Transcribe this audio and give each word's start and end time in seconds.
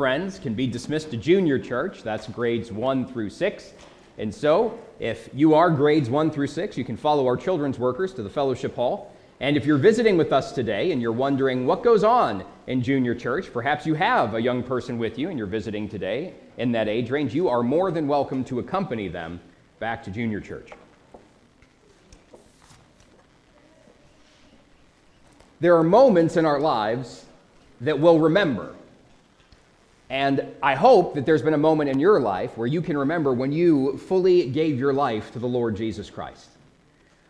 friends 0.00 0.38
can 0.38 0.54
be 0.54 0.66
dismissed 0.66 1.10
to 1.10 1.16
junior 1.18 1.58
church. 1.58 2.02
That's 2.02 2.26
grades 2.26 2.72
1 2.72 3.12
through 3.12 3.28
6. 3.28 3.72
And 4.16 4.34
so, 4.34 4.78
if 4.98 5.28
you 5.34 5.52
are 5.52 5.68
grades 5.68 6.08
1 6.08 6.30
through 6.30 6.46
6, 6.46 6.78
you 6.78 6.86
can 6.86 6.96
follow 6.96 7.26
our 7.26 7.36
children's 7.36 7.78
workers 7.78 8.14
to 8.14 8.22
the 8.22 8.30
fellowship 8.30 8.74
hall. 8.74 9.14
And 9.40 9.58
if 9.58 9.66
you're 9.66 9.76
visiting 9.76 10.16
with 10.16 10.32
us 10.32 10.52
today 10.52 10.92
and 10.92 11.02
you're 11.02 11.12
wondering 11.12 11.66
what 11.66 11.82
goes 11.82 12.02
on 12.02 12.46
in 12.66 12.80
junior 12.80 13.14
church, 13.14 13.52
perhaps 13.52 13.84
you 13.84 13.92
have 13.92 14.32
a 14.32 14.40
young 14.40 14.62
person 14.62 14.98
with 14.98 15.18
you 15.18 15.28
and 15.28 15.36
you're 15.36 15.46
visiting 15.46 15.86
today 15.86 16.32
in 16.56 16.72
that 16.72 16.88
age 16.88 17.10
range, 17.10 17.34
you 17.34 17.50
are 17.50 17.62
more 17.62 17.90
than 17.90 18.08
welcome 18.08 18.42
to 18.44 18.58
accompany 18.58 19.08
them 19.08 19.38
back 19.80 20.02
to 20.04 20.10
junior 20.10 20.40
church. 20.40 20.70
There 25.60 25.76
are 25.76 25.84
moments 25.84 26.38
in 26.38 26.46
our 26.46 26.58
lives 26.58 27.26
that 27.82 28.00
we'll 28.00 28.18
remember 28.18 28.74
and 30.10 30.44
I 30.60 30.74
hope 30.74 31.14
that 31.14 31.24
there's 31.24 31.40
been 31.40 31.54
a 31.54 31.58
moment 31.58 31.88
in 31.88 32.00
your 32.00 32.20
life 32.20 32.58
where 32.58 32.66
you 32.66 32.82
can 32.82 32.98
remember 32.98 33.32
when 33.32 33.52
you 33.52 33.96
fully 33.96 34.50
gave 34.50 34.76
your 34.76 34.92
life 34.92 35.30
to 35.32 35.38
the 35.38 35.46
Lord 35.46 35.76
Jesus 35.76 36.10
Christ. 36.10 36.48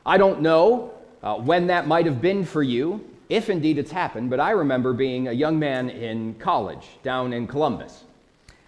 I 0.06 0.16
don't 0.16 0.40
know 0.40 0.94
uh, 1.22 1.36
when 1.36 1.66
that 1.66 1.86
might 1.86 2.06
have 2.06 2.22
been 2.22 2.42
for 2.42 2.62
you, 2.62 3.04
if 3.28 3.50
indeed 3.50 3.76
it's 3.76 3.90
happened, 3.90 4.30
but 4.30 4.40
I 4.40 4.52
remember 4.52 4.94
being 4.94 5.28
a 5.28 5.32
young 5.32 5.58
man 5.58 5.90
in 5.90 6.34
college 6.36 6.88
down 7.02 7.34
in 7.34 7.46
Columbus. 7.46 8.04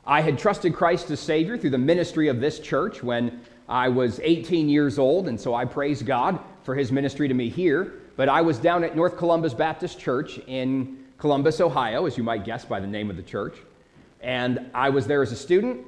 I 0.06 0.20
had 0.20 0.38
trusted 0.38 0.74
Christ 0.74 1.10
as 1.10 1.18
Savior 1.18 1.56
through 1.56 1.70
the 1.70 1.78
ministry 1.78 2.28
of 2.28 2.38
this 2.38 2.60
church 2.60 3.02
when 3.02 3.40
I 3.66 3.88
was 3.88 4.20
18 4.22 4.68
years 4.68 4.98
old, 4.98 5.26
and 5.26 5.40
so 5.40 5.54
I 5.54 5.64
praise 5.64 6.02
God 6.02 6.38
for 6.64 6.74
His 6.74 6.92
ministry 6.92 7.28
to 7.28 7.34
me 7.34 7.48
here. 7.48 7.94
But 8.16 8.28
I 8.28 8.42
was 8.42 8.58
down 8.58 8.84
at 8.84 8.94
North 8.94 9.16
Columbus 9.16 9.54
Baptist 9.54 9.98
Church 9.98 10.38
in 10.46 10.98
Columbus, 11.16 11.62
Ohio, 11.62 12.04
as 12.04 12.18
you 12.18 12.24
might 12.24 12.44
guess 12.44 12.66
by 12.66 12.78
the 12.78 12.86
name 12.86 13.08
of 13.08 13.16
the 13.16 13.22
church. 13.22 13.54
And 14.22 14.70
I 14.72 14.90
was 14.90 15.06
there 15.06 15.20
as 15.20 15.32
a 15.32 15.36
student, 15.36 15.84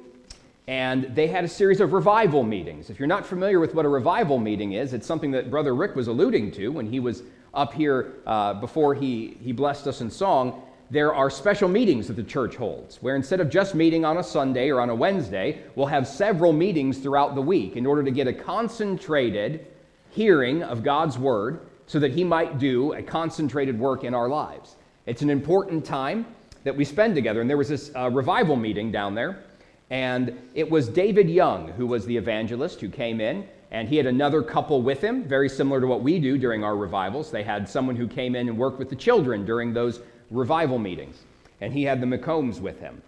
and 0.67 1.15
they 1.15 1.27
had 1.27 1.45
a 1.45 1.47
series 1.47 1.79
of 1.79 1.93
revival 1.93 2.43
meetings. 2.43 2.89
If 2.89 2.99
you're 2.99 3.07
not 3.07 3.25
familiar 3.25 3.59
with 3.59 3.73
what 3.73 3.85
a 3.85 3.89
revival 3.89 4.39
meeting 4.39 4.73
is, 4.73 4.93
it's 4.93 5.07
something 5.07 5.31
that 5.31 5.49
Brother 5.49 5.73
Rick 5.73 5.95
was 5.95 6.07
alluding 6.07 6.51
to 6.53 6.69
when 6.69 6.85
he 6.85 6.99
was 6.99 7.23
up 7.53 7.73
here 7.73 8.15
uh, 8.25 8.55
before 8.55 8.93
he, 8.93 9.37
he 9.41 9.53
blessed 9.53 9.87
us 9.87 10.01
in 10.01 10.09
song. 10.09 10.63
There 10.91 11.15
are 11.15 11.29
special 11.29 11.69
meetings 11.69 12.07
that 12.07 12.15
the 12.15 12.23
church 12.23 12.55
holds, 12.55 13.01
where 13.01 13.15
instead 13.15 13.39
of 13.39 13.49
just 13.49 13.73
meeting 13.73 14.03
on 14.03 14.17
a 14.17 14.23
Sunday 14.23 14.69
or 14.69 14.81
on 14.81 14.89
a 14.89 14.95
Wednesday, 14.95 15.63
we'll 15.75 15.87
have 15.87 16.07
several 16.07 16.51
meetings 16.51 16.97
throughout 16.97 17.35
the 17.35 17.41
week 17.41 17.77
in 17.77 17.85
order 17.85 18.03
to 18.03 18.11
get 18.11 18.27
a 18.27 18.33
concentrated 18.33 19.65
hearing 20.09 20.61
of 20.61 20.83
God's 20.83 21.17
Word 21.17 21.61
so 21.87 21.99
that 21.99 22.11
He 22.11 22.23
might 22.23 22.59
do 22.59 22.93
a 22.93 23.01
concentrated 23.01 23.79
work 23.79 24.03
in 24.03 24.13
our 24.13 24.27
lives. 24.27 24.75
It's 25.05 25.21
an 25.21 25.29
important 25.29 25.85
time 25.85 26.25
that 26.65 26.75
we 26.75 26.83
spend 26.83 27.15
together. 27.15 27.39
And 27.39 27.49
there 27.49 27.57
was 27.57 27.69
this 27.69 27.91
uh, 27.95 28.09
revival 28.09 28.57
meeting 28.57 28.91
down 28.91 29.15
there, 29.15 29.43
and 29.89 30.37
it 30.53 30.69
was 30.69 30.89
David 30.89 31.29
Young 31.29 31.69
who 31.69 31.87
was 31.87 32.05
the 32.05 32.17
evangelist 32.17 32.81
who 32.81 32.89
came 32.89 33.21
in, 33.21 33.47
and 33.71 33.87
he 33.87 33.97
had 33.97 34.07
another 34.07 34.41
couple 34.41 34.81
with 34.81 34.99
him, 35.01 35.23
very 35.23 35.47
similar 35.47 35.79
to 35.79 35.87
what 35.87 36.01
we 36.01 36.19
do 36.19 36.37
during 36.37 36.63
our 36.63 36.75
revivals. 36.75 37.31
They 37.31 37.43
had 37.43 37.69
someone 37.69 37.95
who 37.95 38.07
came 38.07 38.35
in 38.35 38.49
and 38.49 38.57
worked 38.57 38.79
with 38.79 38.89
the 38.89 38.95
children 38.95 39.45
during 39.45 39.73
those 39.73 40.01
revival 40.31 40.79
meetings, 40.79 41.23
and 41.61 41.71
he 41.71 41.83
had 41.83 42.01
the 42.01 42.07
McCombs 42.07 42.59
with 42.59 42.79
him. 42.79 43.01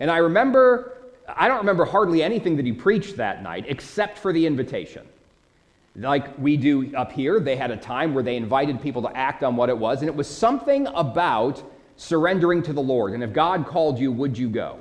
And 0.00 0.10
I 0.10 0.16
remember, 0.16 0.98
I 1.28 1.46
don't 1.46 1.58
remember 1.58 1.84
hardly 1.84 2.22
anything 2.22 2.56
that 2.56 2.66
he 2.66 2.72
preached 2.72 3.16
that 3.16 3.42
night 3.44 3.64
except 3.68 4.18
for 4.18 4.32
the 4.32 4.44
invitation. 4.44 5.06
Like 5.94 6.36
we 6.38 6.56
do 6.56 6.92
up 6.96 7.12
here, 7.12 7.38
they 7.38 7.54
had 7.54 7.70
a 7.70 7.76
time 7.76 8.12
where 8.12 8.24
they 8.24 8.34
invited 8.34 8.82
people 8.82 9.02
to 9.02 9.16
act 9.16 9.44
on 9.44 9.54
what 9.54 9.68
it 9.68 9.78
was, 9.78 10.00
and 10.00 10.08
it 10.08 10.16
was 10.16 10.26
something 10.26 10.88
about 10.88 11.62
surrendering 11.96 12.62
to 12.62 12.72
the 12.72 12.82
Lord. 12.82 13.12
And 13.12 13.22
if 13.22 13.32
God 13.32 13.66
called 13.66 13.98
you, 13.98 14.12
would 14.12 14.36
you 14.36 14.48
go? 14.48 14.78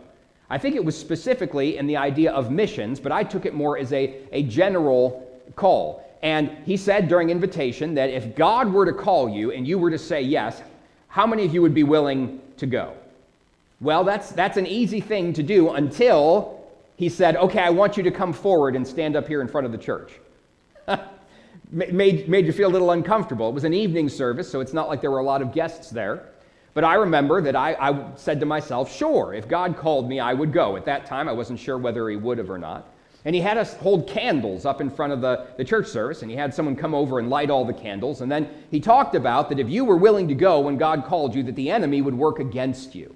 I 0.50 0.58
think 0.58 0.76
it 0.76 0.84
was 0.84 0.98
specifically 0.98 1.78
in 1.78 1.88
the 1.88 1.98
idea 1.98 2.32
of 2.32 2.52
missions, 2.52 3.00
but 3.00 3.12
I 3.12 3.24
took 3.24 3.46
it 3.46 3.54
more 3.54 3.78
as 3.78 3.92
a, 3.94 4.16
a 4.32 4.44
general 4.44 5.28
call. 5.56 6.04
And 6.22 6.50
he 6.66 6.78
said 6.78 7.08
during 7.08 7.30
invitation 7.30 7.96
that 7.96 8.10
if 8.10 8.36
God 8.36 8.72
were 8.72 8.86
to 8.86 8.94
call 8.94 9.30
you 9.30 9.52
and 9.52 9.68
you 9.68 9.78
were 9.78 9.92
to 9.92 9.98
say 9.98 10.22
yes, 10.22 10.62
how 11.08 11.28
many 11.28 11.46
of 11.46 11.54
you 11.54 11.62
would 11.62 11.74
be 11.74 11.84
willing 11.84 12.42
to 12.58 12.66
go? 12.66 12.94
Well, 13.82 14.04
that's, 14.04 14.32
that's 14.32 14.58
an 14.58 14.66
easy 14.66 15.02
thing 15.02 15.34
to 15.34 15.44
do 15.44 15.72
until 15.72 16.62
he 16.96 17.10
said, 17.10 17.36
okay, 17.36 17.60
I 17.60 17.70
want 17.70 17.98
you 17.98 18.04
to 18.04 18.12
come 18.12 18.32
forward 18.32 18.76
and 18.76 18.88
stand 18.88 19.16
up 19.16 19.28
here 19.28 19.42
in 19.42 19.48
front 19.48 19.66
of 19.66 19.72
the 19.72 19.78
church. 19.78 20.14
made, 21.72 22.30
made 22.30 22.46
you 22.46 22.54
feel 22.54 22.70
a 22.70 22.72
little 22.72 22.92
uncomfortable. 22.92 23.50
It 23.50 23.54
was 23.54 23.64
an 23.64 23.74
evening 23.74 24.08
service, 24.08 24.50
so 24.50 24.62
it's 24.62 24.74
not 24.74 24.88
like 24.88 25.02
there 25.02 25.12
were 25.12 25.20
a 25.20 25.26
lot 25.26 25.42
of 25.42 25.54
guests 25.54 25.90
there. 25.90 26.30
But 26.74 26.84
I 26.84 26.96
remember 26.96 27.42
that 27.42 27.56
I, 27.56 27.74
I, 27.74 28.16
said 28.16 28.40
to 28.40 28.46
myself, 28.46 28.92
sure, 28.92 29.34
if 29.34 29.48
God 29.48 29.78
called 29.78 30.10
me, 30.10 30.20
I 30.20 30.34
would 30.34 30.52
go. 30.52 30.76
At 30.76 30.86
that 30.86 31.06
time, 31.06 31.30
I 31.30 31.32
wasn't 31.32 31.60
sure 31.60 31.78
whether 31.78 32.10
he 32.10 32.16
would 32.16 32.40
have 32.40 32.50
or 32.50 32.58
not. 32.58 32.88
And 33.26 33.36
he 33.36 33.42
had 33.42 33.58
us 33.58 33.76
hold 33.76 34.08
candles 34.08 34.66
up 34.66 34.82
in 34.82 34.90
front 34.90 35.14
of 35.14 35.22
the, 35.22 35.48
the 35.56 35.64
church 35.64 35.88
service, 35.88 36.24
and 36.24 36.32
he 36.32 36.36
had 36.36 36.54
someone 36.54 36.76
come 36.76 36.94
over 36.94 37.20
and 37.20 37.30
light 37.30 37.50
all 37.50 37.64
the 37.64 37.74
candles. 37.74 38.22
And 38.22 38.32
then 38.32 38.50
he 38.70 38.80
talked 38.80 39.16
about 39.16 39.50
that 39.50 39.60
if 39.60 39.70
you 39.70 39.86
were 39.86 39.96
willing 39.96 40.28
to 40.28 40.36
go 40.36 40.60
when 40.62 40.78
God 40.78 41.06
called 41.06 41.34
you, 41.34 41.44
that 41.44 41.56
the 41.56 41.70
enemy 41.70 42.02
would 42.02 42.16
work 42.16 42.40
against 42.40 42.96
you. 42.96 43.16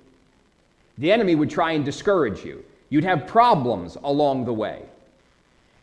The 0.98 1.12
enemy 1.12 1.36
would 1.36 1.50
try 1.50 1.72
and 1.72 1.84
discourage 1.84 2.46
you. 2.46 2.64
You'd 2.90 3.04
have 3.04 3.28
problems 3.28 3.98
along 4.04 4.46
the 4.46 4.54
way. 4.54 4.84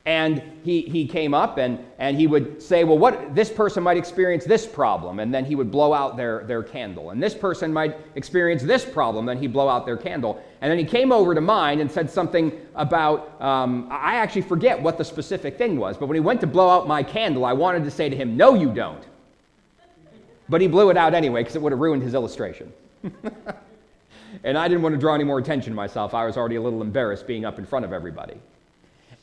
And 0.07 0.43
he, 0.63 0.83
he 0.83 1.07
came 1.07 1.33
up 1.33 1.57
and, 1.57 1.79
and 1.99 2.19
he 2.19 2.27
would 2.27 2.63
say, 2.63 2.85
Well, 2.85 2.99
what 2.99 3.35
this 3.35 3.51
person 3.51 3.83
might 3.83 3.97
experience 3.97 4.45
this 4.45 4.67
problem, 4.67 5.19
and 5.19 5.33
then 5.33 5.47
he 5.47 5.55
would 5.55 5.71
blow 5.71 5.95
out 5.95 6.19
their, 6.19 6.45
their 6.45 6.63
candle. 6.63 7.11
And 7.11 7.23
this 7.23 7.35
person 7.35 7.73
might 7.73 7.97
experience 8.15 8.63
this 8.63 8.85
problem, 8.85 9.25
then 9.25 9.39
he'd 9.39 9.53
blow 9.53 9.67
out 9.67 9.87
their 9.87 9.97
candle. 9.97 10.45
And 10.61 10.71
then 10.71 10.79
he 10.79 10.85
came 10.85 11.11
over 11.11 11.35
to 11.35 11.41
mine 11.41 11.81
and 11.81 11.91
said 11.91 12.11
something 12.11 12.53
about, 12.75 13.41
um, 13.41 13.89
I 13.91 14.17
actually 14.17 14.43
forget 14.43 14.81
what 14.81 14.99
the 14.99 15.05
specific 15.05 15.57
thing 15.57 15.79
was, 15.79 15.97
but 15.97 16.07
when 16.07 16.17
he 16.17 16.21
went 16.21 16.43
to 16.43 16.47
blow 16.47 16.69
out 16.69 16.87
my 16.87 17.03
candle, 17.03 17.47
I 17.47 17.55
wanted 17.55 17.85
to 17.85 17.91
say 17.91 18.11
to 18.11 18.17
him, 18.17 18.37
No, 18.37 18.55
you 18.55 18.75
don't. 18.75 19.05
But 20.51 20.61
he 20.61 20.69
blew 20.69 20.91
it 20.91 20.99
out 20.99 21.15
anyway 21.15 21.41
because 21.41 21.57
it 21.57 21.63
would 21.63 21.73
have 21.73 21.81
ruined 21.81 22.03
his 22.03 22.13
illustration. 22.13 22.71
and 24.45 24.59
I 24.59 24.69
didn't 24.69 24.83
want 24.83 24.95
to 24.95 25.01
draw 25.01 25.15
any 25.15 25.25
more 25.25 25.39
attention 25.39 25.73
to 25.73 25.77
myself. 25.77 26.13
I 26.13 26.27
was 26.27 26.37
already 26.37 26.57
a 26.57 26.61
little 26.61 26.83
embarrassed 26.83 27.27
being 27.27 27.47
up 27.47 27.59
in 27.59 27.65
front 27.65 27.87
of 27.87 27.93
everybody. 27.95 28.35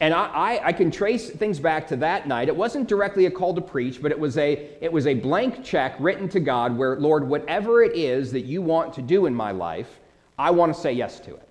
And 0.01 0.15
I, 0.15 0.25
I, 0.25 0.67
I, 0.67 0.73
can 0.73 0.89
trace 0.89 1.29
things 1.29 1.59
back 1.59 1.87
to 1.89 1.95
that 1.97 2.27
night. 2.27 2.47
It 2.47 2.55
wasn't 2.55 2.87
directly 2.87 3.27
a 3.27 3.31
call 3.31 3.53
to 3.53 3.61
preach, 3.61 4.01
but 4.01 4.11
it 4.11 4.19
was, 4.19 4.35
a, 4.35 4.67
it 4.81 4.91
was 4.91 5.05
a 5.05 5.13
blank 5.13 5.63
check 5.63 5.95
written 5.99 6.27
to 6.29 6.39
God 6.39 6.75
where, 6.75 6.95
Lord, 6.99 7.29
whatever 7.29 7.83
it 7.83 7.95
is 7.95 8.31
that 8.31 8.41
you 8.41 8.63
want 8.63 8.95
to 8.95 9.03
do 9.03 9.27
in 9.27 9.35
my 9.35 9.51
life, 9.51 9.99
I 10.39 10.49
want 10.49 10.73
to 10.73 10.81
say 10.81 10.91
yes 10.91 11.19
to 11.19 11.35
it. 11.35 11.47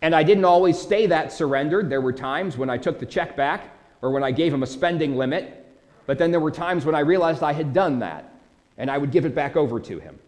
And 0.00 0.14
I 0.14 0.22
didn't 0.22 0.46
always 0.46 0.80
stay 0.80 1.06
that 1.08 1.30
surrendered. 1.30 1.90
There 1.90 2.00
were 2.00 2.14
times 2.14 2.56
when 2.56 2.70
I 2.70 2.78
took 2.78 2.98
the 2.98 3.06
check 3.06 3.36
back 3.36 3.68
or 4.00 4.12
when 4.12 4.24
I 4.24 4.30
gave 4.30 4.52
him 4.52 4.62
a 4.62 4.66
spending 4.66 5.16
limit. 5.16 5.66
But 6.06 6.16
then 6.16 6.30
there 6.30 6.40
were 6.40 6.50
times 6.50 6.86
when 6.86 6.94
I 6.94 7.00
realized 7.00 7.42
I 7.42 7.52
had 7.52 7.74
done 7.74 7.98
that 7.98 8.32
and 8.78 8.90
I 8.90 8.96
would 8.96 9.10
give 9.10 9.26
it 9.26 9.34
back 9.34 9.56
over 9.56 9.78
to 9.78 9.98
him. 9.98 10.18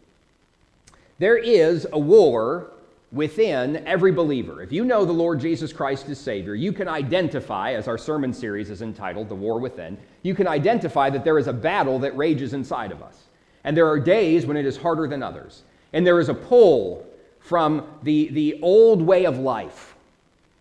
There 1.19 1.39
is 1.39 1.87
a 1.91 1.99
war 1.99 2.71
within 3.15 3.77
every 3.87 4.11
believer. 4.11 4.61
If 4.61 4.73
you 4.73 4.85
know 4.85 5.05
the 5.05 5.13
Lord 5.13 5.41
Jesus 5.41 5.73
Christ 5.73 6.09
as 6.09 6.19
Savior, 6.19 6.57
you 6.57 6.73
can 6.73 6.89
identify, 6.89 7.75
as 7.75 7.87
our 7.87 7.97
sermon 7.97 8.35
series 8.35 8.71
is 8.71 8.83
entitled, 8.83 9.29
The 9.29 9.37
War 9.37 9.61
Within, 9.61 9.97
you 10.23 10.35
can 10.35 10.49
identify 10.49 11.09
that 11.11 11.25
there 11.25 11.39
is 11.39 11.47
a 11.47 11.53
battle 11.53 12.01
that 12.01 12.17
rages 12.17 12.53
inside 12.53 12.91
of 12.91 13.03
us. 13.03 13.23
And 13.63 13.77
there 13.77 13.89
are 13.89 14.01
days 14.01 14.47
when 14.47 14.57
it 14.57 14.67
is 14.67 14.77
harder 14.77 15.07
than 15.07 15.23
others. 15.23 15.63
And 15.93 16.05
there 16.05 16.19
is 16.19 16.29
a 16.29 16.35
pull 16.35 17.07
from 17.39 17.87
the, 18.03 18.29
the 18.31 18.59
old 18.63 19.01
way 19.01 19.27
of 19.27 19.39
life. 19.39 19.95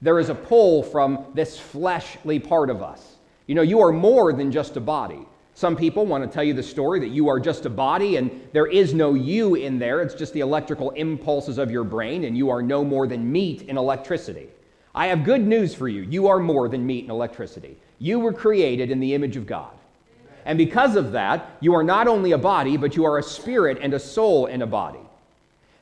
There 0.01 0.19
is 0.19 0.29
a 0.29 0.35
pull 0.35 0.83
from 0.83 1.25
this 1.33 1.57
fleshly 1.57 2.37
part 2.37 2.69
of 2.69 2.83
us. 2.83 3.15
You 3.47 3.55
know, 3.55 3.61
you 3.61 3.81
are 3.81 3.91
more 3.91 4.31
than 4.31 4.51
just 4.51 4.77
a 4.77 4.81
body. 4.81 5.25
Some 5.55 5.75
people 5.75 6.05
want 6.05 6.23
to 6.23 6.29
tell 6.29 6.43
you 6.43 6.53
the 6.53 6.63
story 6.63 6.99
that 6.99 7.09
you 7.09 7.29
are 7.29 7.39
just 7.39 7.65
a 7.65 7.69
body 7.69 8.17
and 8.17 8.41
there 8.53 8.65
is 8.65 8.93
no 8.93 9.13
you 9.13 9.55
in 9.55 9.77
there. 9.77 10.01
It's 10.01 10.15
just 10.15 10.33
the 10.33 10.39
electrical 10.39 10.89
impulses 10.91 11.57
of 11.57 11.69
your 11.69 11.83
brain, 11.83 12.23
and 12.23 12.35
you 12.35 12.49
are 12.49 12.61
no 12.61 12.83
more 12.83 13.05
than 13.05 13.31
meat 13.31 13.65
and 13.69 13.77
electricity. 13.77 14.49
I 14.95 15.07
have 15.07 15.23
good 15.23 15.45
news 15.45 15.75
for 15.75 15.87
you. 15.87 16.01
You 16.01 16.27
are 16.27 16.39
more 16.39 16.67
than 16.69 16.85
meat 16.85 17.03
and 17.03 17.11
electricity. 17.11 17.77
You 17.99 18.19
were 18.19 18.33
created 18.33 18.89
in 18.91 18.99
the 18.99 19.13
image 19.13 19.37
of 19.37 19.45
God. 19.45 19.71
And 20.45 20.57
because 20.57 20.95
of 20.95 21.11
that, 21.13 21.51
you 21.61 21.73
are 21.73 21.83
not 21.83 22.07
only 22.07 22.31
a 22.33 22.37
body, 22.37 22.75
but 22.75 22.95
you 22.95 23.05
are 23.05 23.17
a 23.17 23.23
spirit 23.23 23.77
and 23.81 23.93
a 23.93 23.99
soul 23.99 24.47
in 24.47 24.61
a 24.61 24.67
body. 24.67 24.99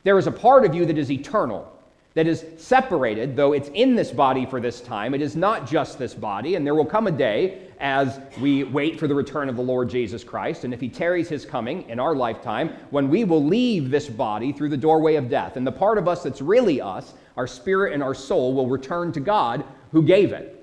There 0.04 0.18
is 0.18 0.28
a 0.28 0.32
part 0.32 0.66
of 0.66 0.76
you 0.76 0.86
that 0.86 0.98
is 0.98 1.12
eternal, 1.12 1.71
that 2.14 2.28
is 2.28 2.46
separated, 2.58 3.36
though 3.36 3.54
it's 3.54 3.70
in 3.70 3.96
this 3.96 4.12
body 4.12 4.46
for 4.46 4.60
this 4.60 4.82
time. 4.82 5.14
It 5.14 5.22
is 5.22 5.36
not 5.36 5.66
just 5.66 5.98
this 5.98 6.14
body, 6.14 6.56
and 6.56 6.66
there 6.66 6.76
will 6.76 6.86
come 6.86 7.08
a 7.08 7.12
day 7.12 7.68
as 7.80 8.20
we 8.40 8.64
wait 8.66 9.00
for 9.00 9.08
the 9.08 9.16
return 9.16 9.48
of 9.50 9.56
the 9.56 9.62
Lord 9.62 9.90
Jesus 9.90 10.24
Christ, 10.24 10.66
and 10.66 10.74
if 10.74 10.82
he 10.82 10.90
tarries 10.90 11.30
his 11.30 11.46
coming 11.46 11.90
in 11.90 12.00
our 12.00 12.16
lifetime, 12.16 12.76
when 12.90 13.10
we 13.10 13.24
will 13.24 13.44
leave 13.44 13.90
this 13.90 14.08
body 14.08 14.52
through 14.52 14.70
the 14.70 14.78
doorway 14.78 15.16
of 15.16 15.30
death. 15.30 15.56
And 15.56 15.66
the 15.66 15.72
part 15.72 15.98
of 15.98 16.08
us 16.08 16.24
that's 16.24 16.42
really 16.42 16.82
us, 16.82 17.14
our 17.38 17.48
spirit 17.48 17.94
and 17.94 18.04
our 18.04 18.14
soul, 18.14 18.54
will 18.54 18.68
return 18.68 19.12
to 19.14 19.20
God 19.20 19.64
who 19.92 20.04
gave 20.04 20.34
it. 20.34 20.58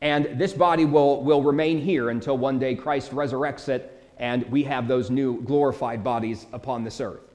And 0.00 0.38
this 0.38 0.52
body 0.52 0.84
will, 0.84 1.22
will 1.22 1.42
remain 1.42 1.78
here 1.78 2.10
until 2.10 2.36
one 2.36 2.58
day 2.58 2.74
Christ 2.74 3.12
resurrects 3.12 3.68
it 3.68 4.02
and 4.18 4.44
we 4.50 4.64
have 4.64 4.88
those 4.88 5.10
new 5.10 5.42
glorified 5.42 6.02
bodies 6.02 6.46
upon 6.52 6.84
this 6.84 7.00
earth. 7.00 7.31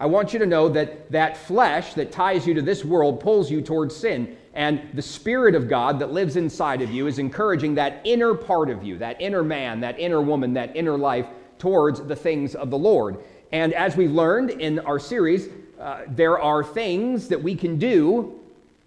I 0.00 0.06
want 0.06 0.32
you 0.32 0.38
to 0.38 0.46
know 0.46 0.70
that 0.70 1.12
that 1.12 1.36
flesh 1.36 1.92
that 1.92 2.10
ties 2.10 2.46
you 2.46 2.54
to 2.54 2.62
this 2.62 2.86
world 2.86 3.20
pulls 3.20 3.50
you 3.50 3.60
towards 3.60 3.94
sin. 3.94 4.34
And 4.54 4.80
the 4.94 5.02
Spirit 5.02 5.54
of 5.54 5.68
God 5.68 5.98
that 5.98 6.10
lives 6.10 6.36
inside 6.36 6.80
of 6.80 6.90
you 6.90 7.06
is 7.06 7.18
encouraging 7.18 7.74
that 7.74 8.00
inner 8.04 8.34
part 8.34 8.70
of 8.70 8.82
you, 8.82 8.96
that 8.96 9.20
inner 9.20 9.44
man, 9.44 9.80
that 9.80 10.00
inner 10.00 10.22
woman, 10.22 10.54
that 10.54 10.74
inner 10.74 10.96
life 10.96 11.26
towards 11.58 12.00
the 12.00 12.16
things 12.16 12.54
of 12.54 12.70
the 12.70 12.78
Lord. 12.78 13.18
And 13.52 13.74
as 13.74 13.94
we've 13.94 14.10
learned 14.10 14.50
in 14.50 14.78
our 14.80 14.98
series, 14.98 15.48
uh, 15.78 16.00
there 16.08 16.38
are 16.38 16.64
things 16.64 17.28
that 17.28 17.42
we 17.42 17.54
can 17.54 17.78
do 17.78 18.40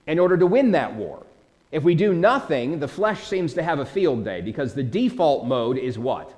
in 0.07 0.17
order 0.17 0.35
to 0.35 0.47
win 0.47 0.71
that 0.71 0.95
war. 0.95 1.23
If 1.71 1.83
we 1.83 1.93
do 1.93 2.13
nothing, 2.13 2.79
the 2.79 2.87
flesh 2.87 3.27
seems 3.27 3.53
to 3.53 3.63
have 3.63 3.79
a 3.79 3.85
field 3.85 4.25
day 4.25 4.41
because 4.41 4.73
the 4.73 4.83
default 4.83 5.45
mode 5.45 5.77
is 5.77 5.97
what? 5.99 6.33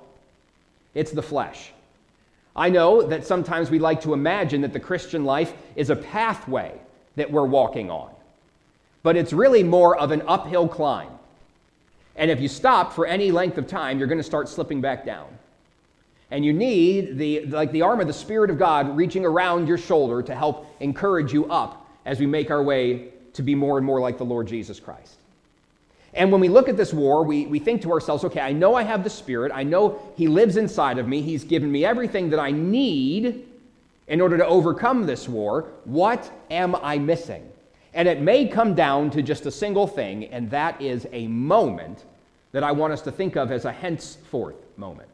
It's 0.94 1.12
the 1.12 1.22
flesh. 1.22 1.72
I 2.56 2.70
know 2.70 3.02
that 3.02 3.26
sometimes 3.26 3.70
we 3.70 3.78
like 3.78 4.00
to 4.02 4.14
imagine 4.14 4.62
that 4.62 4.72
the 4.72 4.80
Christian 4.80 5.24
life 5.24 5.52
is 5.76 5.90
a 5.90 5.96
pathway 5.96 6.72
that 7.16 7.30
we're 7.30 7.46
walking 7.46 7.90
on, 7.90 8.10
but 9.02 9.14
it's 9.14 9.32
really 9.32 9.62
more 9.62 9.96
of 9.96 10.10
an 10.10 10.22
uphill 10.26 10.66
climb. 10.66 11.10
And 12.16 12.30
if 12.30 12.40
you 12.40 12.48
stop 12.48 12.94
for 12.94 13.06
any 13.06 13.30
length 13.30 13.58
of 13.58 13.66
time, 13.66 13.98
you're 13.98 14.08
going 14.08 14.18
to 14.18 14.24
start 14.24 14.48
slipping 14.48 14.80
back 14.80 15.04
down. 15.04 15.28
And 16.30 16.44
you 16.44 16.52
need 16.52 17.18
the 17.18 17.44
like 17.46 17.70
the 17.72 17.82
arm 17.82 18.00
of 18.00 18.06
the 18.06 18.12
Spirit 18.12 18.50
of 18.50 18.58
God 18.58 18.96
reaching 18.96 19.24
around 19.24 19.68
your 19.68 19.78
shoulder 19.78 20.22
to 20.22 20.34
help 20.34 20.66
encourage 20.80 21.32
you 21.32 21.46
up 21.46 21.88
as 22.04 22.18
we 22.18 22.26
make 22.26 22.50
our 22.50 22.62
way 22.62 23.10
to 23.34 23.42
be 23.42 23.54
more 23.54 23.76
and 23.76 23.86
more 23.86 24.00
like 24.00 24.16
the 24.18 24.24
Lord 24.24 24.48
Jesus 24.48 24.80
Christ. 24.80 25.18
And 26.14 26.32
when 26.32 26.40
we 26.40 26.48
look 26.48 26.68
at 26.68 26.76
this 26.76 26.92
war, 26.94 27.24
we, 27.24 27.46
we 27.46 27.58
think 27.58 27.82
to 27.82 27.92
ourselves, 27.92 28.24
okay, 28.24 28.40
I 28.40 28.52
know 28.52 28.74
I 28.74 28.82
have 28.82 29.04
the 29.04 29.10
Spirit. 29.10 29.52
I 29.54 29.62
know 29.62 30.00
He 30.16 30.28
lives 30.28 30.56
inside 30.56 30.98
of 30.98 31.06
me. 31.06 31.20
He's 31.20 31.44
given 31.44 31.70
me 31.70 31.84
everything 31.84 32.30
that 32.30 32.40
I 32.40 32.50
need 32.50 33.46
in 34.08 34.20
order 34.20 34.38
to 34.38 34.46
overcome 34.46 35.06
this 35.06 35.28
war. 35.28 35.66
What 35.84 36.30
am 36.50 36.74
I 36.76 36.98
missing? 36.98 37.50
And 37.92 38.08
it 38.08 38.20
may 38.20 38.46
come 38.46 38.74
down 38.74 39.10
to 39.10 39.22
just 39.22 39.46
a 39.46 39.50
single 39.50 39.86
thing, 39.86 40.26
and 40.26 40.50
that 40.50 40.80
is 40.80 41.06
a 41.12 41.26
moment 41.28 42.04
that 42.52 42.62
I 42.62 42.72
want 42.72 42.92
us 42.92 43.02
to 43.02 43.12
think 43.12 43.36
of 43.36 43.50
as 43.50 43.64
a 43.64 43.72
henceforth 43.72 44.56
moment. 44.76 45.08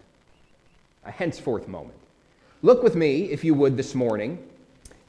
A 1.04 1.10
henceforth 1.10 1.68
moment. 1.68 1.98
Look 2.62 2.82
with 2.82 2.94
me, 2.94 3.24
if 3.24 3.42
you 3.42 3.54
would, 3.54 3.76
this 3.76 3.94
morning 3.94 4.38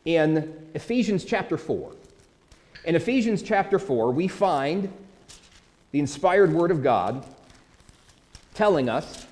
in 0.05 0.53
Ephesians 0.73 1.23
chapter 1.23 1.57
4. 1.57 1.91
In 2.85 2.95
Ephesians 2.95 3.41
chapter 3.41 3.79
4, 3.79 4.11
we 4.11 4.27
find 4.27 4.91
the 5.93 5.99
inspired 5.99 6.51
Word 6.51 6.71
of 6.71 6.81
God 6.81 7.23
telling 8.55 8.89
us 8.89 9.27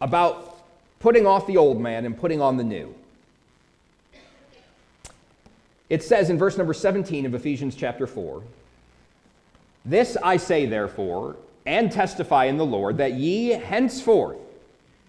about 0.00 0.58
putting 0.98 1.26
off 1.26 1.46
the 1.46 1.56
old 1.56 1.80
man 1.80 2.04
and 2.04 2.18
putting 2.18 2.42
on 2.42 2.56
the 2.56 2.64
new. 2.64 2.92
It 5.88 6.02
says 6.02 6.28
in 6.28 6.38
verse 6.38 6.58
number 6.58 6.74
17 6.74 7.24
of 7.24 7.34
Ephesians 7.34 7.76
chapter 7.76 8.06
4 8.06 8.42
This 9.84 10.16
I 10.24 10.36
say, 10.36 10.66
therefore, 10.66 11.36
and 11.64 11.92
testify 11.92 12.46
in 12.46 12.56
the 12.56 12.66
Lord, 12.66 12.96
that 12.96 13.12
ye 13.12 13.50
henceforth 13.50 14.38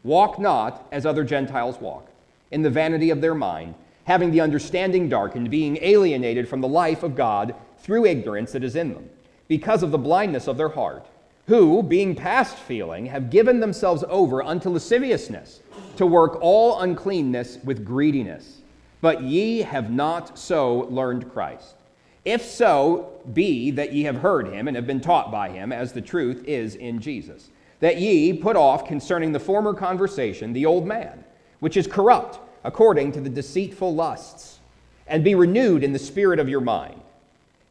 walk 0.04 0.38
not 0.38 0.88
as 0.92 1.08
other 1.08 1.24
Gentiles 1.24 1.82
walk, 1.82 2.08
in 2.52 2.62
the 2.62 2.70
vanity 2.70 3.10
of 3.10 3.20
their 3.20 3.36
mind, 3.36 3.74
having 4.04 4.30
the 4.30 4.42
understanding 4.42 5.10
darkened, 5.10 5.50
being 5.50 5.80
alienated 5.82 6.48
from 6.48 6.62
the 6.62 6.68
life 6.68 7.02
of 7.02 7.16
God 7.16 7.56
through 7.80 8.06
ignorance 8.06 8.52
that 8.52 8.64
is 8.64 8.76
in 8.76 8.94
them 8.94 9.10
because 9.52 9.84
of 9.84 9.92
the 9.92 9.98
blindness 9.98 10.48
of 10.48 10.56
their 10.56 10.70
heart, 10.70 11.06
who, 11.48 11.84
being 11.84 12.16
past 12.16 12.56
feeling, 12.56 13.08
have 13.08 13.30
given 13.30 13.60
themselves 13.60 14.02
over 14.08 14.42
unto 14.42 14.70
lasciviousness, 14.70 15.60
to 15.98 16.06
work 16.06 16.38
all 16.40 16.80
uncleanness 16.80 17.58
with 17.66 17.84
greediness. 17.84 18.62
But 19.02 19.24
ye 19.24 19.62
have 19.64 19.92
not 19.92 20.40
so 20.40 20.88
learned 20.90 21.34
Christ. 21.34 21.76
If 22.24 22.46
so 22.46 23.12
be 23.34 23.72
that 23.72 23.92
ye 23.92 24.04
have 24.04 24.20
heard 24.20 24.48
him 24.48 24.70
and 24.70 24.78
have 24.78 24.88
been 24.88 25.02
taught 25.02 25.34
by 25.34 25.50
him, 25.50 25.74
as 25.74 25.92
the 25.92 26.00
truth 26.00 26.46
is 26.48 26.76
in 26.76 27.02
Jesus, 27.02 27.50
that 27.82 28.00
ye 28.00 28.32
put 28.32 28.56
off 28.56 28.88
concerning 28.88 29.34
the 29.34 29.40
former 29.42 29.74
conversation 29.74 30.54
the 30.54 30.66
old 30.66 30.88
man, 30.88 31.26
which 31.60 31.76
is 31.76 31.88
corrupt 31.88 32.40
according 32.64 33.12
to 33.12 33.20
the 33.20 33.30
deceitful 33.30 33.94
lusts, 33.94 34.60
and 35.08 35.26
be 35.26 35.36
renewed 35.36 35.84
in 35.84 35.92
the 35.92 36.00
spirit 36.00 36.40
of 36.40 36.48
your 36.48 36.62
mind 36.62 37.01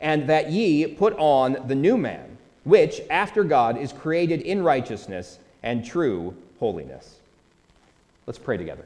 and 0.01 0.29
that 0.29 0.51
ye 0.51 0.87
put 0.87 1.15
on 1.19 1.57
the 1.67 1.75
new 1.75 1.97
man, 1.97 2.39
which 2.65 3.01
after 3.11 3.45
God 3.45 3.77
is 3.77 3.93
created 3.93 4.41
in 4.43 4.63
righteousness 4.63 5.39
and 5.63 5.85
true 5.85 6.35
holiness. 6.59 7.17
Let's 8.27 8.39
pray 8.39 8.57
together. 8.57 8.85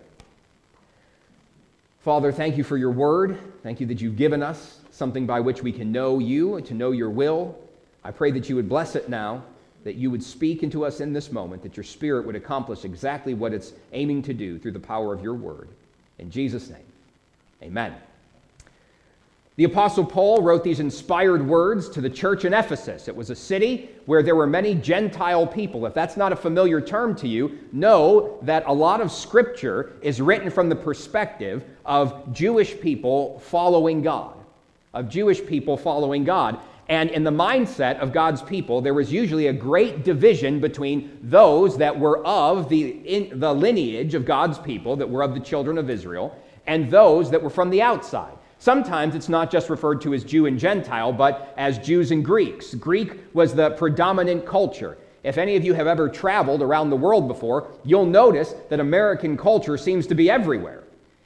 Father, 2.00 2.32
thank 2.32 2.58
you 2.58 2.64
for 2.64 2.76
your 2.76 2.90
word. 2.90 3.38
Thank 3.62 3.80
you 3.80 3.86
that 3.86 4.00
you've 4.00 4.16
given 4.16 4.42
us 4.42 4.80
something 4.90 5.26
by 5.26 5.40
which 5.40 5.62
we 5.62 5.72
can 5.72 5.90
know 5.90 6.18
you 6.18 6.56
and 6.56 6.66
to 6.66 6.74
know 6.74 6.90
your 6.90 7.10
will. 7.10 7.58
I 8.04 8.10
pray 8.10 8.30
that 8.32 8.48
you 8.48 8.56
would 8.56 8.68
bless 8.68 8.94
it 8.94 9.08
now, 9.08 9.42
that 9.84 9.94
you 9.94 10.10
would 10.10 10.22
speak 10.22 10.62
into 10.62 10.84
us 10.84 11.00
in 11.00 11.12
this 11.12 11.32
moment, 11.32 11.62
that 11.62 11.76
your 11.76 11.84
spirit 11.84 12.26
would 12.26 12.36
accomplish 12.36 12.84
exactly 12.84 13.32
what 13.34 13.54
it's 13.54 13.72
aiming 13.92 14.22
to 14.22 14.34
do 14.34 14.58
through 14.58 14.72
the 14.72 14.80
power 14.80 15.14
of 15.14 15.22
your 15.22 15.34
word. 15.34 15.68
In 16.18 16.30
Jesus' 16.30 16.68
name, 16.68 16.84
amen. 17.62 17.94
The 19.56 19.64
Apostle 19.64 20.04
Paul 20.04 20.42
wrote 20.42 20.64
these 20.64 20.80
inspired 20.80 21.46
words 21.46 21.88
to 21.90 22.00
the 22.00 22.10
church 22.10 22.44
in 22.44 22.52
Ephesus. 22.52 23.06
It 23.06 23.14
was 23.14 23.30
a 23.30 23.36
city 23.36 23.88
where 24.04 24.20
there 24.20 24.34
were 24.34 24.48
many 24.48 24.74
Gentile 24.74 25.46
people. 25.46 25.86
If 25.86 25.94
that's 25.94 26.16
not 26.16 26.32
a 26.32 26.36
familiar 26.36 26.80
term 26.80 27.14
to 27.16 27.28
you, 27.28 27.60
know 27.70 28.36
that 28.42 28.64
a 28.66 28.72
lot 28.72 29.00
of 29.00 29.12
Scripture 29.12 29.92
is 30.02 30.20
written 30.20 30.50
from 30.50 30.68
the 30.68 30.74
perspective 30.74 31.64
of 31.86 32.32
Jewish 32.32 32.80
people 32.80 33.38
following 33.44 34.02
God. 34.02 34.34
Of 34.92 35.08
Jewish 35.08 35.46
people 35.46 35.76
following 35.76 36.24
God. 36.24 36.58
And 36.88 37.08
in 37.10 37.22
the 37.22 37.30
mindset 37.30 38.00
of 38.00 38.12
God's 38.12 38.42
people, 38.42 38.80
there 38.80 38.92
was 38.92 39.12
usually 39.12 39.46
a 39.46 39.52
great 39.52 40.02
division 40.02 40.58
between 40.58 41.16
those 41.22 41.78
that 41.78 41.96
were 41.96 42.26
of 42.26 42.68
the, 42.68 42.88
in, 42.88 43.38
the 43.38 43.54
lineage 43.54 44.14
of 44.14 44.26
God's 44.26 44.58
people, 44.58 44.96
that 44.96 45.08
were 45.08 45.22
of 45.22 45.32
the 45.32 45.40
children 45.40 45.78
of 45.78 45.90
Israel, 45.90 46.36
and 46.66 46.90
those 46.90 47.30
that 47.30 47.40
were 47.40 47.50
from 47.50 47.70
the 47.70 47.82
outside. 47.82 48.36
Sometimes 48.64 49.14
it's 49.14 49.28
not 49.28 49.50
just 49.50 49.68
referred 49.68 50.00
to 50.00 50.14
as 50.14 50.24
Jew 50.24 50.46
and 50.46 50.58
Gentile, 50.58 51.12
but 51.12 51.52
as 51.58 51.76
Jews 51.76 52.12
and 52.12 52.24
Greeks. 52.24 52.74
Greek 52.74 53.20
was 53.34 53.52
the 53.52 53.72
predominant 53.72 54.46
culture. 54.46 54.96
If 55.22 55.36
any 55.36 55.56
of 55.56 55.66
you 55.66 55.74
have 55.74 55.86
ever 55.86 56.08
traveled 56.08 56.62
around 56.62 56.88
the 56.88 56.96
world 56.96 57.28
before, 57.28 57.68
you'll 57.84 58.06
notice 58.06 58.54
that 58.70 58.80
American 58.80 59.36
culture 59.36 59.76
seems 59.76 60.06
to 60.06 60.14
be 60.14 60.30
everywhere. 60.30 60.84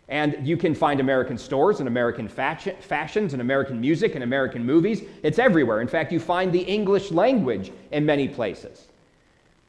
And 0.09 0.45
you 0.45 0.57
can 0.57 0.75
find 0.75 0.99
American 0.99 1.39
stores 1.39 1.79
and 1.79 1.87
American 1.87 2.27
fashions 2.27 3.35
and 3.35 3.41
American 3.41 3.81
music 3.81 4.17
and 4.17 4.25
American 4.25 4.67
movies. 4.67 5.05
It's 5.23 5.39
everywhere. 5.39 5.81
In 5.81 5.87
fact, 5.87 6.11
you 6.11 6.19
find 6.19 6.53
the 6.53 6.63
English 6.63 7.13
language 7.13 7.71
in 7.93 8.05
many 8.05 8.27
places. 8.27 8.89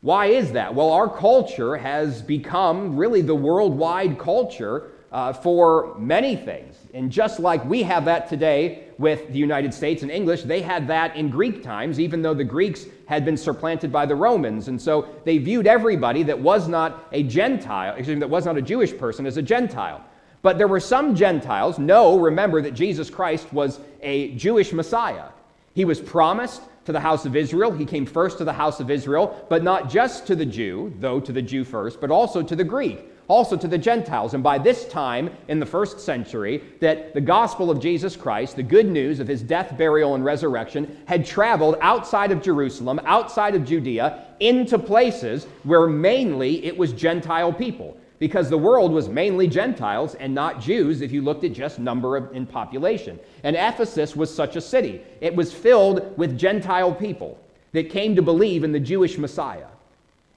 Why 0.01 0.25
is 0.25 0.53
that? 0.53 0.73
Well, 0.73 0.89
our 0.89 1.07
culture 1.07 1.77
has 1.77 2.23
become 2.23 2.97
really 2.97 3.21
the 3.21 3.35
worldwide 3.35 4.17
culture 4.17 4.93
uh, 5.11 5.33
for 5.33 5.95
many 5.97 6.35
things. 6.35 6.75
And 6.93 7.11
just 7.11 7.39
like 7.39 7.63
we 7.65 7.83
have 7.83 8.05
that 8.05 8.29
today 8.29 8.85
with 8.97 9.31
the 9.31 9.39
United 9.39 9.73
States 9.73 10.03
and 10.03 10.11
English, 10.11 10.43
they 10.43 10.61
had 10.61 10.87
that 10.87 11.15
in 11.15 11.29
Greek 11.29 11.63
times, 11.63 11.99
even 11.99 12.21
though 12.21 12.33
the 12.33 12.43
Greeks 12.43 12.85
had 13.07 13.25
been 13.25 13.37
supplanted 13.37 13.91
by 13.91 14.05
the 14.05 14.15
Romans. 14.15 14.67
And 14.67 14.81
so 14.81 15.07
they 15.25 15.37
viewed 15.37 15.67
everybody 15.67 16.23
that 16.23 16.39
was 16.39 16.67
not 16.67 17.07
a 17.11 17.23
Gentile, 17.23 17.95
excuse 17.95 18.15
me, 18.15 18.19
that 18.19 18.29
was 18.29 18.45
not 18.45 18.57
a 18.57 18.61
Jewish 18.61 18.95
person 18.97 19.25
as 19.25 19.37
a 19.37 19.41
Gentile. 19.41 20.03
But 20.41 20.57
there 20.57 20.67
were 20.67 20.79
some 20.79 21.15
Gentiles. 21.15 21.79
No, 21.79 22.17
remember 22.17 22.61
that 22.61 22.73
Jesus 22.73 23.09
Christ 23.09 23.51
was 23.51 23.79
a 24.01 24.33
Jewish 24.35 24.71
Messiah. 24.71 25.29
He 25.73 25.85
was 25.85 25.99
promised 25.99 26.61
to 26.85 26.91
the 26.91 26.99
house 26.99 27.25
of 27.25 27.35
Israel. 27.35 27.71
He 27.71 27.85
came 27.85 28.05
first 28.05 28.37
to 28.37 28.45
the 28.45 28.53
house 28.53 28.79
of 28.79 28.89
Israel, 28.89 29.45
but 29.49 29.63
not 29.63 29.89
just 29.89 30.25
to 30.27 30.35
the 30.35 30.45
Jew, 30.45 30.93
though 30.99 31.19
to 31.19 31.31
the 31.31 31.41
Jew 31.41 31.63
first, 31.63 31.99
but 31.99 32.09
also 32.09 32.41
to 32.41 32.55
the 32.55 32.63
Greek 32.63 33.05
also 33.29 33.55
to 33.55 33.67
the 33.67 33.77
Gentiles. 33.77 34.33
And 34.33 34.43
by 34.43 34.57
this 34.57 34.85
time 34.87 35.29
in 35.47 35.59
the 35.59 35.65
first 35.65 36.01
century, 36.01 36.61
that 36.81 37.13
the 37.13 37.21
gospel 37.21 37.71
of 37.71 37.79
Jesus 37.79 38.17
Christ, 38.17 38.57
the 38.57 38.63
good 38.63 38.87
news 38.87 39.21
of 39.21 39.27
his 39.27 39.41
death, 39.41 39.77
burial, 39.77 40.15
and 40.15 40.25
resurrection, 40.25 40.97
had 41.05 41.25
traveled 41.25 41.77
outside 41.79 42.31
of 42.31 42.41
Jerusalem, 42.41 42.99
outside 43.05 43.55
of 43.55 43.63
Judea, 43.63 44.25
into 44.41 44.77
places 44.77 45.45
where 45.63 45.87
mainly 45.87 46.65
it 46.65 46.75
was 46.75 46.91
Gentile 46.91 47.53
people. 47.53 47.95
Because 48.17 48.49
the 48.49 48.57
world 48.57 48.91
was 48.91 49.07
mainly 49.07 49.47
Gentiles 49.47 50.15
and 50.15 50.35
not 50.35 50.59
Jews 50.59 50.99
if 50.99 51.11
you 51.13 51.21
looked 51.21 51.45
at 51.45 51.53
just 51.53 51.79
number 51.79 52.17
of, 52.17 52.35
in 52.35 52.45
population. 52.45 53.17
And 53.43 53.55
Ephesus 53.55 54.13
was 54.13 54.33
such 54.33 54.57
a 54.57 54.61
city. 54.61 55.01
It 55.21 55.33
was 55.33 55.53
filled 55.53 56.17
with 56.17 56.37
Gentile 56.37 56.93
people 56.93 57.39
that 57.71 57.89
came 57.89 58.17
to 58.17 58.21
believe 58.21 58.65
in 58.65 58.73
the 58.73 58.79
Jewish 58.79 59.17
Messiah. 59.17 59.67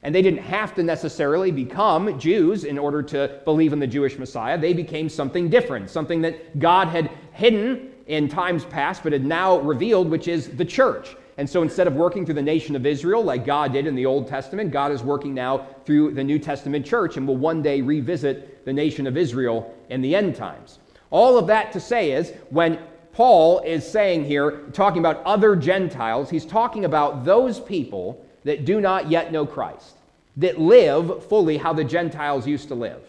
And 0.03 0.15
they 0.15 0.23
didn't 0.23 0.41
have 0.41 0.75
to 0.75 0.83
necessarily 0.83 1.53
become 1.53 2.19
Jews 2.19 2.65
in 2.65 2.79
order 2.79 3.03
to 3.05 3.41
believe 3.45 3.73
in 3.73 3.79
the 3.79 3.87
Jewish 3.87 4.19
Messiah. 4.19 4.59
They 4.59 4.73
became 4.73 5.09
something 5.09 5.49
different, 5.49 5.91
something 5.91 6.21
that 6.23 6.59
God 6.59 6.89
had 6.89 7.11
hidden 7.33 7.93
in 8.07 8.29
times 8.29 8.65
past, 8.65 9.05
but 9.05 9.13
had 9.13 9.25
now 9.25 9.59
revealed, 9.61 10.11
which 10.11 10.27
is 10.27 10.49
the 10.49 10.65
church. 10.65 11.17
And 11.39 11.49
so 11.49 11.63
instead 11.63 11.87
of 11.87 11.95
working 11.95 12.25
through 12.25 12.35
the 12.35 12.43
nation 12.43 12.77
of 12.77 12.85
Israel 12.85 13.23
like 13.23 13.47
God 13.47 13.73
did 13.73 13.87
in 13.87 13.95
the 13.95 14.07
Old 14.07 14.29
Testament, 14.29 14.71
God 14.71 14.93
is 14.93 15.03
working 15.03 15.35
now 15.35 15.67
through 15.85 16.13
the 16.13 16.25
New 16.25 16.39
Testament 16.39 16.85
church 16.85 17.17
and 17.17 17.27
will 17.27 17.37
one 17.37 17.63
day 17.63 17.81
revisit 17.81 18.65
the 18.65 18.73
nation 18.73 19.07
of 19.07 19.17
Israel 19.17 19.75
in 19.89 20.03
the 20.03 20.15
end 20.15 20.37
times. 20.37 20.79
All 21.11 21.39
of 21.39 21.47
that 21.47 21.73
to 21.73 21.81
say 21.81 22.13
is 22.13 22.33
when 22.51 22.79
Paul 23.13 23.61
is 23.61 23.87
saying 23.87 24.25
here, 24.25 24.63
talking 24.73 25.01
about 25.01 25.23
other 25.25 25.55
Gentiles, 25.57 26.31
he's 26.31 26.47
talking 26.47 26.85
about 26.85 27.25
those 27.25 27.61
people 27.61 28.25
that 28.45 28.65
do 28.65 28.81
not 28.81 29.11
yet 29.11 29.33
know 29.33 29.47
Christ, 29.47 29.97
that 30.37 30.61
live 30.61 31.25
fully 31.27 31.57
how 31.57 31.73
the 31.73 31.85
Gentiles 31.85 32.47
used 32.47 32.69
to 32.69 32.75
live. 32.75 33.03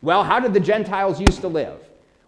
Well, 0.00 0.24
how 0.24 0.40
did 0.40 0.52
the 0.52 0.60
Gentiles 0.60 1.20
used 1.20 1.40
to 1.42 1.48
live? 1.48 1.78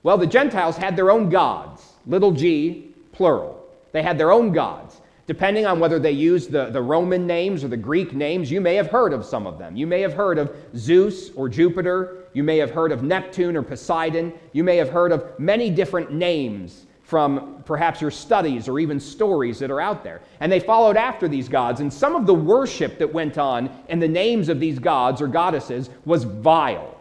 Well, 0.02 0.18
the 0.18 0.26
Gentiles 0.26 0.76
had 0.76 0.96
their 0.96 1.10
own 1.10 1.28
gods, 1.30 1.82
little 2.06 2.32
g, 2.32 2.92
plural. 3.12 3.64
They 3.92 4.02
had 4.02 4.18
their 4.18 4.32
own 4.32 4.52
gods. 4.52 5.00
Depending 5.26 5.64
on 5.64 5.80
whether 5.80 5.98
they 5.98 6.10
used 6.10 6.50
the, 6.50 6.66
the 6.66 6.82
Roman 6.82 7.26
names 7.26 7.64
or 7.64 7.68
the 7.68 7.76
Greek 7.78 8.12
names, 8.12 8.50
you 8.50 8.60
may 8.60 8.74
have 8.74 8.88
heard 8.88 9.14
of 9.14 9.24
some 9.24 9.46
of 9.46 9.58
them. 9.58 9.74
You 9.74 9.86
may 9.86 10.02
have 10.02 10.12
heard 10.12 10.36
of 10.36 10.54
Zeus 10.76 11.30
or 11.30 11.48
Jupiter. 11.48 12.24
You 12.34 12.42
may 12.42 12.58
have 12.58 12.70
heard 12.70 12.92
of 12.92 13.02
Neptune 13.02 13.56
or 13.56 13.62
Poseidon. 13.62 14.34
You 14.52 14.62
may 14.62 14.76
have 14.76 14.90
heard 14.90 15.12
of 15.12 15.38
many 15.38 15.70
different 15.70 16.12
names 16.12 16.84
from 17.04 17.62
perhaps 17.64 18.00
your 18.00 18.10
studies 18.10 18.68
or 18.68 18.78
even 18.78 18.98
stories 18.98 19.58
that 19.58 19.70
are 19.70 19.80
out 19.80 20.02
there. 20.02 20.20
And 20.40 20.50
they 20.50 20.60
followed 20.60 20.96
after 20.96 21.28
these 21.28 21.48
gods. 21.48 21.80
And 21.80 21.92
some 21.92 22.16
of 22.16 22.26
the 22.26 22.34
worship 22.34 22.98
that 22.98 23.12
went 23.12 23.38
on 23.38 23.70
in 23.88 24.00
the 24.00 24.08
names 24.08 24.48
of 24.48 24.58
these 24.58 24.78
gods 24.78 25.20
or 25.20 25.28
goddesses 25.28 25.90
was 26.04 26.24
vile 26.24 26.94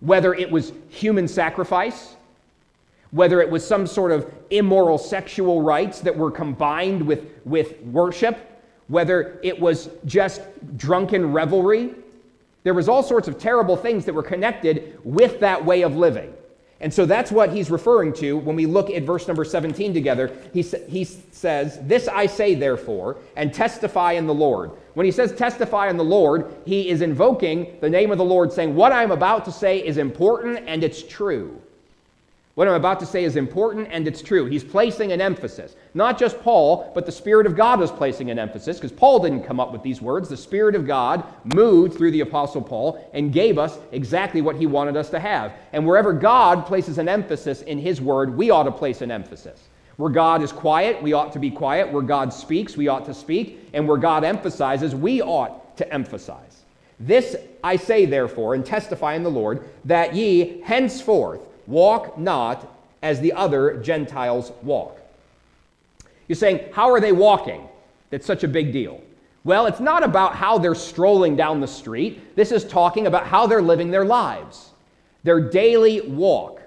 whether 0.00 0.34
it 0.34 0.50
was 0.50 0.72
human 0.88 1.28
sacrifice, 1.28 2.16
whether 3.10 3.40
it 3.40 3.50
was 3.50 3.66
some 3.66 3.86
sort 3.86 4.12
of 4.12 4.32
immoral 4.50 4.98
sexual 4.98 5.62
rites 5.62 6.00
that 6.00 6.16
were 6.16 6.30
combined 6.30 7.02
with, 7.02 7.24
with 7.44 7.80
worship, 7.82 8.38
whether 8.88 9.38
it 9.42 9.58
was 9.58 9.90
just 10.06 10.40
drunken 10.76 11.32
revelry. 11.32 11.94
There 12.62 12.74
was 12.74 12.88
all 12.88 13.02
sorts 13.02 13.28
of 13.28 13.38
terrible 13.38 13.76
things 13.76 14.04
that 14.06 14.14
were 14.14 14.22
connected 14.22 14.98
with 15.04 15.40
that 15.40 15.64
way 15.64 15.82
of 15.82 15.96
living. 15.96 16.32
And 16.82 16.92
so 16.92 17.04
that's 17.04 17.30
what 17.30 17.52
he's 17.52 17.70
referring 17.70 18.14
to 18.14 18.38
when 18.38 18.56
we 18.56 18.64
look 18.64 18.88
at 18.88 19.02
verse 19.02 19.28
number 19.28 19.44
17 19.44 19.92
together. 19.92 20.34
He, 20.54 20.62
sa- 20.62 20.78
he 20.88 21.04
says, 21.04 21.78
This 21.82 22.08
I 22.08 22.24
say, 22.24 22.54
therefore, 22.54 23.18
and 23.36 23.52
testify 23.52 24.12
in 24.12 24.26
the 24.26 24.34
Lord. 24.34 24.70
When 24.94 25.04
he 25.04 25.12
says 25.12 25.32
testify 25.32 25.90
in 25.90 25.98
the 25.98 26.04
Lord, 26.04 26.54
he 26.64 26.88
is 26.88 27.02
invoking 27.02 27.78
the 27.80 27.90
name 27.90 28.10
of 28.10 28.18
the 28.18 28.24
Lord, 28.24 28.50
saying, 28.50 28.74
What 28.74 28.92
I'm 28.92 29.10
about 29.10 29.44
to 29.44 29.52
say 29.52 29.78
is 29.78 29.98
important 29.98 30.64
and 30.66 30.82
it's 30.82 31.02
true. 31.02 31.60
What 32.60 32.68
I'm 32.68 32.74
about 32.74 33.00
to 33.00 33.06
say 33.06 33.24
is 33.24 33.36
important 33.36 33.88
and 33.90 34.06
it's 34.06 34.20
true. 34.20 34.44
He's 34.44 34.62
placing 34.62 35.12
an 35.12 35.20
emphasis. 35.22 35.76
Not 35.94 36.18
just 36.18 36.38
Paul, 36.42 36.92
but 36.94 37.06
the 37.06 37.10
Spirit 37.10 37.46
of 37.46 37.56
God 37.56 37.80
is 37.80 37.90
placing 37.90 38.30
an 38.30 38.38
emphasis 38.38 38.76
because 38.76 38.92
Paul 38.92 39.18
didn't 39.20 39.44
come 39.44 39.58
up 39.58 39.72
with 39.72 39.82
these 39.82 40.02
words. 40.02 40.28
The 40.28 40.36
Spirit 40.36 40.74
of 40.74 40.86
God 40.86 41.24
moved 41.42 41.96
through 41.96 42.10
the 42.10 42.20
Apostle 42.20 42.60
Paul 42.60 43.10
and 43.14 43.32
gave 43.32 43.56
us 43.56 43.78
exactly 43.92 44.42
what 44.42 44.56
he 44.56 44.66
wanted 44.66 44.94
us 44.94 45.08
to 45.08 45.18
have. 45.18 45.54
And 45.72 45.86
wherever 45.86 46.12
God 46.12 46.66
places 46.66 46.98
an 46.98 47.08
emphasis 47.08 47.62
in 47.62 47.78
his 47.78 47.98
word, 47.98 48.36
we 48.36 48.50
ought 48.50 48.64
to 48.64 48.72
place 48.72 49.00
an 49.00 49.10
emphasis. 49.10 49.58
Where 49.96 50.12
God 50.12 50.42
is 50.42 50.52
quiet, 50.52 51.02
we 51.02 51.14
ought 51.14 51.32
to 51.32 51.38
be 51.38 51.50
quiet. 51.50 51.90
Where 51.90 52.02
God 52.02 52.30
speaks, 52.30 52.76
we 52.76 52.88
ought 52.88 53.06
to 53.06 53.14
speak. 53.14 53.70
And 53.72 53.88
where 53.88 53.96
God 53.96 54.22
emphasizes, 54.22 54.94
we 54.94 55.22
ought 55.22 55.78
to 55.78 55.90
emphasize. 55.90 56.60
This 56.98 57.36
I 57.64 57.76
say, 57.76 58.04
therefore, 58.04 58.54
and 58.54 58.66
testify 58.66 59.14
in 59.14 59.22
the 59.22 59.30
Lord, 59.30 59.66
that 59.86 60.14
ye 60.14 60.60
henceforth 60.60 61.40
walk 61.66 62.18
not 62.18 62.66
as 63.02 63.20
the 63.20 63.32
other 63.32 63.78
Gentiles 63.78 64.52
walk. 64.62 64.98
You're 66.28 66.36
saying, 66.36 66.60
how 66.72 66.90
are 66.92 67.00
they 67.00 67.12
walking? 67.12 67.68
That's 68.10 68.26
such 68.26 68.44
a 68.44 68.48
big 68.48 68.72
deal. 68.72 69.00
Well, 69.42 69.66
it's 69.66 69.80
not 69.80 70.02
about 70.02 70.34
how 70.34 70.58
they're 70.58 70.74
strolling 70.74 71.34
down 71.34 71.60
the 71.60 71.66
street. 71.66 72.36
This 72.36 72.52
is 72.52 72.64
talking 72.64 73.06
about 73.06 73.26
how 73.26 73.46
they're 73.46 73.62
living 73.62 73.90
their 73.90 74.04
lives, 74.04 74.70
their 75.24 75.40
daily 75.40 76.02
walk. 76.02 76.60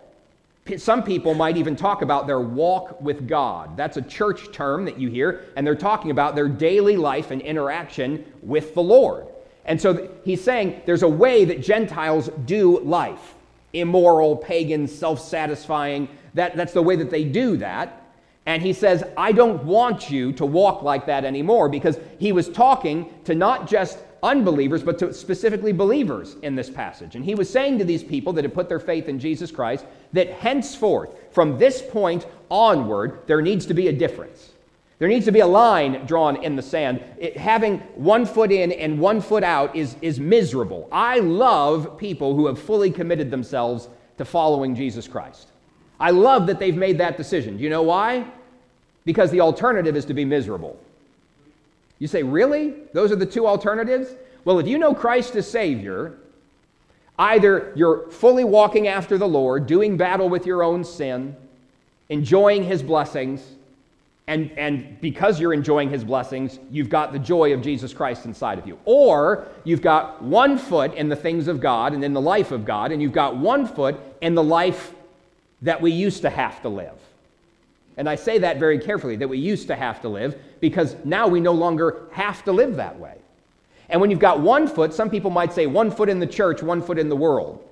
Some 0.77 1.03
people 1.03 1.33
might 1.33 1.57
even 1.57 1.75
talk 1.75 2.01
about 2.01 2.25
their 2.25 2.39
walk 2.39 2.99
with 3.01 3.27
God. 3.27 3.77
That's 3.77 3.97
a 3.97 4.01
church 4.01 4.51
term 4.51 4.85
that 4.85 4.97
you 4.99 5.09
hear, 5.09 5.45
and 5.55 5.67
they're 5.67 5.75
talking 5.75 6.09
about 6.09 6.35
their 6.35 6.47
daily 6.47 6.97
life 6.97 7.31
and 7.31 7.41
interaction 7.41 8.25
with 8.41 8.73
the 8.73 8.81
Lord. 8.81 9.27
And 9.65 9.79
so 9.79 10.09
he's 10.25 10.43
saying 10.43 10.81
there's 10.85 11.03
a 11.03 11.07
way 11.07 11.45
that 11.45 11.61
Gentiles 11.61 12.29
do 12.45 12.79
life 12.79 13.35
immoral, 13.73 14.37
pagan, 14.37 14.87
self 14.87 15.19
satisfying. 15.19 16.07
That, 16.35 16.55
that's 16.55 16.73
the 16.73 16.81
way 16.81 16.95
that 16.95 17.09
they 17.09 17.23
do 17.23 17.57
that. 17.57 17.99
And 18.45 18.61
he 18.61 18.73
says, 18.73 19.03
I 19.15 19.31
don't 19.31 19.63
want 19.63 20.09
you 20.09 20.33
to 20.33 20.45
walk 20.45 20.81
like 20.81 21.05
that 21.05 21.23
anymore 21.23 21.69
because 21.69 21.97
he 22.19 22.31
was 22.31 22.49
talking 22.49 23.13
to 23.23 23.35
not 23.35 23.67
just 23.67 23.99
unbelievers, 24.21 24.83
but 24.83 24.97
to 24.99 25.13
specifically 25.13 25.71
believers 25.71 26.35
in 26.41 26.55
this 26.55 26.69
passage. 26.69 27.15
And 27.15 27.23
he 27.23 27.35
was 27.35 27.49
saying 27.49 27.77
to 27.79 27.85
these 27.85 28.03
people 28.03 28.33
that 28.33 28.43
had 28.43 28.53
put 28.53 28.69
their 28.69 28.79
faith 28.79 29.07
in 29.07 29.19
Jesus 29.19 29.51
Christ 29.51 29.85
that 30.13 30.31
henceforth, 30.31 31.15
from 31.31 31.57
this 31.57 31.81
point 31.81 32.25
onward, 32.49 33.19
there 33.27 33.41
needs 33.41 33.65
to 33.65 33.73
be 33.73 33.89
a 33.89 33.93
difference. 33.93 34.52
There 35.03 35.09
needs 35.09 35.25
to 35.25 35.33
be 35.33 35.41
a 35.41 35.47
line 35.47 36.05
drawn 36.05 36.41
in 36.45 36.55
the 36.55 36.61
sand. 36.61 37.03
It, 37.17 37.35
having 37.35 37.79
one 37.95 38.25
foot 38.25 38.53
in 38.53 38.71
and 38.71 38.97
one 38.97 39.19
foot 39.19 39.43
out 39.43 39.75
is, 39.75 39.97
is 40.01 40.17
miserable. 40.17 40.87
I 40.93 41.19
love 41.19 41.97
people 41.97 42.37
who 42.37 42.47
have 42.47 42.57
fully 42.57 42.89
committed 42.89 43.29
themselves 43.29 43.89
to 44.17 44.23
following 44.23 44.77
Jesus 44.77 45.05
Christ. 45.05 45.49
I 45.99 46.11
love 46.11 46.47
that 46.47 46.57
they've 46.57 46.73
made 46.73 46.99
that 46.99 47.17
decision. 47.17 47.57
Do 47.57 47.63
you 47.63 47.69
know 47.69 47.81
why? 47.81 48.25
Because 49.03 49.29
the 49.29 49.41
alternative 49.41 49.97
is 49.97 50.05
to 50.05 50.13
be 50.13 50.23
miserable. 50.23 50.79
You 51.99 52.07
say, 52.07 52.23
really? 52.23 52.73
Those 52.93 53.11
are 53.11 53.17
the 53.17 53.25
two 53.25 53.45
alternatives? 53.45 54.15
Well, 54.45 54.57
if 54.59 54.67
you 54.67 54.77
know 54.77 54.93
Christ 54.93 55.35
as 55.35 55.45
Savior, 55.45 56.13
either 57.19 57.73
you're 57.75 58.09
fully 58.09 58.45
walking 58.45 58.87
after 58.87 59.17
the 59.17 59.27
Lord, 59.27 59.67
doing 59.67 59.97
battle 59.97 60.29
with 60.29 60.45
your 60.45 60.63
own 60.63 60.85
sin, 60.85 61.35
enjoying 62.07 62.63
His 62.63 62.81
blessings, 62.81 63.45
and, 64.27 64.51
and 64.57 64.99
because 65.01 65.39
you're 65.39 65.53
enjoying 65.53 65.89
his 65.89 66.03
blessings, 66.03 66.59
you've 66.71 66.89
got 66.89 67.11
the 67.11 67.19
joy 67.19 67.53
of 67.53 67.61
Jesus 67.61 67.93
Christ 67.93 68.25
inside 68.25 68.57
of 68.57 68.65
you. 68.65 68.79
Or 68.85 69.47
you've 69.65 69.81
got 69.81 70.21
one 70.21 70.57
foot 70.57 70.93
in 70.93 71.09
the 71.09 71.15
things 71.15 71.49
of 71.49 71.59
God 71.59 71.93
and 71.93 72.03
in 72.05 72.13
the 72.13 72.21
life 72.21 72.51
of 72.51 72.63
God, 72.63 72.91
and 72.91 73.01
you've 73.01 73.11
got 73.11 73.35
one 73.35 73.67
foot 73.67 73.99
in 74.21 74.33
the 74.33 74.43
life 74.43 74.93
that 75.61 75.81
we 75.81 75.91
used 75.91 76.21
to 76.21 76.29
have 76.29 76.61
to 76.61 76.69
live. 76.69 76.95
And 77.97 78.09
I 78.09 78.15
say 78.15 78.39
that 78.39 78.59
very 78.59 78.79
carefully 78.79 79.17
that 79.17 79.27
we 79.27 79.37
used 79.37 79.67
to 79.67 79.75
have 79.75 80.01
to 80.01 80.09
live 80.09 80.39
because 80.61 80.95
now 81.03 81.27
we 81.27 81.39
no 81.39 81.51
longer 81.51 82.03
have 82.11 82.43
to 82.45 82.51
live 82.51 82.77
that 82.77 82.97
way. 82.97 83.17
And 83.89 83.99
when 83.99 84.09
you've 84.09 84.19
got 84.19 84.39
one 84.39 84.67
foot, 84.67 84.93
some 84.93 85.09
people 85.09 85.29
might 85.29 85.53
say 85.53 85.67
one 85.67 85.91
foot 85.91 86.09
in 86.09 86.19
the 86.19 86.27
church, 86.27 86.63
one 86.63 86.81
foot 86.81 86.97
in 86.97 87.09
the 87.09 87.15
world. 87.15 87.63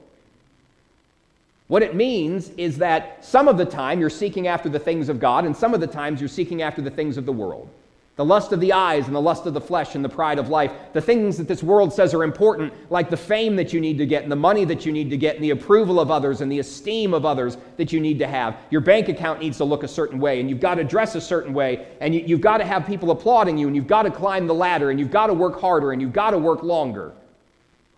What 1.71 1.83
it 1.83 1.95
means 1.95 2.49
is 2.57 2.79
that 2.79 3.23
some 3.23 3.47
of 3.47 3.57
the 3.57 3.63
time 3.63 4.01
you're 4.01 4.09
seeking 4.09 4.45
after 4.45 4.67
the 4.67 4.77
things 4.77 5.07
of 5.07 5.21
God, 5.21 5.45
and 5.45 5.55
some 5.55 5.73
of 5.73 5.79
the 5.79 5.87
times 5.87 6.19
you're 6.19 6.27
seeking 6.27 6.61
after 6.61 6.81
the 6.81 6.89
things 6.91 7.15
of 7.15 7.25
the 7.25 7.31
world. 7.31 7.69
The 8.17 8.25
lust 8.25 8.51
of 8.51 8.59
the 8.59 8.73
eyes 8.73 9.07
and 9.07 9.15
the 9.15 9.21
lust 9.21 9.45
of 9.45 9.53
the 9.53 9.61
flesh 9.61 9.95
and 9.95 10.03
the 10.03 10.09
pride 10.09 10.37
of 10.37 10.49
life. 10.49 10.73
The 10.91 10.99
things 10.99 11.37
that 11.37 11.47
this 11.47 11.63
world 11.63 11.93
says 11.93 12.13
are 12.13 12.25
important, 12.25 12.73
like 12.91 13.09
the 13.09 13.15
fame 13.15 13.55
that 13.55 13.71
you 13.71 13.79
need 13.79 13.97
to 13.99 14.05
get 14.05 14.23
and 14.23 14.29
the 14.29 14.35
money 14.35 14.65
that 14.65 14.85
you 14.85 14.91
need 14.91 15.09
to 15.11 15.17
get 15.17 15.35
and 15.35 15.43
the 15.45 15.51
approval 15.51 16.01
of 16.01 16.11
others 16.11 16.41
and 16.41 16.51
the 16.51 16.59
esteem 16.59 17.13
of 17.13 17.25
others 17.25 17.55
that 17.77 17.93
you 17.93 18.01
need 18.01 18.19
to 18.19 18.27
have. 18.27 18.57
Your 18.69 18.81
bank 18.81 19.07
account 19.07 19.39
needs 19.39 19.55
to 19.55 19.63
look 19.63 19.83
a 19.83 19.87
certain 19.87 20.19
way 20.19 20.41
and 20.41 20.49
you've 20.49 20.59
got 20.59 20.75
to 20.75 20.83
dress 20.83 21.15
a 21.15 21.21
certain 21.21 21.53
way 21.53 21.87
and 22.01 22.13
you, 22.13 22.35
have 22.35 22.41
got 22.41 22.57
to 22.57 22.65
have 22.65 22.85
people 22.85 23.11
applauding 23.11 23.57
you 23.57 23.67
and 23.67 23.77
you've 23.77 23.87
got 23.87 24.03
to 24.03 24.11
climb 24.11 24.45
the 24.45 24.53
ladder 24.53 24.91
and 24.91 24.99
you've 24.99 25.09
got 25.09 25.27
to 25.27 25.33
work 25.33 25.61
harder 25.61 25.93
and 25.93 26.01
you've 26.01 26.11
got 26.11 26.31
to 26.31 26.37
work 26.37 26.63
longer. 26.63 27.13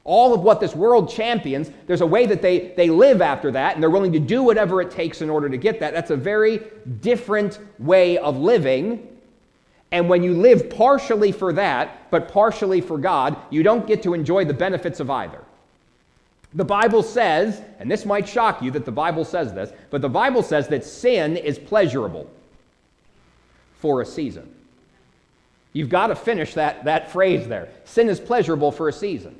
All 0.06 0.34
of 0.34 0.42
what 0.42 0.60
this 0.60 0.76
world 0.76 1.10
champions, 1.10 1.72
there's 1.88 2.02
a 2.02 2.06
way 2.06 2.26
that 2.26 2.42
they, 2.42 2.74
they 2.76 2.90
live 2.90 3.22
after 3.22 3.52
that, 3.52 3.76
and 3.76 3.82
they're 3.82 3.90
willing 3.90 4.12
to 4.14 4.20
do 4.20 4.44
whatever 4.44 4.82
it 4.82 4.92
takes 4.92 5.22
in 5.22 5.30
order 5.30 5.48
to 5.48 5.58
get 5.58 5.80
that. 5.80 5.94
That's 5.94 6.12
a 6.12 6.18
very 6.18 6.62
different 7.00 7.60
way 7.80 8.18
of 8.18 8.38
living. 8.38 9.08
And 9.92 10.10
when 10.10 10.22
you 10.22 10.34
live 10.34 10.70
partially 10.70 11.32
for 11.32 11.54
that, 11.54 12.10
but 12.12 12.28
partially 12.28 12.82
for 12.82 12.98
God, 12.98 13.38
you 13.50 13.64
don't 13.64 13.88
get 13.88 14.04
to 14.04 14.14
enjoy 14.14 14.44
the 14.44 14.54
benefits 14.54 15.00
of 15.00 15.10
either. 15.10 15.42
The 16.56 16.66
Bible 16.66 17.02
says, 17.02 17.62
and 17.80 17.90
this 17.90 18.06
might 18.06 18.28
shock 18.28 18.62
you 18.62 18.72
that 18.72 18.86
the 18.86 18.92
Bible 18.92 19.26
says 19.26 19.54
this, 19.54 19.72
but 19.90 20.02
the 20.02 20.10
Bible 20.10 20.44
says 20.44 20.68
that 20.68 20.84
sin 20.84 21.38
is 21.38 21.58
pleasurable 21.58 22.30
for 23.80 24.02
a 24.02 24.06
season. 24.06 24.54
You've 25.72 25.90
got 25.90 26.08
to 26.08 26.16
finish 26.16 26.54
that, 26.54 26.84
that 26.84 27.12
phrase 27.12 27.48
there. 27.48 27.70
Sin 27.86 28.10
is 28.10 28.20
pleasurable 28.20 28.72
for 28.72 28.88
a 28.90 28.94
season. 28.94 29.36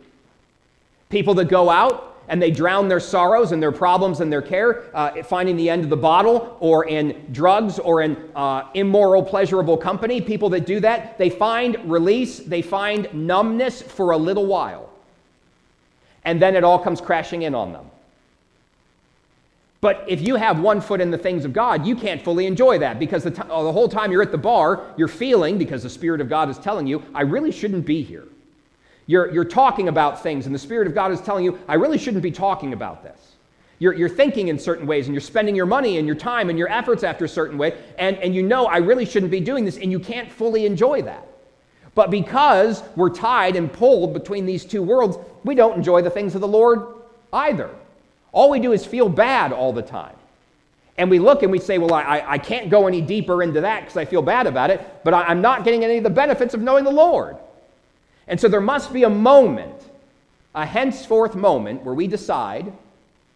People 1.14 1.36
that 1.36 1.48
go 1.48 1.70
out 1.70 2.18
and 2.28 2.42
they 2.42 2.50
drown 2.50 2.88
their 2.88 3.00
sorrows 3.00 3.52
and 3.52 3.62
their 3.62 3.72
problems 3.72 4.20
and 4.20 4.34
their 4.34 4.42
care, 4.42 4.86
uh, 4.96 5.22
finding 5.22 5.56
the 5.56 5.70
end 5.70 5.84
of 5.84 5.92
the 5.92 5.96
bottle 5.96 6.58
or 6.60 6.88
in 6.88 7.28
drugs 7.32 7.78
or 7.78 8.02
in 8.02 8.18
uh, 8.36 8.68
immoral, 8.74 9.22
pleasurable 9.22 9.78
company. 9.78 10.22
People 10.22 10.50
that 10.50 10.66
do 10.66 10.80
that, 10.80 11.20
they 11.20 11.30
find 11.30 11.78
release, 11.86 12.40
they 12.40 12.64
find 12.64 13.14
numbness 13.14 13.80
for 13.80 14.10
a 14.10 14.18
little 14.18 14.48
while. 14.48 14.90
And 16.26 16.42
then 16.42 16.56
it 16.56 16.64
all 16.64 16.80
comes 16.80 17.00
crashing 17.00 17.44
in 17.44 17.54
on 17.54 17.74
them. 17.74 17.86
But 19.80 20.04
if 20.08 20.20
you 20.20 20.36
have 20.36 20.60
one 20.60 20.82
foot 20.82 21.00
in 21.00 21.12
the 21.12 21.18
things 21.20 21.46
of 21.46 21.54
God, 21.54 21.86
you 21.86 21.96
can't 21.96 22.24
fully 22.24 22.48
enjoy 22.48 22.80
that 22.80 22.98
because 22.98 23.24
the, 23.24 23.30
t- 23.30 23.44
the 23.44 23.72
whole 23.72 23.88
time 23.88 24.12
you're 24.12 24.24
at 24.24 24.32
the 24.32 24.38
bar, 24.40 24.96
you're 24.98 25.08
feeling, 25.08 25.60
because 25.60 25.84
the 25.84 25.92
Spirit 25.92 26.22
of 26.22 26.28
God 26.30 26.50
is 26.50 26.58
telling 26.58 26.88
you, 26.88 27.04
I 27.14 27.22
really 27.22 27.52
shouldn't 27.52 27.86
be 27.86 28.02
here. 28.02 28.26
You're, 29.06 29.32
you're 29.32 29.46
talking 29.46 29.88
about 29.88 30.24
things, 30.24 30.46
and 30.46 30.56
the 30.56 30.60
Spirit 30.60 30.88
of 30.88 30.96
God 30.96 31.12
is 31.12 31.20
telling 31.22 31.44
you, 31.44 31.60
I 31.68 31.76
really 31.76 31.98
shouldn't 31.98 32.24
be 32.24 32.32
talking 32.32 32.74
about 32.74 33.04
this. 33.04 33.20
You're, 33.80 33.94
you're 33.94 34.10
thinking 34.10 34.48
in 34.48 34.58
certain 34.58 34.88
ways, 34.88 35.08
and 35.08 35.14
you're 35.14 35.22
spending 35.22 35.56
your 35.56 35.66
money 35.66 35.98
and 35.98 36.08
your 36.08 36.16
time 36.16 36.50
and 36.50 36.58
your 36.58 36.70
efforts 36.70 37.04
after 37.04 37.26
a 37.26 37.30
certain 37.30 37.58
way, 37.58 37.78
and, 37.98 38.18
and 38.18 38.34
you 38.34 38.44
know, 38.44 38.66
I 38.66 38.78
really 38.78 39.06
shouldn't 39.06 39.32
be 39.32 39.42
doing 39.42 39.66
this, 39.66 39.78
and 39.78 39.92
you 39.92 40.00
can't 40.00 40.32
fully 40.32 40.66
enjoy 40.66 41.02
that. 41.02 41.28
But 41.96 42.10
because 42.10 42.82
we're 42.96 43.10
tied 43.10 43.56
and 43.56 43.72
pulled 43.72 44.14
between 44.14 44.46
these 44.46 44.66
two 44.66 44.82
worlds, 44.82 45.18
we 45.44 45.54
don't 45.54 45.76
enjoy 45.76 46.02
the 46.02 46.10
things 46.10 46.34
of 46.34 46.42
the 46.42 46.48
Lord 46.48 46.88
either. 47.32 47.70
All 48.32 48.50
we 48.50 48.60
do 48.60 48.72
is 48.72 48.86
feel 48.86 49.10
bad 49.10 49.52
all 49.52 49.74
the 49.74 49.82
time. 49.82 50.16
And 50.98 51.10
we 51.10 51.20
look 51.20 51.44
and 51.44 51.52
we 51.52 51.60
say, 51.60 51.78
well, 51.78 51.94
I, 51.94 52.24
I 52.26 52.38
can't 52.38 52.70
go 52.70 52.88
any 52.88 53.02
deeper 53.02 53.44
into 53.44 53.62
that 53.62 53.82
because 53.82 53.98
I 53.98 54.06
feel 54.06 54.22
bad 54.22 54.48
about 54.48 54.70
it, 54.70 55.04
but 55.04 55.14
I, 55.14 55.24
I'm 55.24 55.42
not 55.42 55.64
getting 55.64 55.84
any 55.84 55.98
of 55.98 56.04
the 56.04 56.10
benefits 56.10 56.54
of 56.54 56.62
knowing 56.62 56.84
the 56.84 56.92
Lord. 56.92 57.36
And 58.34 58.42
so 58.42 58.48
there 58.48 58.62
must 58.62 58.92
be 58.92 59.04
a 59.04 59.12
moment, 59.12 59.80
a 60.56 60.66
henceforth 60.66 61.36
moment, 61.36 61.84
where 61.84 61.94
we 61.94 62.08
decide 62.08 62.74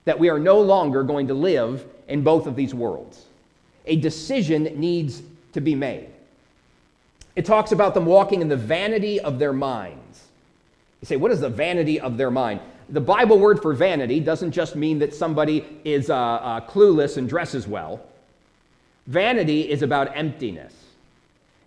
that 0.06 0.18
we 0.18 0.28
are 0.28 0.40
no 0.40 0.60
longer 0.60 1.04
going 1.04 1.28
to 1.28 1.36
live 1.36 1.86
in 2.08 2.24
both 2.24 2.48
of 2.48 2.56
these 2.56 2.74
worlds. 2.74 3.26
A 3.86 3.98
decision 3.98 4.64
needs 4.64 5.22
to 5.54 5.62
be 5.62 5.76
made. 5.76 6.10
It 7.36 7.46
talks 7.46 7.72
about 7.72 7.94
them 7.94 8.08
walking 8.08 8.42
in 8.42 8.50
the 8.50 8.58
vanity 8.58 9.20
of 9.20 9.38
their 9.38 9.54
minds. 9.54 10.24
You 11.04 11.06
say, 11.06 11.16
what 11.16 11.32
is 11.32 11.42
the 11.42 11.50
vanity 11.50 12.00
of 12.00 12.18
their 12.18 12.32
mind? 12.32 12.60
The 12.90 13.00
Bible 13.00 13.38
word 13.38 13.62
for 13.62 13.74
vanity 13.74 14.20
doesn't 14.20 14.52
just 14.52 14.76
mean 14.76 14.98
that 14.98 15.14
somebody 15.14 15.64
is 15.84 16.10
uh, 16.10 16.16
uh, 16.16 16.62
clueless 16.62 17.18
and 17.18 17.30
dresses 17.30 17.68
well. 17.68 18.02
Vanity 19.06 19.70
is 19.70 19.84
about 19.84 20.18
emptiness. 20.18 20.74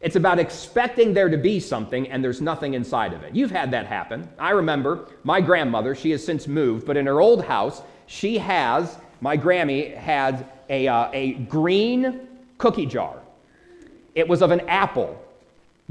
It's 0.00 0.16
about 0.16 0.38
expecting 0.38 1.12
there 1.12 1.28
to 1.28 1.36
be 1.36 1.60
something 1.60 2.08
and 2.08 2.24
there's 2.24 2.40
nothing 2.40 2.72
inside 2.74 3.12
of 3.12 3.22
it. 3.22 3.34
You've 3.34 3.50
had 3.50 3.70
that 3.72 3.86
happen. 3.86 4.28
I 4.38 4.50
remember 4.50 5.08
my 5.24 5.42
grandmother, 5.42 5.94
she 5.94 6.10
has 6.12 6.24
since 6.24 6.48
moved, 6.48 6.86
but 6.86 6.96
in 6.96 7.04
her 7.06 7.20
old 7.20 7.44
house, 7.44 7.82
she 8.06 8.38
has, 8.38 8.96
my 9.20 9.36
Grammy 9.36 9.94
had 9.94 10.46
a, 10.70 10.88
uh, 10.88 11.10
a 11.12 11.34
green 11.34 12.28
cookie 12.56 12.86
jar. 12.86 13.20
It 14.14 14.26
was 14.26 14.40
of 14.40 14.50
an 14.50 14.60
apple. 14.68 15.22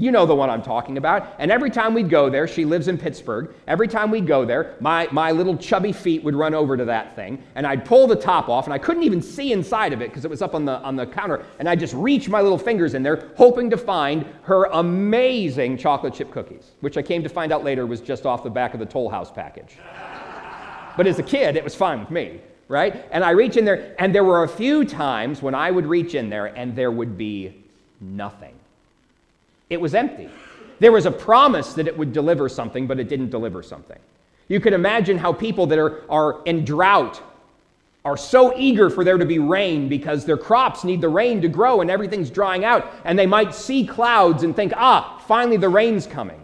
You 0.00 0.10
know 0.10 0.24
the 0.24 0.34
one 0.34 0.48
I'm 0.48 0.62
talking 0.62 0.96
about. 0.96 1.34
And 1.38 1.50
every 1.50 1.68
time 1.68 1.92
we'd 1.92 2.08
go 2.08 2.30
there, 2.30 2.48
she 2.48 2.64
lives 2.64 2.88
in 2.88 2.96
Pittsburgh. 2.96 3.54
Every 3.66 3.86
time 3.86 4.10
we'd 4.10 4.26
go 4.26 4.46
there, 4.46 4.76
my, 4.80 5.06
my 5.12 5.30
little 5.30 5.58
chubby 5.58 5.92
feet 5.92 6.24
would 6.24 6.34
run 6.34 6.54
over 6.54 6.74
to 6.74 6.86
that 6.86 7.14
thing, 7.14 7.42
and 7.54 7.66
I'd 7.66 7.84
pull 7.84 8.06
the 8.06 8.16
top 8.16 8.48
off, 8.48 8.64
and 8.64 8.72
I 8.72 8.78
couldn't 8.78 9.02
even 9.02 9.20
see 9.20 9.52
inside 9.52 9.92
of 9.92 10.00
it 10.00 10.08
because 10.08 10.24
it 10.24 10.30
was 10.30 10.40
up 10.40 10.54
on 10.54 10.64
the, 10.64 10.78
on 10.78 10.96
the 10.96 11.06
counter. 11.06 11.44
And 11.58 11.68
I'd 11.68 11.78
just 11.78 11.92
reach 11.92 12.30
my 12.30 12.40
little 12.40 12.56
fingers 12.56 12.94
in 12.94 13.02
there, 13.02 13.30
hoping 13.36 13.68
to 13.68 13.76
find 13.76 14.24
her 14.44 14.64
amazing 14.72 15.76
chocolate 15.76 16.14
chip 16.14 16.30
cookies, 16.30 16.70
which 16.80 16.96
I 16.96 17.02
came 17.02 17.22
to 17.22 17.28
find 17.28 17.52
out 17.52 17.62
later 17.62 17.84
was 17.84 18.00
just 18.00 18.24
off 18.24 18.42
the 18.42 18.48
back 18.48 18.72
of 18.72 18.80
the 18.80 18.86
Toll 18.86 19.10
House 19.10 19.30
package. 19.30 19.76
but 20.96 21.06
as 21.06 21.18
a 21.18 21.22
kid, 21.22 21.56
it 21.56 21.62
was 21.62 21.74
fine 21.74 22.00
with 22.00 22.10
me, 22.10 22.40
right? 22.68 23.04
And 23.10 23.22
I 23.22 23.32
reach 23.32 23.58
in 23.58 23.66
there, 23.66 23.94
and 23.98 24.14
there 24.14 24.24
were 24.24 24.44
a 24.44 24.48
few 24.48 24.86
times 24.86 25.42
when 25.42 25.54
I 25.54 25.70
would 25.70 25.84
reach 25.84 26.14
in 26.14 26.30
there, 26.30 26.46
and 26.46 26.74
there 26.74 26.90
would 26.90 27.18
be 27.18 27.66
nothing. 28.00 28.59
It 29.70 29.80
was 29.80 29.94
empty. 29.94 30.28
There 30.80 30.92
was 30.92 31.06
a 31.06 31.10
promise 31.10 31.74
that 31.74 31.86
it 31.86 31.96
would 31.96 32.12
deliver 32.12 32.48
something, 32.48 32.86
but 32.86 32.98
it 32.98 33.08
didn't 33.08 33.30
deliver 33.30 33.62
something. 33.62 33.98
You 34.48 34.60
could 34.60 34.72
imagine 34.72 35.16
how 35.16 35.32
people 35.32 35.66
that 35.68 35.78
are, 35.78 36.02
are 36.10 36.42
in 36.44 36.64
drought 36.64 37.22
are 38.04 38.16
so 38.16 38.56
eager 38.56 38.88
for 38.88 39.04
there 39.04 39.18
to 39.18 39.26
be 39.26 39.38
rain 39.38 39.88
because 39.88 40.24
their 40.24 40.38
crops 40.38 40.84
need 40.84 41.00
the 41.00 41.08
rain 41.08 41.42
to 41.42 41.48
grow 41.48 41.82
and 41.82 41.90
everything's 41.90 42.30
drying 42.30 42.64
out. 42.64 42.90
And 43.04 43.18
they 43.18 43.26
might 43.26 43.54
see 43.54 43.86
clouds 43.86 44.42
and 44.42 44.56
think, 44.56 44.72
ah, 44.74 45.22
finally 45.28 45.58
the 45.58 45.68
rain's 45.68 46.06
coming. 46.06 46.40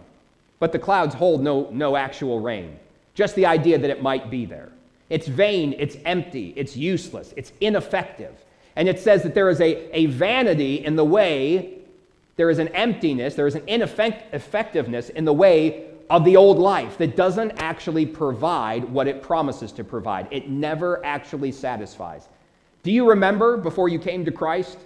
But 0.59 0.71
the 0.71 0.79
clouds 0.79 1.15
hold 1.15 1.43
no, 1.43 1.69
no 1.71 1.95
actual 1.95 2.39
rain, 2.39 2.79
just 3.15 3.35
the 3.35 3.45
idea 3.45 3.77
that 3.77 3.89
it 3.89 4.01
might 4.01 4.29
be 4.29 4.45
there. 4.45 4.69
It's 5.09 5.27
vain, 5.27 5.73
it's 5.77 5.97
empty, 6.05 6.53
it's 6.55 6.75
useless, 6.75 7.33
it's 7.37 7.53
ineffective. 7.61 8.33
And 8.75 8.87
it 8.87 8.99
says 8.99 9.23
that 9.23 9.33
there 9.33 9.49
is 9.49 9.59
a, 9.61 9.97
a 9.97 10.05
vanity 10.07 10.85
in 10.85 10.95
the 10.95 11.05
way 11.05 11.76
there 12.37 12.49
is 12.49 12.59
an 12.59 12.69
emptiness, 12.69 13.35
there 13.35 13.47
is 13.47 13.55
an 13.55 13.63
ineffectiveness 13.67 15.09
in 15.09 15.25
the 15.25 15.33
way 15.33 15.87
of 16.09 16.23
the 16.23 16.37
old 16.37 16.57
life 16.57 16.97
that 16.99 17.17
doesn't 17.17 17.51
actually 17.57 18.05
provide 18.05 18.85
what 18.85 19.07
it 19.07 19.21
promises 19.21 19.71
to 19.73 19.83
provide. 19.83 20.27
It 20.31 20.47
never 20.47 21.03
actually 21.05 21.51
satisfies. 21.51 22.27
Do 22.83 22.91
you 22.91 23.09
remember 23.09 23.57
before 23.57 23.89
you 23.89 23.99
came 23.99 24.23
to 24.23 24.31
Christ 24.31 24.77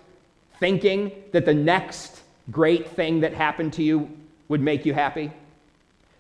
thinking 0.59 1.11
that 1.33 1.45
the 1.45 1.53
next 1.53 2.21
great 2.49 2.87
thing 2.87 3.19
that 3.19 3.33
happened 3.33 3.73
to 3.73 3.83
you 3.83 4.09
would 4.47 4.61
make 4.61 4.85
you 4.85 4.93
happy? 4.93 5.31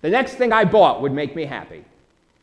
The 0.01 0.09
next 0.09 0.33
thing 0.33 0.51
I 0.51 0.65
bought 0.65 1.01
would 1.01 1.13
make 1.13 1.35
me 1.35 1.45
happy. 1.45 1.83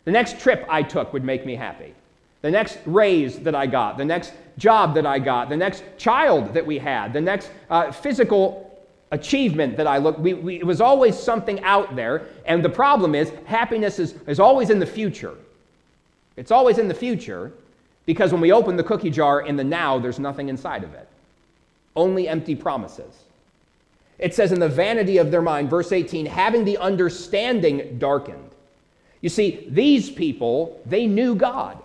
The 0.04 0.10
next 0.10 0.40
trip 0.40 0.66
I 0.68 0.82
took 0.82 1.12
would 1.12 1.24
make 1.24 1.44
me 1.44 1.54
happy. 1.54 1.94
The 2.40 2.50
next 2.50 2.78
raise 2.86 3.38
that 3.40 3.54
I 3.54 3.66
got, 3.66 3.98
the 3.98 4.04
next 4.04 4.32
job 4.56 4.94
that 4.94 5.06
I 5.06 5.18
got, 5.18 5.48
the 5.48 5.56
next 5.56 5.84
child 5.98 6.54
that 6.54 6.64
we 6.64 6.78
had, 6.78 7.12
the 7.12 7.20
next 7.20 7.50
uh, 7.68 7.92
physical 7.92 8.67
achievement 9.10 9.76
that 9.76 9.86
I 9.86 9.98
look, 9.98 10.18
we, 10.18 10.34
we, 10.34 10.56
it 10.56 10.66
was 10.66 10.80
always 10.80 11.18
something 11.18 11.60
out 11.62 11.96
there. 11.96 12.26
And 12.44 12.64
the 12.64 12.68
problem 12.68 13.14
is, 13.14 13.32
happiness 13.46 13.98
is, 13.98 14.14
is 14.26 14.38
always 14.40 14.70
in 14.70 14.78
the 14.78 14.86
future. 14.86 15.34
It's 16.36 16.50
always 16.50 16.78
in 16.78 16.88
the 16.88 16.94
future 16.94 17.52
because 18.06 18.32
when 18.32 18.40
we 18.40 18.52
open 18.52 18.76
the 18.76 18.84
cookie 18.84 19.10
jar 19.10 19.40
in 19.42 19.56
the 19.56 19.64
now, 19.64 19.98
there's 19.98 20.18
nothing 20.18 20.48
inside 20.48 20.84
of 20.84 20.94
it, 20.94 21.08
only 21.96 22.28
empty 22.28 22.54
promises. 22.54 23.24
It 24.18 24.34
says, 24.34 24.50
in 24.50 24.60
the 24.60 24.68
vanity 24.68 25.18
of 25.18 25.30
their 25.30 25.42
mind, 25.42 25.70
verse 25.70 25.92
18, 25.92 26.26
having 26.26 26.64
the 26.64 26.78
understanding 26.78 27.98
darkened. 27.98 28.50
You 29.20 29.28
see, 29.28 29.66
these 29.68 30.10
people, 30.10 30.80
they 30.86 31.06
knew 31.06 31.34
God. 31.34 31.78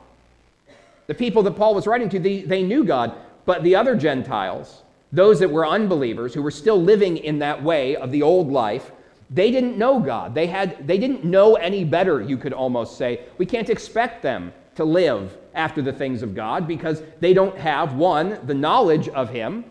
The 1.08 1.14
people 1.14 1.44
that 1.44 1.52
Paul 1.52 1.76
was 1.76 1.88
writing 1.88 2.10
to, 2.10 2.20
they, 2.20 2.42
they 2.42 2.64
knew 2.64 2.84
God, 2.84 3.16
but 3.46 3.64
the 3.64 3.76
other 3.76 3.96
Gentiles, 3.96 4.83
those 5.14 5.40
that 5.40 5.52
were 5.52 5.66
unbelievers, 5.66 6.34
who 6.34 6.42
were 6.42 6.52
still 6.52 6.82
living 6.82 7.18
in 7.18 7.40
that 7.40 7.64
way 7.64 7.96
of 7.96 8.12
the 8.12 8.24
old 8.24 8.52
life, 8.52 8.92
they 9.30 9.52
didn't 9.52 9.78
know 9.78 10.00
God. 10.00 10.34
They, 10.34 10.48
had, 10.48 10.88
they 10.88 10.98
didn't 10.98 11.24
know 11.24 11.56
any 11.56 11.84
better, 11.86 12.20
you 12.20 12.36
could 12.36 12.52
almost 12.52 12.98
say. 12.98 13.22
We 13.38 13.46
can't 13.46 13.70
expect 13.70 14.24
them 14.24 14.52
to 14.76 14.84
live 14.84 15.38
after 15.54 15.84
the 15.84 15.94
things 15.94 16.24
of 16.24 16.34
God 16.34 16.68
because 16.68 17.04
they 17.20 17.34
don't 17.34 17.58
have, 17.58 17.94
one, 17.94 18.40
the 18.48 18.56
knowledge 18.56 19.08
of 19.10 19.30
Him, 19.30 19.64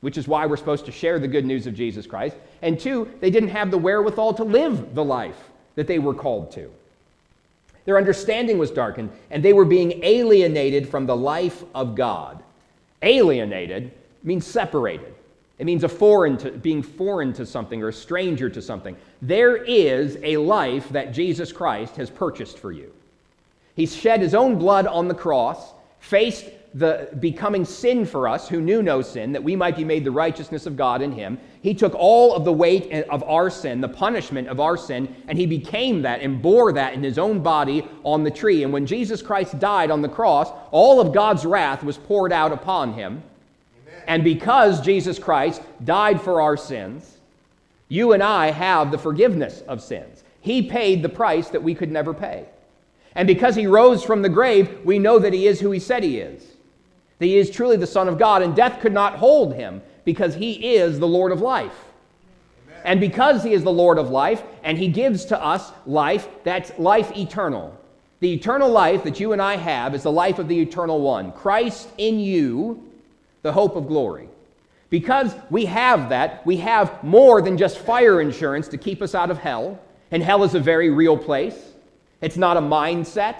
which 0.00 0.16
is 0.16 0.26
why 0.26 0.46
we're 0.46 0.56
supposed 0.56 0.86
to 0.86 0.92
share 0.92 1.18
the 1.18 1.28
good 1.28 1.44
news 1.44 1.66
of 1.66 1.74
Jesus 1.74 2.06
Christ, 2.06 2.36
and 2.62 2.80
two, 2.80 3.10
they 3.20 3.30
didn't 3.30 3.50
have 3.50 3.70
the 3.70 3.78
wherewithal 3.78 4.34
to 4.34 4.44
live 4.44 4.94
the 4.94 5.04
life 5.04 5.50
that 5.74 5.86
they 5.86 5.98
were 5.98 6.14
called 6.14 6.50
to. 6.52 6.70
Their 7.84 7.98
understanding 7.98 8.56
was 8.56 8.70
darkened, 8.70 9.10
and 9.30 9.42
they 9.42 9.52
were 9.52 9.64
being 9.64 10.02
alienated 10.02 10.88
from 10.88 11.06
the 11.06 11.16
life 11.16 11.62
of 11.74 11.94
God. 11.94 12.42
Alienated 13.02 13.92
means 14.22 14.46
separated. 14.46 15.14
It 15.58 15.64
means 15.64 15.84
a 15.84 15.88
foreign 15.88 16.36
to, 16.38 16.50
being 16.50 16.82
foreign 16.82 17.32
to 17.34 17.46
something 17.46 17.82
or 17.82 17.88
a 17.88 17.92
stranger 17.92 18.50
to 18.50 18.60
something. 18.60 18.96
There 19.20 19.56
is 19.56 20.18
a 20.22 20.36
life 20.38 20.88
that 20.88 21.12
Jesus 21.12 21.52
Christ 21.52 21.96
has 21.96 22.10
purchased 22.10 22.58
for 22.58 22.72
you. 22.72 22.92
He 23.76 23.86
shed 23.86 24.20
his 24.20 24.34
own 24.34 24.58
blood 24.58 24.86
on 24.86 25.08
the 25.08 25.14
cross, 25.14 25.72
faced 26.00 26.46
the 26.74 27.10
becoming 27.20 27.64
sin 27.64 28.06
for 28.06 28.26
us 28.26 28.48
who 28.48 28.60
knew 28.60 28.82
no 28.82 29.02
sin, 29.02 29.32
that 29.32 29.44
we 29.44 29.54
might 29.54 29.76
be 29.76 29.84
made 29.84 30.04
the 30.04 30.10
righteousness 30.10 30.66
of 30.66 30.76
God 30.76 31.02
in 31.02 31.12
him. 31.12 31.38
He 31.60 31.74
took 31.74 31.94
all 31.94 32.34
of 32.34 32.44
the 32.44 32.52
weight 32.52 32.90
of 33.08 33.22
our 33.24 33.50
sin, 33.50 33.80
the 33.80 33.88
punishment 33.88 34.48
of 34.48 34.58
our 34.58 34.76
sin, 34.76 35.14
and 35.28 35.38
he 35.38 35.46
became 35.46 36.02
that 36.02 36.22
and 36.22 36.40
bore 36.40 36.72
that 36.72 36.94
in 36.94 37.02
his 37.02 37.18
own 37.18 37.40
body 37.40 37.86
on 38.04 38.24
the 38.24 38.30
tree. 38.30 38.64
And 38.64 38.72
when 38.72 38.86
Jesus 38.86 39.22
Christ 39.22 39.58
died 39.58 39.90
on 39.90 40.02
the 40.02 40.08
cross, 40.08 40.50
all 40.70 41.00
of 41.00 41.12
God's 41.12 41.44
wrath 41.44 41.84
was 41.84 41.98
poured 41.98 42.32
out 42.32 42.52
upon 42.52 42.94
him. 42.94 43.22
And 44.06 44.24
because 44.24 44.80
Jesus 44.80 45.18
Christ 45.18 45.62
died 45.84 46.20
for 46.20 46.40
our 46.40 46.56
sins, 46.56 47.18
you 47.88 48.12
and 48.12 48.22
I 48.22 48.50
have 48.50 48.90
the 48.90 48.98
forgiveness 48.98 49.62
of 49.68 49.82
sins. 49.82 50.24
He 50.40 50.62
paid 50.62 51.02
the 51.02 51.08
price 51.08 51.48
that 51.50 51.62
we 51.62 51.74
could 51.74 51.92
never 51.92 52.14
pay. 52.14 52.46
And 53.14 53.26
because 53.26 53.54
he 53.54 53.66
rose 53.66 54.02
from 54.02 54.22
the 54.22 54.28
grave, 54.28 54.80
we 54.84 54.98
know 54.98 55.18
that 55.18 55.32
he 55.32 55.46
is 55.46 55.60
who 55.60 55.70
he 55.70 55.78
said 55.78 56.02
he 56.02 56.18
is. 56.18 56.42
That 57.18 57.26
he 57.26 57.36
is 57.36 57.50
truly 57.50 57.76
the 57.76 57.86
Son 57.86 58.08
of 58.08 58.18
God, 58.18 58.42
and 58.42 58.56
death 58.56 58.80
could 58.80 58.92
not 58.92 59.16
hold 59.16 59.54
him 59.54 59.82
because 60.04 60.34
he 60.34 60.74
is 60.74 60.98
the 60.98 61.06
Lord 61.06 61.30
of 61.30 61.40
life. 61.40 61.76
Amen. 62.66 62.80
And 62.84 63.00
because 63.00 63.44
he 63.44 63.52
is 63.52 63.62
the 63.62 63.70
Lord 63.70 63.98
of 63.98 64.10
life, 64.10 64.42
and 64.64 64.78
he 64.78 64.88
gives 64.88 65.26
to 65.26 65.40
us 65.40 65.70
life, 65.86 66.28
that's 66.42 66.76
life 66.78 67.16
eternal. 67.16 67.78
The 68.20 68.32
eternal 68.32 68.70
life 68.70 69.04
that 69.04 69.20
you 69.20 69.32
and 69.32 69.42
I 69.42 69.56
have 69.56 69.94
is 69.94 70.04
the 70.04 70.12
life 70.12 70.38
of 70.38 70.48
the 70.48 70.58
eternal 70.58 71.00
one. 71.00 71.32
Christ 71.32 71.88
in 71.98 72.18
you 72.18 72.82
the 73.42 73.52
hope 73.52 73.76
of 73.76 73.86
glory. 73.86 74.28
Because 74.90 75.34
we 75.50 75.64
have 75.66 76.10
that, 76.10 76.44
we 76.46 76.58
have 76.58 77.02
more 77.02 77.40
than 77.40 77.56
just 77.56 77.78
fire 77.78 78.20
insurance 78.20 78.68
to 78.68 78.76
keep 78.76 79.00
us 79.00 79.14
out 79.14 79.30
of 79.30 79.38
hell. 79.38 79.80
And 80.10 80.22
hell 80.22 80.44
is 80.44 80.54
a 80.54 80.60
very 80.60 80.90
real 80.90 81.16
place. 81.16 81.56
It's 82.20 82.36
not 82.36 82.56
a 82.56 82.60
mindset. 82.60 83.36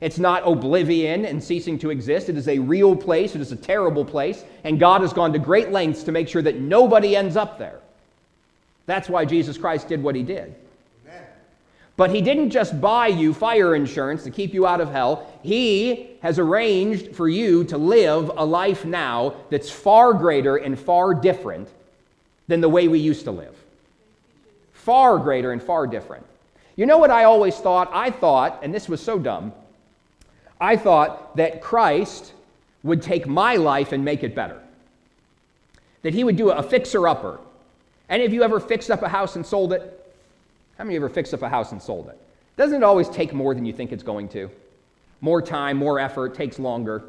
It's 0.00 0.18
not 0.18 0.42
oblivion 0.46 1.26
and 1.26 1.44
ceasing 1.44 1.78
to 1.80 1.90
exist. 1.90 2.28
It 2.28 2.36
is 2.36 2.48
a 2.48 2.58
real 2.58 2.96
place. 2.96 3.34
It 3.34 3.40
is 3.40 3.52
a 3.52 3.56
terrible 3.56 4.04
place. 4.04 4.44
And 4.64 4.80
God 4.80 5.02
has 5.02 5.12
gone 5.12 5.32
to 5.34 5.38
great 5.38 5.70
lengths 5.70 6.02
to 6.04 6.12
make 6.12 6.26
sure 6.26 6.42
that 6.42 6.58
nobody 6.58 7.14
ends 7.14 7.36
up 7.36 7.58
there. 7.58 7.78
That's 8.86 9.08
why 9.08 9.26
Jesus 9.26 9.56
Christ 9.58 9.88
did 9.88 10.02
what 10.02 10.16
he 10.16 10.22
did. 10.22 10.54
But 12.02 12.10
he 12.10 12.20
didn't 12.20 12.50
just 12.50 12.80
buy 12.80 13.06
you 13.06 13.32
fire 13.32 13.76
insurance 13.76 14.24
to 14.24 14.30
keep 14.32 14.52
you 14.52 14.66
out 14.66 14.80
of 14.80 14.90
hell. 14.90 15.32
He 15.40 16.16
has 16.20 16.40
arranged 16.40 17.14
for 17.14 17.28
you 17.28 17.62
to 17.66 17.78
live 17.78 18.28
a 18.36 18.44
life 18.44 18.84
now 18.84 19.34
that's 19.50 19.70
far 19.70 20.12
greater 20.12 20.56
and 20.56 20.76
far 20.76 21.14
different 21.14 21.68
than 22.48 22.60
the 22.60 22.68
way 22.68 22.88
we 22.88 22.98
used 22.98 23.22
to 23.26 23.30
live. 23.30 23.54
Far 24.72 25.16
greater 25.20 25.52
and 25.52 25.62
far 25.62 25.86
different. 25.86 26.26
You 26.74 26.86
know 26.86 26.98
what 26.98 27.12
I 27.12 27.22
always 27.22 27.56
thought? 27.58 27.88
I 27.92 28.10
thought, 28.10 28.58
and 28.64 28.74
this 28.74 28.88
was 28.88 29.00
so 29.00 29.16
dumb, 29.16 29.52
I 30.60 30.76
thought 30.76 31.36
that 31.36 31.62
Christ 31.62 32.32
would 32.82 33.00
take 33.00 33.28
my 33.28 33.54
life 33.54 33.92
and 33.92 34.04
make 34.04 34.24
it 34.24 34.34
better. 34.34 34.60
That 36.02 36.14
he 36.14 36.24
would 36.24 36.34
do 36.34 36.50
a 36.50 36.64
fixer 36.64 37.06
upper. 37.06 37.38
Any 38.10 38.24
of 38.24 38.32
you 38.32 38.42
ever 38.42 38.58
fixed 38.58 38.90
up 38.90 39.02
a 39.02 39.08
house 39.08 39.36
and 39.36 39.46
sold 39.46 39.72
it? 39.72 40.00
How 40.82 40.86
many 40.86 40.96
of 40.96 41.02
you 41.02 41.06
ever 41.06 41.14
fixed 41.14 41.32
up 41.32 41.42
a 41.42 41.48
house 41.48 41.70
and 41.70 41.80
sold 41.80 42.08
it? 42.08 42.18
Doesn't 42.56 42.78
it 42.78 42.82
always 42.82 43.08
take 43.08 43.32
more 43.32 43.54
than 43.54 43.64
you 43.64 43.72
think 43.72 43.92
it's 43.92 44.02
going 44.02 44.28
to? 44.30 44.50
More 45.20 45.40
time, 45.40 45.76
more 45.76 46.00
effort, 46.00 46.34
takes 46.34 46.58
longer. 46.58 47.04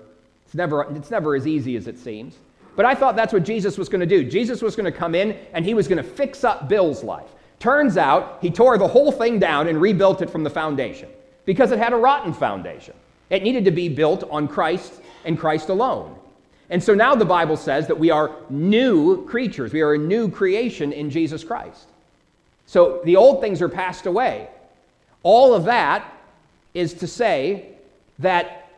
It's 0.46 0.54
never, 0.54 0.84
it's 0.96 1.10
never 1.10 1.36
as 1.36 1.48
easy 1.48 1.76
as 1.76 1.88
it 1.88 1.98
seems. 1.98 2.36
But 2.76 2.86
I 2.86 2.94
thought 2.94 3.16
that's 3.16 3.34
what 3.34 3.42
Jesus 3.42 3.76
was 3.76 3.90
going 3.90 4.02
to 4.02 4.06
do. 4.06 4.30
Jesus 4.30 4.62
was 4.62 4.76
going 4.76 4.86
to 4.86 4.96
come 4.96 5.16
in 5.16 5.36
and 5.54 5.66
he 5.66 5.74
was 5.74 5.88
going 5.88 5.98
to 5.98 6.08
fix 6.08 6.44
up 6.44 6.70
Bill's 6.70 7.04
life. 7.04 7.32
Turns 7.58 7.98
out 7.98 8.38
he 8.42 8.52
tore 8.52 8.78
the 8.78 8.88
whole 8.88 9.12
thing 9.12 9.40
down 9.40 9.68
and 9.68 9.82
rebuilt 9.82 10.22
it 10.22 10.30
from 10.30 10.44
the 10.44 10.52
foundation 10.52 11.10
because 11.46 11.72
it 11.72 11.80
had 11.80 11.94
a 11.94 11.98
rotten 11.98 12.32
foundation. 12.32 12.94
It 13.32 13.42
needed 13.42 13.66
to 13.66 13.72
be 13.72 13.90
built 13.90 14.24
on 14.30 14.48
Christ 14.48 15.02
and 15.26 15.36
Christ 15.36 15.70
alone. 15.70 16.16
And 16.70 16.84
so 16.84 16.94
now 16.94 17.16
the 17.16 17.26
Bible 17.26 17.58
says 17.58 17.88
that 17.88 17.98
we 17.98 18.12
are 18.12 18.36
new 18.52 19.26
creatures, 19.26 19.74
we 19.74 19.82
are 19.82 19.96
a 19.96 19.98
new 19.98 20.30
creation 20.30 20.94
in 20.94 21.10
Jesus 21.10 21.44
Christ. 21.44 21.88
So 22.66 23.02
the 23.04 23.16
old 23.16 23.42
things 23.42 23.62
are 23.62 23.70
passed 23.70 24.06
away. 24.06 24.50
All 25.24 25.54
of 25.54 25.66
that 25.66 26.12
is 26.74 26.94
to 26.96 27.08
say 27.08 27.70
that 28.20 28.70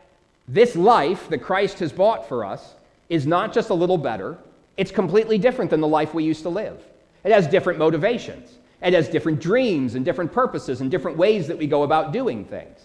this 0.48 0.76
life 0.76 1.28
that 1.28 1.38
Christ 1.38 1.78
has 1.80 1.92
bought 1.92 2.28
for 2.28 2.44
us 2.44 2.74
is 3.08 3.26
not 3.26 3.52
just 3.52 3.70
a 3.70 3.74
little 3.74 3.98
better, 3.98 4.38
it's 4.76 4.90
completely 4.90 5.38
different 5.38 5.70
than 5.70 5.80
the 5.80 5.88
life 5.88 6.14
we 6.14 6.24
used 6.24 6.42
to 6.42 6.48
live. 6.48 6.80
It 7.24 7.32
has 7.32 7.46
different 7.46 7.78
motivations. 7.78 8.58
It 8.82 8.92
has 8.92 9.08
different 9.08 9.40
dreams 9.40 9.94
and 9.94 10.04
different 10.04 10.32
purposes 10.32 10.80
and 10.80 10.90
different 10.90 11.16
ways 11.16 11.48
that 11.48 11.58
we 11.58 11.66
go 11.66 11.82
about 11.82 12.12
doing 12.12 12.44
things. 12.44 12.78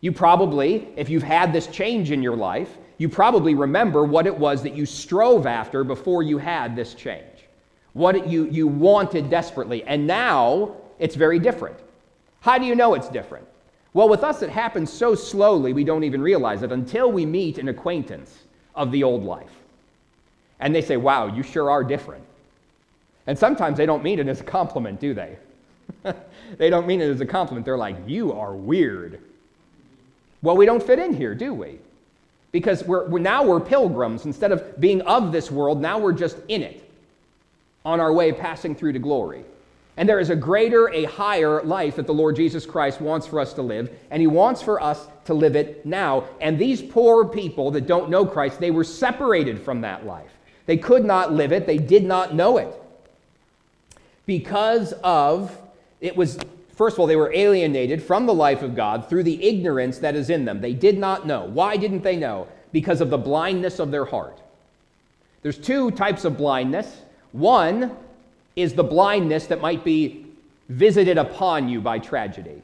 You 0.00 0.12
probably, 0.12 0.88
if 0.96 1.08
you've 1.08 1.22
had 1.22 1.52
this 1.52 1.66
change 1.68 2.10
in 2.10 2.22
your 2.22 2.36
life, 2.36 2.76
you 2.98 3.08
probably 3.08 3.54
remember 3.54 4.04
what 4.04 4.26
it 4.26 4.36
was 4.36 4.62
that 4.62 4.74
you 4.74 4.84
strove 4.84 5.46
after 5.46 5.82
before 5.82 6.22
you 6.22 6.36
had 6.38 6.76
this 6.76 6.94
change, 6.94 7.24
what 7.94 8.28
you, 8.28 8.46
you 8.50 8.66
wanted 8.66 9.30
desperately. 9.30 9.82
And 9.84 10.06
now 10.06 10.76
it's 10.98 11.14
very 11.14 11.38
different. 11.38 11.76
How 12.40 12.58
do 12.58 12.66
you 12.66 12.74
know 12.74 12.94
it's 12.94 13.08
different? 13.08 13.46
Well, 13.94 14.08
with 14.08 14.24
us, 14.24 14.42
it 14.42 14.50
happens 14.50 14.92
so 14.92 15.14
slowly 15.14 15.72
we 15.72 15.84
don't 15.84 16.04
even 16.04 16.20
realize 16.20 16.62
it 16.62 16.72
until 16.72 17.10
we 17.10 17.24
meet 17.24 17.58
an 17.58 17.68
acquaintance 17.68 18.36
of 18.74 18.90
the 18.90 19.04
old 19.04 19.24
life. 19.24 19.52
And 20.60 20.74
they 20.74 20.82
say, 20.82 20.96
Wow, 20.96 21.28
you 21.34 21.42
sure 21.42 21.70
are 21.70 21.84
different. 21.84 22.24
And 23.26 23.38
sometimes 23.38 23.78
they 23.78 23.86
don't 23.86 24.02
mean 24.02 24.18
it 24.18 24.28
as 24.28 24.40
a 24.40 24.44
compliment, 24.44 25.00
do 25.00 25.14
they? 25.14 25.38
they 26.58 26.68
don't 26.70 26.86
mean 26.86 27.00
it 27.00 27.08
as 27.08 27.20
a 27.20 27.26
compliment. 27.26 27.64
They're 27.64 27.78
like, 27.78 27.96
You 28.06 28.32
are 28.32 28.54
weird. 28.54 29.20
Well, 30.42 30.56
we 30.56 30.66
don't 30.66 30.82
fit 30.82 30.98
in 30.98 31.14
here, 31.14 31.34
do 31.34 31.54
we? 31.54 31.78
Because 32.50 32.84
we're, 32.84 33.08
we're, 33.08 33.20
now 33.20 33.44
we're 33.44 33.60
pilgrims. 33.60 34.26
Instead 34.26 34.52
of 34.52 34.78
being 34.80 35.00
of 35.02 35.32
this 35.32 35.50
world, 35.50 35.80
now 35.80 35.98
we're 35.98 36.12
just 36.12 36.36
in 36.48 36.62
it 36.62 36.83
on 37.84 38.00
our 38.00 38.12
way 38.12 38.32
passing 38.32 38.74
through 38.74 38.92
to 38.92 38.98
glory. 38.98 39.44
And 39.96 40.08
there 40.08 40.18
is 40.18 40.30
a 40.30 40.36
greater, 40.36 40.88
a 40.88 41.04
higher 41.04 41.62
life 41.62 41.96
that 41.96 42.06
the 42.06 42.14
Lord 42.14 42.34
Jesus 42.34 42.66
Christ 42.66 43.00
wants 43.00 43.26
for 43.26 43.38
us 43.38 43.52
to 43.54 43.62
live, 43.62 43.90
and 44.10 44.20
He 44.20 44.26
wants 44.26 44.60
for 44.60 44.82
us 44.82 45.06
to 45.26 45.34
live 45.34 45.54
it 45.54 45.86
now. 45.86 46.24
And 46.40 46.58
these 46.58 46.82
poor 46.82 47.24
people 47.24 47.70
that 47.72 47.86
don't 47.86 48.10
know 48.10 48.26
Christ, 48.26 48.58
they 48.58 48.72
were 48.72 48.84
separated 48.84 49.60
from 49.60 49.82
that 49.82 50.04
life. 50.04 50.32
They 50.66 50.76
could 50.76 51.04
not 51.04 51.32
live 51.32 51.52
it, 51.52 51.66
they 51.66 51.78
did 51.78 52.04
not 52.04 52.34
know 52.34 52.56
it. 52.58 52.74
Because 54.26 54.92
of 55.04 55.56
it 56.00 56.16
was 56.16 56.38
first 56.74 56.96
of 56.96 57.00
all 57.00 57.06
they 57.06 57.16
were 57.16 57.32
alienated 57.32 58.02
from 58.02 58.26
the 58.26 58.34
life 58.34 58.62
of 58.62 58.74
god 58.74 59.08
through 59.08 59.22
the 59.22 59.42
ignorance 59.46 59.98
that 59.98 60.16
is 60.16 60.30
in 60.30 60.44
them. 60.44 60.60
They 60.60 60.72
did 60.72 60.98
not 60.98 61.26
know. 61.26 61.44
Why 61.44 61.76
didn't 61.76 62.02
they 62.02 62.16
know? 62.16 62.48
Because 62.72 63.00
of 63.00 63.10
the 63.10 63.18
blindness 63.18 63.78
of 63.78 63.90
their 63.90 64.06
heart. 64.06 64.40
There's 65.42 65.58
two 65.58 65.90
types 65.90 66.24
of 66.24 66.38
blindness 66.38 67.02
one 67.34 67.94
is 68.56 68.72
the 68.72 68.84
blindness 68.84 69.46
that 69.48 69.60
might 69.60 69.84
be 69.84 70.26
visited 70.68 71.18
upon 71.18 71.68
you 71.68 71.80
by 71.80 71.98
tragedy 71.98 72.62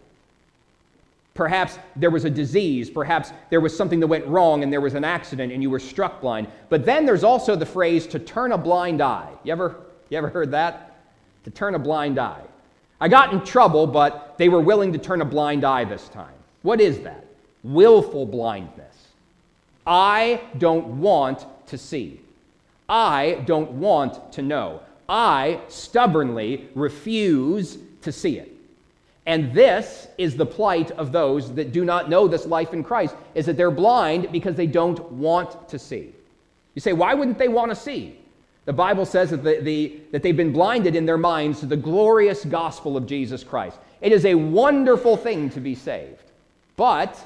Perhaps 1.35 1.79
there 1.97 2.11
was 2.11 2.25
a 2.27 2.31
disease, 2.31 2.91
perhaps 2.91 3.33
there 3.51 3.61
was 3.61 3.75
something 3.75 4.01
that 4.01 4.07
went 4.09 4.27
wrong 4.27 4.63
and 4.63 4.71
there 4.71 4.81
was 4.81 4.95
an 4.95 5.05
accident 5.05 5.53
and 5.53 5.63
you 5.63 5.71
were 5.71 5.79
struck 5.79 6.21
blind. 6.21 6.49
But 6.69 6.85
then 6.85 7.07
there's 7.07 7.25
also 7.25 7.57
the 7.57 7.65
phrase 7.65 8.07
to 8.09 8.19
turn 8.19 8.53
a 8.53 8.59
blind 8.59 9.01
eye. 9.01 9.31
You 9.45 9.53
ever, 9.53 9.77
you 10.11 10.19
ever 10.19 10.29
heard 10.29 10.51
that? 10.51 10.89
to 11.45 11.51
turn 11.51 11.75
a 11.75 11.79
blind 11.79 12.19
eye. 12.19 12.43
I 13.01 13.09
got 13.09 13.33
in 13.33 13.43
trouble, 13.43 13.87
but 13.87 14.35
they 14.37 14.51
were 14.51 14.61
willing 14.61 14.93
to 14.93 14.99
turn 14.99 15.23
a 15.23 15.25
blind 15.25 15.65
eye 15.65 15.85
this 15.85 16.07
time. 16.09 16.35
What 16.61 16.81
is 16.81 17.01
that? 17.01 17.25
Willful 17.63 18.27
blindness. 18.27 18.95
I 19.87 20.43
don't 20.59 21.01
want 21.01 21.47
to 21.69 21.79
see. 21.79 22.21
I 22.91 23.43
don't 23.47 23.71
want 23.73 24.33
to 24.33 24.43
know. 24.43 24.81
I 25.09 25.61
stubbornly 25.69 26.69
refuse 26.75 27.79
to 28.03 28.11
see 28.11 28.39
it. 28.39 28.53
And 29.27 29.55
this 29.55 30.09
is 30.19 30.37
the 30.37 30.47
plight 30.47 30.91
of 30.93 31.13
those 31.13 31.55
that 31.55 31.73
do 31.73 31.85
not 31.85 32.11
know 32.11 32.27
this 32.27 32.47
life 32.47 32.73
in 32.73 32.83
Christ 32.83 33.15
is 33.35 33.47
that 33.47 33.57
they're 33.57 33.71
blind 33.71 34.33
because 34.33 34.57
they 34.57 34.67
don't 34.67 35.01
want 35.13 35.69
to 35.69 35.79
see. 35.79 36.13
You 36.75 36.81
say, 36.81 36.93
why 36.93 37.15
wouldn't 37.15 37.39
they 37.39 37.49
want 37.49 37.71
to 37.71 37.77
see? 37.77 38.17
The 38.65 38.73
Bible 38.73 39.07
says 39.07 39.31
that, 39.31 39.45
the, 39.45 39.61
the, 39.61 40.01
that 40.11 40.23
they've 40.23 40.37
been 40.37 40.53
blinded 40.53 40.97
in 40.97 41.07
their 41.07 41.19
minds 41.19 41.61
to 41.61 41.67
the 41.67 41.77
glorious 41.77 42.45
gospel 42.45 42.97
of 42.97 43.07
Jesus 43.07 43.45
Christ. 43.45 43.79
It 44.01 44.13
is 44.13 44.25
a 44.25 44.35
wonderful 44.35 45.17
thing 45.17 45.51
to 45.51 45.61
be 45.61 45.75
saved. 45.75 46.23
But 46.77 47.19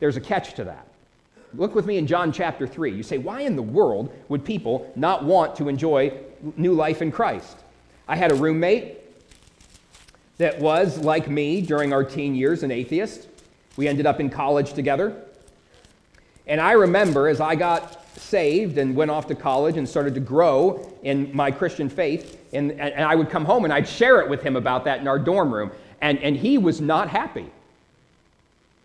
there's 0.00 0.16
a 0.16 0.20
catch 0.20 0.54
to 0.54 0.64
that. 0.64 0.86
Look 1.54 1.74
with 1.74 1.86
me 1.86 1.98
in 1.98 2.06
John 2.06 2.32
chapter 2.32 2.66
3. 2.66 2.92
You 2.92 3.02
say, 3.02 3.18
why 3.18 3.42
in 3.42 3.56
the 3.56 3.62
world 3.62 4.12
would 4.28 4.44
people 4.44 4.90
not 4.96 5.24
want 5.24 5.56
to 5.56 5.68
enjoy 5.68 6.12
new 6.56 6.74
life 6.74 7.02
in 7.02 7.10
Christ? 7.10 7.56
I 8.08 8.16
had 8.16 8.32
a 8.32 8.34
roommate 8.34 8.98
that 10.38 10.58
was, 10.60 10.98
like 10.98 11.28
me, 11.28 11.60
during 11.60 11.92
our 11.92 12.04
teen 12.04 12.34
years, 12.34 12.62
an 12.62 12.70
atheist. 12.70 13.28
We 13.76 13.88
ended 13.88 14.06
up 14.06 14.20
in 14.20 14.30
college 14.30 14.74
together. 14.74 15.22
And 16.46 16.60
I 16.60 16.72
remember 16.72 17.28
as 17.28 17.40
I 17.40 17.54
got 17.54 18.06
saved 18.18 18.78
and 18.78 18.94
went 18.94 19.10
off 19.10 19.26
to 19.28 19.34
college 19.34 19.76
and 19.76 19.88
started 19.88 20.14
to 20.14 20.20
grow 20.20 20.92
in 21.02 21.34
my 21.34 21.50
Christian 21.50 21.88
faith. 21.88 22.40
And, 22.52 22.72
and 22.72 23.04
I 23.04 23.14
would 23.14 23.30
come 23.30 23.44
home 23.44 23.64
and 23.64 23.72
I'd 23.72 23.88
share 23.88 24.20
it 24.20 24.28
with 24.28 24.42
him 24.42 24.56
about 24.56 24.84
that 24.84 25.00
in 25.00 25.08
our 25.08 25.18
dorm 25.18 25.52
room. 25.52 25.72
And, 26.00 26.18
and 26.18 26.36
he 26.36 26.58
was 26.58 26.80
not 26.80 27.08
happy. 27.08 27.50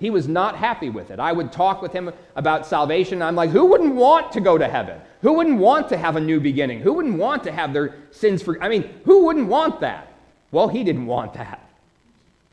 He 0.01 0.09
was 0.09 0.27
not 0.27 0.55
happy 0.55 0.89
with 0.89 1.11
it. 1.11 1.19
I 1.19 1.31
would 1.31 1.51
talk 1.51 1.79
with 1.79 1.93
him 1.93 2.11
about 2.35 2.65
salvation. 2.65 3.21
I'm 3.21 3.35
like, 3.35 3.51
who 3.51 3.67
wouldn't 3.67 3.93
want 3.93 4.31
to 4.31 4.41
go 4.41 4.57
to 4.57 4.67
heaven? 4.67 4.99
Who 5.21 5.33
wouldn't 5.33 5.59
want 5.59 5.89
to 5.89 5.97
have 5.97 6.15
a 6.15 6.19
new 6.19 6.39
beginning? 6.39 6.79
Who 6.79 6.93
wouldn't 6.93 7.19
want 7.19 7.43
to 7.43 7.51
have 7.51 7.71
their 7.71 7.93
sins 8.09 8.41
for? 8.41 8.61
I 8.63 8.67
mean, 8.67 8.89
who 9.05 9.25
wouldn't 9.25 9.47
want 9.47 9.79
that? 9.81 10.11
Well, 10.51 10.67
he 10.69 10.83
didn't 10.83 11.05
want 11.05 11.35
that. 11.35 11.63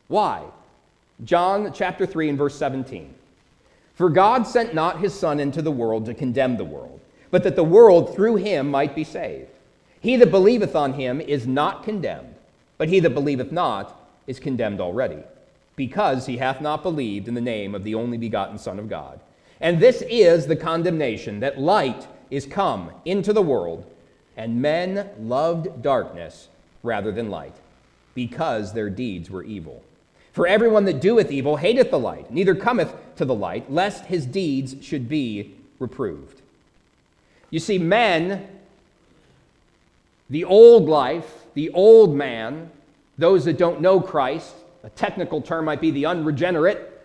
Why? 0.08 0.44
John 1.24 1.72
chapter 1.72 2.04
3 2.04 2.28
and 2.28 2.36
verse 2.36 2.54
17. 2.54 3.14
For 3.94 4.10
God 4.10 4.46
sent 4.46 4.74
not 4.74 5.00
his 5.00 5.14
Son 5.14 5.40
into 5.40 5.62
the 5.62 5.72
world 5.72 6.04
to 6.04 6.12
condemn 6.12 6.58
the 6.58 6.64
world, 6.64 7.00
but 7.30 7.44
that 7.44 7.56
the 7.56 7.64
world 7.64 8.14
through 8.14 8.36
him 8.36 8.70
might 8.70 8.94
be 8.94 9.04
saved. 9.04 9.48
He 10.02 10.16
that 10.16 10.30
believeth 10.30 10.76
on 10.76 10.92
him 10.92 11.18
is 11.18 11.46
not 11.46 11.82
condemned, 11.82 12.34
but 12.76 12.90
he 12.90 13.00
that 13.00 13.14
believeth 13.14 13.50
not 13.50 13.98
is 14.26 14.38
condemned 14.38 14.82
already, 14.82 15.22
because 15.78 16.26
he 16.26 16.36
hath 16.36 16.60
not 16.60 16.82
believed 16.82 17.28
in 17.28 17.34
the 17.34 17.40
name 17.40 17.72
of 17.72 17.84
the 17.84 17.94
only 17.94 18.18
begotten 18.18 18.58
Son 18.58 18.80
of 18.80 18.88
God. 18.88 19.20
And 19.60 19.78
this 19.78 20.02
is 20.02 20.46
the 20.46 20.56
condemnation 20.56 21.38
that 21.40 21.60
light 21.60 22.06
is 22.30 22.44
come 22.44 22.90
into 23.04 23.32
the 23.32 23.40
world, 23.40 23.86
and 24.36 24.60
men 24.60 25.08
loved 25.20 25.80
darkness 25.80 26.48
rather 26.82 27.12
than 27.12 27.30
light, 27.30 27.54
because 28.14 28.72
their 28.72 28.90
deeds 28.90 29.30
were 29.30 29.44
evil. 29.44 29.82
For 30.32 30.48
everyone 30.48 30.84
that 30.86 31.00
doeth 31.00 31.30
evil 31.30 31.56
hateth 31.56 31.90
the 31.90 31.98
light, 31.98 32.30
neither 32.30 32.56
cometh 32.56 32.92
to 33.16 33.24
the 33.24 33.34
light, 33.34 33.72
lest 33.72 34.06
his 34.06 34.26
deeds 34.26 34.84
should 34.84 35.08
be 35.08 35.54
reproved. 35.78 36.42
You 37.50 37.60
see, 37.60 37.78
men, 37.78 38.48
the 40.28 40.44
old 40.44 40.88
life, 40.88 41.46
the 41.54 41.70
old 41.70 42.16
man, 42.16 42.70
those 43.16 43.44
that 43.44 43.58
don't 43.58 43.80
know 43.80 44.00
Christ, 44.00 44.54
a 44.88 44.90
technical 44.96 45.42
term 45.42 45.66
might 45.66 45.82
be 45.82 45.90
the 45.90 46.06
unregenerate, 46.06 46.98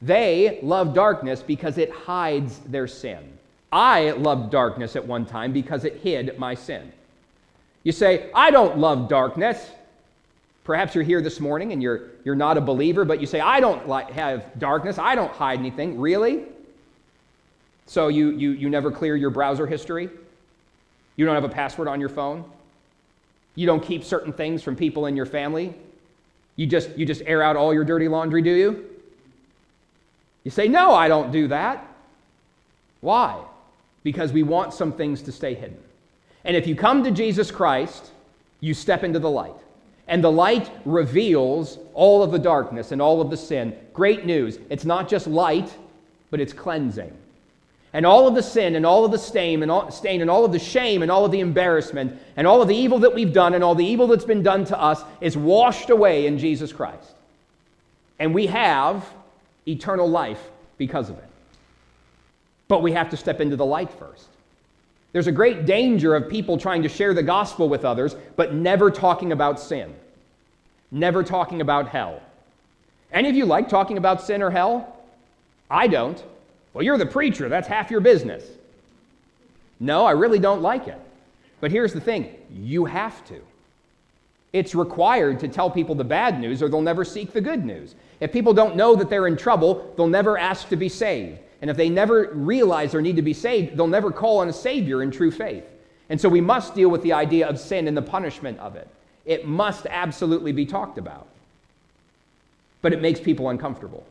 they 0.00 0.58
love 0.62 0.94
darkness 0.94 1.42
because 1.42 1.76
it 1.76 1.90
hides 1.90 2.58
their 2.60 2.88
sin. 2.88 3.18
I 3.70 4.12
loved 4.12 4.50
darkness 4.50 4.96
at 4.96 5.06
one 5.06 5.26
time 5.26 5.52
because 5.52 5.84
it 5.84 5.96
hid 5.96 6.38
my 6.38 6.54
sin. 6.54 6.90
You 7.82 7.92
say, 7.92 8.30
I 8.34 8.50
don't 8.50 8.78
love 8.78 9.10
darkness. 9.10 9.70
Perhaps 10.64 10.94
you're 10.94 11.04
here 11.04 11.20
this 11.20 11.40
morning 11.40 11.72
and 11.72 11.82
you're, 11.82 12.08
you're 12.24 12.34
not 12.34 12.56
a 12.56 12.60
believer, 12.62 13.04
but 13.04 13.20
you 13.20 13.26
say, 13.26 13.40
I 13.40 13.60
don't 13.60 13.86
like, 13.86 14.10
have 14.12 14.58
darkness. 14.58 14.96
I 14.96 15.14
don't 15.14 15.32
hide 15.32 15.58
anything. 15.58 16.00
Really? 16.00 16.44
So 17.84 18.08
you, 18.08 18.30
you, 18.30 18.52
you 18.52 18.70
never 18.70 18.90
clear 18.90 19.14
your 19.14 19.30
browser 19.30 19.66
history? 19.66 20.08
You 21.16 21.26
don't 21.26 21.34
have 21.34 21.44
a 21.44 21.50
password 21.50 21.86
on 21.86 22.00
your 22.00 22.08
phone? 22.08 22.44
You 23.56 23.66
don't 23.66 23.82
keep 23.82 24.04
certain 24.04 24.32
things 24.32 24.62
from 24.62 24.74
people 24.74 25.04
in 25.04 25.16
your 25.16 25.26
family? 25.26 25.74
You 26.60 26.66
just, 26.66 26.94
you 26.94 27.06
just 27.06 27.22
air 27.24 27.42
out 27.42 27.56
all 27.56 27.72
your 27.72 27.84
dirty 27.84 28.06
laundry, 28.06 28.42
do 28.42 28.50
you? 28.50 28.84
You 30.44 30.50
say, 30.50 30.68
No, 30.68 30.92
I 30.92 31.08
don't 31.08 31.32
do 31.32 31.48
that. 31.48 31.88
Why? 33.00 33.42
Because 34.02 34.30
we 34.30 34.42
want 34.42 34.74
some 34.74 34.92
things 34.92 35.22
to 35.22 35.32
stay 35.32 35.54
hidden. 35.54 35.78
And 36.44 36.54
if 36.54 36.66
you 36.66 36.76
come 36.76 37.02
to 37.04 37.10
Jesus 37.10 37.50
Christ, 37.50 38.10
you 38.60 38.74
step 38.74 39.04
into 39.04 39.18
the 39.18 39.30
light. 39.30 39.56
And 40.06 40.22
the 40.22 40.30
light 40.30 40.70
reveals 40.84 41.78
all 41.94 42.22
of 42.22 42.30
the 42.30 42.38
darkness 42.38 42.92
and 42.92 43.00
all 43.00 43.22
of 43.22 43.30
the 43.30 43.38
sin. 43.38 43.74
Great 43.94 44.26
news. 44.26 44.58
It's 44.68 44.84
not 44.84 45.08
just 45.08 45.26
light, 45.26 45.74
but 46.30 46.40
it's 46.40 46.52
cleansing. 46.52 47.16
And 47.92 48.06
all 48.06 48.28
of 48.28 48.34
the 48.34 48.42
sin 48.42 48.76
and 48.76 48.86
all 48.86 49.04
of 49.04 49.10
the 49.10 49.18
stain 49.18 49.62
and 49.62 49.70
all, 49.70 49.90
stain 49.90 50.20
and 50.20 50.30
all 50.30 50.44
of 50.44 50.52
the 50.52 50.58
shame 50.58 51.02
and 51.02 51.10
all 51.10 51.24
of 51.24 51.32
the 51.32 51.40
embarrassment 51.40 52.16
and 52.36 52.46
all 52.46 52.62
of 52.62 52.68
the 52.68 52.76
evil 52.76 53.00
that 53.00 53.14
we've 53.14 53.32
done 53.32 53.54
and 53.54 53.64
all 53.64 53.74
the 53.74 53.84
evil 53.84 54.06
that's 54.06 54.24
been 54.24 54.42
done 54.44 54.64
to 54.66 54.80
us 54.80 55.02
is 55.20 55.36
washed 55.36 55.90
away 55.90 56.26
in 56.26 56.38
Jesus 56.38 56.72
Christ. 56.72 57.14
And 58.20 58.32
we 58.32 58.46
have 58.46 59.04
eternal 59.66 60.08
life 60.08 60.40
because 60.78 61.10
of 61.10 61.18
it. 61.18 61.24
But 62.68 62.82
we 62.82 62.92
have 62.92 63.10
to 63.10 63.16
step 63.16 63.40
into 63.40 63.56
the 63.56 63.64
light 63.64 63.90
first. 63.90 64.28
There's 65.12 65.26
a 65.26 65.32
great 65.32 65.66
danger 65.66 66.14
of 66.14 66.28
people 66.28 66.56
trying 66.56 66.84
to 66.84 66.88
share 66.88 67.14
the 67.14 67.22
gospel 67.22 67.68
with 67.68 67.84
others, 67.84 68.14
but 68.36 68.54
never 68.54 68.90
talking 68.90 69.32
about 69.32 69.58
sin, 69.58 69.92
never 70.92 71.24
talking 71.24 71.60
about 71.60 71.88
hell. 71.88 72.22
Any 73.12 73.28
of 73.28 73.34
you 73.34 73.44
like 73.44 73.68
talking 73.68 73.98
about 73.98 74.22
sin 74.22 74.40
or 74.40 74.50
hell? 74.50 74.96
I 75.68 75.88
don't. 75.88 76.22
Well, 76.72 76.84
you're 76.84 76.98
the 76.98 77.06
preacher, 77.06 77.48
that's 77.48 77.68
half 77.68 77.90
your 77.90 78.00
business. 78.00 78.44
No, 79.80 80.04
I 80.04 80.12
really 80.12 80.38
don't 80.38 80.62
like 80.62 80.88
it. 80.88 81.00
But 81.60 81.70
here's 81.70 81.92
the 81.92 82.00
thing 82.00 82.34
you 82.50 82.84
have 82.84 83.24
to. 83.26 83.40
It's 84.52 84.74
required 84.74 85.40
to 85.40 85.48
tell 85.48 85.70
people 85.70 85.94
the 85.94 86.04
bad 86.04 86.40
news 86.40 86.62
or 86.62 86.68
they'll 86.68 86.82
never 86.82 87.04
seek 87.04 87.32
the 87.32 87.40
good 87.40 87.64
news. 87.64 87.94
If 88.18 88.32
people 88.32 88.52
don't 88.52 88.76
know 88.76 88.96
that 88.96 89.08
they're 89.08 89.26
in 89.26 89.36
trouble, 89.36 89.92
they'll 89.96 90.08
never 90.08 90.36
ask 90.36 90.68
to 90.68 90.76
be 90.76 90.88
saved. 90.88 91.38
And 91.60 91.70
if 91.70 91.76
they 91.76 91.88
never 91.88 92.30
realize 92.32 92.92
their 92.92 93.02
need 93.02 93.16
to 93.16 93.22
be 93.22 93.34
saved, 93.34 93.76
they'll 93.76 93.86
never 93.86 94.10
call 94.10 94.38
on 94.38 94.48
a 94.48 94.52
Savior 94.52 95.02
in 95.02 95.10
true 95.10 95.30
faith. 95.30 95.64
And 96.08 96.20
so 96.20 96.28
we 96.28 96.40
must 96.40 96.74
deal 96.74 96.88
with 96.88 97.02
the 97.02 97.12
idea 97.12 97.46
of 97.46 97.60
sin 97.60 97.86
and 97.86 97.96
the 97.96 98.02
punishment 98.02 98.58
of 98.58 98.76
it. 98.76 98.88
It 99.24 99.46
must 99.46 99.86
absolutely 99.86 100.52
be 100.52 100.66
talked 100.66 100.98
about. 100.98 101.28
But 102.82 102.92
it 102.92 103.00
makes 103.00 103.20
people 103.20 103.50
uncomfortable. 103.50 104.04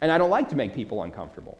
And 0.00 0.10
I 0.10 0.18
don't 0.18 0.30
like 0.30 0.48
to 0.50 0.56
make 0.56 0.74
people 0.74 1.02
uncomfortable. 1.02 1.58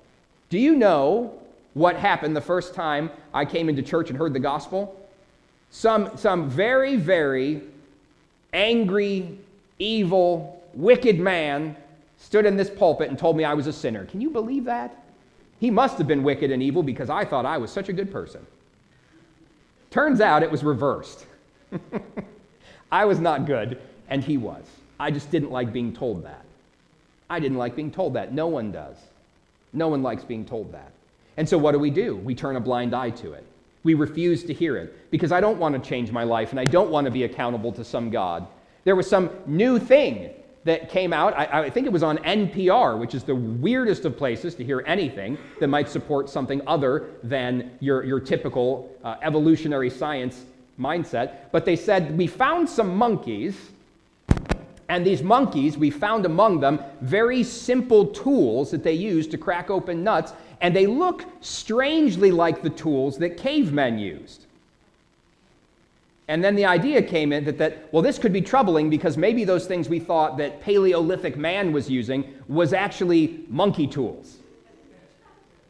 Do 0.50 0.59
you 0.59 0.74
know 0.74 1.33
what 1.74 1.96
happened 1.96 2.37
the 2.37 2.40
first 2.40 2.74
time 2.74 3.11
I 3.33 3.44
came 3.44 3.68
into 3.68 3.83
church 3.83 4.11
and 4.11 4.18
heard 4.18 4.33
the 4.33 4.40
gospel? 4.40 5.00
Some, 5.70 6.16
some 6.16 6.48
very, 6.48 6.96
very 6.96 7.62
angry, 8.52 9.38
evil, 9.78 10.62
wicked 10.74 11.18
man 11.18 11.76
stood 12.18 12.46
in 12.46 12.57
this 12.57 12.70
pulpit 12.70 13.09
and 13.09 13.18
told 13.18 13.37
me 13.37 13.44
I 13.44 13.54
was 13.54 13.66
a 13.66 13.72
sinner. 13.72 14.04
Can 14.07 14.20
you 14.20 14.30
believe 14.30 14.64
that? 14.64 15.04
He 15.61 15.70
must 15.70 15.98
have 15.98 16.07
been 16.07 16.22
wicked 16.22 16.50
and 16.50 16.62
evil 16.62 16.83
because 16.83 17.11
I 17.11 17.24
thought 17.24 17.46
I 17.46 17.59
was 17.59 17.70
such 17.70 17.88
a 17.88 17.92
good 17.92 18.12
person. 18.12 18.46
Turns 19.90 20.20
out 20.20 20.42
it 20.42 20.50
was 20.50 20.64
reversed. 20.64 21.26
I 22.92 23.04
was 23.04 23.18
not 23.18 23.46
good, 23.46 23.80
and 24.09 24.22
he 24.22 24.37
was. 24.37 24.64
I 24.98 25.11
just 25.11 25.30
didn't 25.30 25.50
like 25.50 25.72
being 25.72 25.92
told 25.92 26.24
that. 26.24 26.44
I 27.28 27.40
didn't 27.40 27.59
like 27.59 27.74
being 27.74 27.90
told 27.90 28.14
that. 28.14 28.33
No 28.33 28.46
one 28.46 28.72
does. 28.72 28.96
No 29.74 29.88
one 29.88 30.02
likes 30.02 30.24
being 30.24 30.44
told 30.44 30.72
that. 30.72 30.92
And 31.37 31.48
so, 31.48 31.58
what 31.58 31.72
do 31.72 31.78
we 31.78 31.90
do? 31.90 32.16
We 32.16 32.34
turn 32.34 32.56
a 32.56 32.60
blind 32.60 32.94
eye 32.94 33.10
to 33.10 33.32
it. 33.32 33.44
We 33.82 33.94
refuse 33.94 34.44
to 34.44 34.54
hear 34.54 34.76
it 34.76 35.10
because 35.10 35.32
I 35.32 35.40
don't 35.40 35.58
want 35.58 35.74
to 35.74 35.88
change 35.88 36.10
my 36.10 36.24
life 36.24 36.50
and 36.52 36.60
I 36.60 36.64
don't 36.64 36.90
want 36.90 37.04
to 37.04 37.10
be 37.10 37.24
accountable 37.24 37.72
to 37.72 37.84
some 37.84 38.08
God. 38.10 38.46
There 38.84 38.96
was 38.96 39.08
some 39.08 39.30
new 39.46 39.78
thing 39.78 40.30
that 40.64 40.88
came 40.88 41.12
out. 41.12 41.34
I, 41.34 41.64
I, 41.64 41.70
think 41.70 41.87
it 41.87 41.92
was 41.92 42.02
on 42.02 42.18
NPR, 42.18 42.98
which 42.98 43.14
is 43.14 43.22
the 43.22 43.34
weirdest 43.34 44.06
of 44.06 44.16
places 44.16 44.54
to 44.54 44.64
hear 44.64 44.82
anything 44.87 45.37
that 45.60 45.68
might 45.68 45.90
support 45.90 46.30
something 46.30 46.62
other 46.66 47.10
than 47.22 47.72
your, 47.80 48.02
your 48.02 48.18
typical 48.18 48.90
uh, 49.04 49.16
evolutionary 49.22 49.90
science 49.90 50.44
mindset. 50.80 51.50
But 51.52 51.66
they 51.66 51.76
said, 51.76 52.16
We 52.16 52.26
found 52.26 52.68
some 52.68 52.96
monkeys, 52.96 53.56
and 54.94 55.04
these 55.04 55.24
monkeys, 55.24 55.76
we 55.76 55.90
found 55.90 56.24
among 56.24 56.61
them 56.61 56.78
very 57.00 57.42
simple 57.42 58.07
tools 58.07 58.70
that 58.70 58.85
they 58.85 58.92
use 58.92 59.26
to 59.26 59.37
crack 59.37 59.68
open 59.68 60.04
nuts, 60.04 60.33
and 60.61 60.74
they 60.74 60.87
look 60.87 61.24
strangely 61.40 62.30
like 62.30 62.62
the 62.62 62.70
tools 62.70 63.18
that 63.18 63.37
cavemen 63.37 63.98
used. 63.98 64.46
And 66.28 66.44
then 66.44 66.54
the 66.54 66.64
idea 66.64 67.02
came 67.02 67.33
in 67.33 67.44
that, 67.44 67.59
that, 67.59 67.92
well, 67.92 68.02
this 68.02 68.20
could 68.20 68.33
be 68.33 68.40
troubling 68.40 68.88
because 68.88 69.16
maybe 69.16 69.42
those 69.42 69.66
things 69.66 69.88
we 69.88 69.98
thought 69.98 70.37
that 70.37 70.62
Paleolithic 70.62 71.37
man 71.37 71.72
was 71.72 71.90
using 71.90 72.33
was 72.46 72.72
actually 72.72 73.44
monkey 73.48 73.88
tools. 73.88 74.37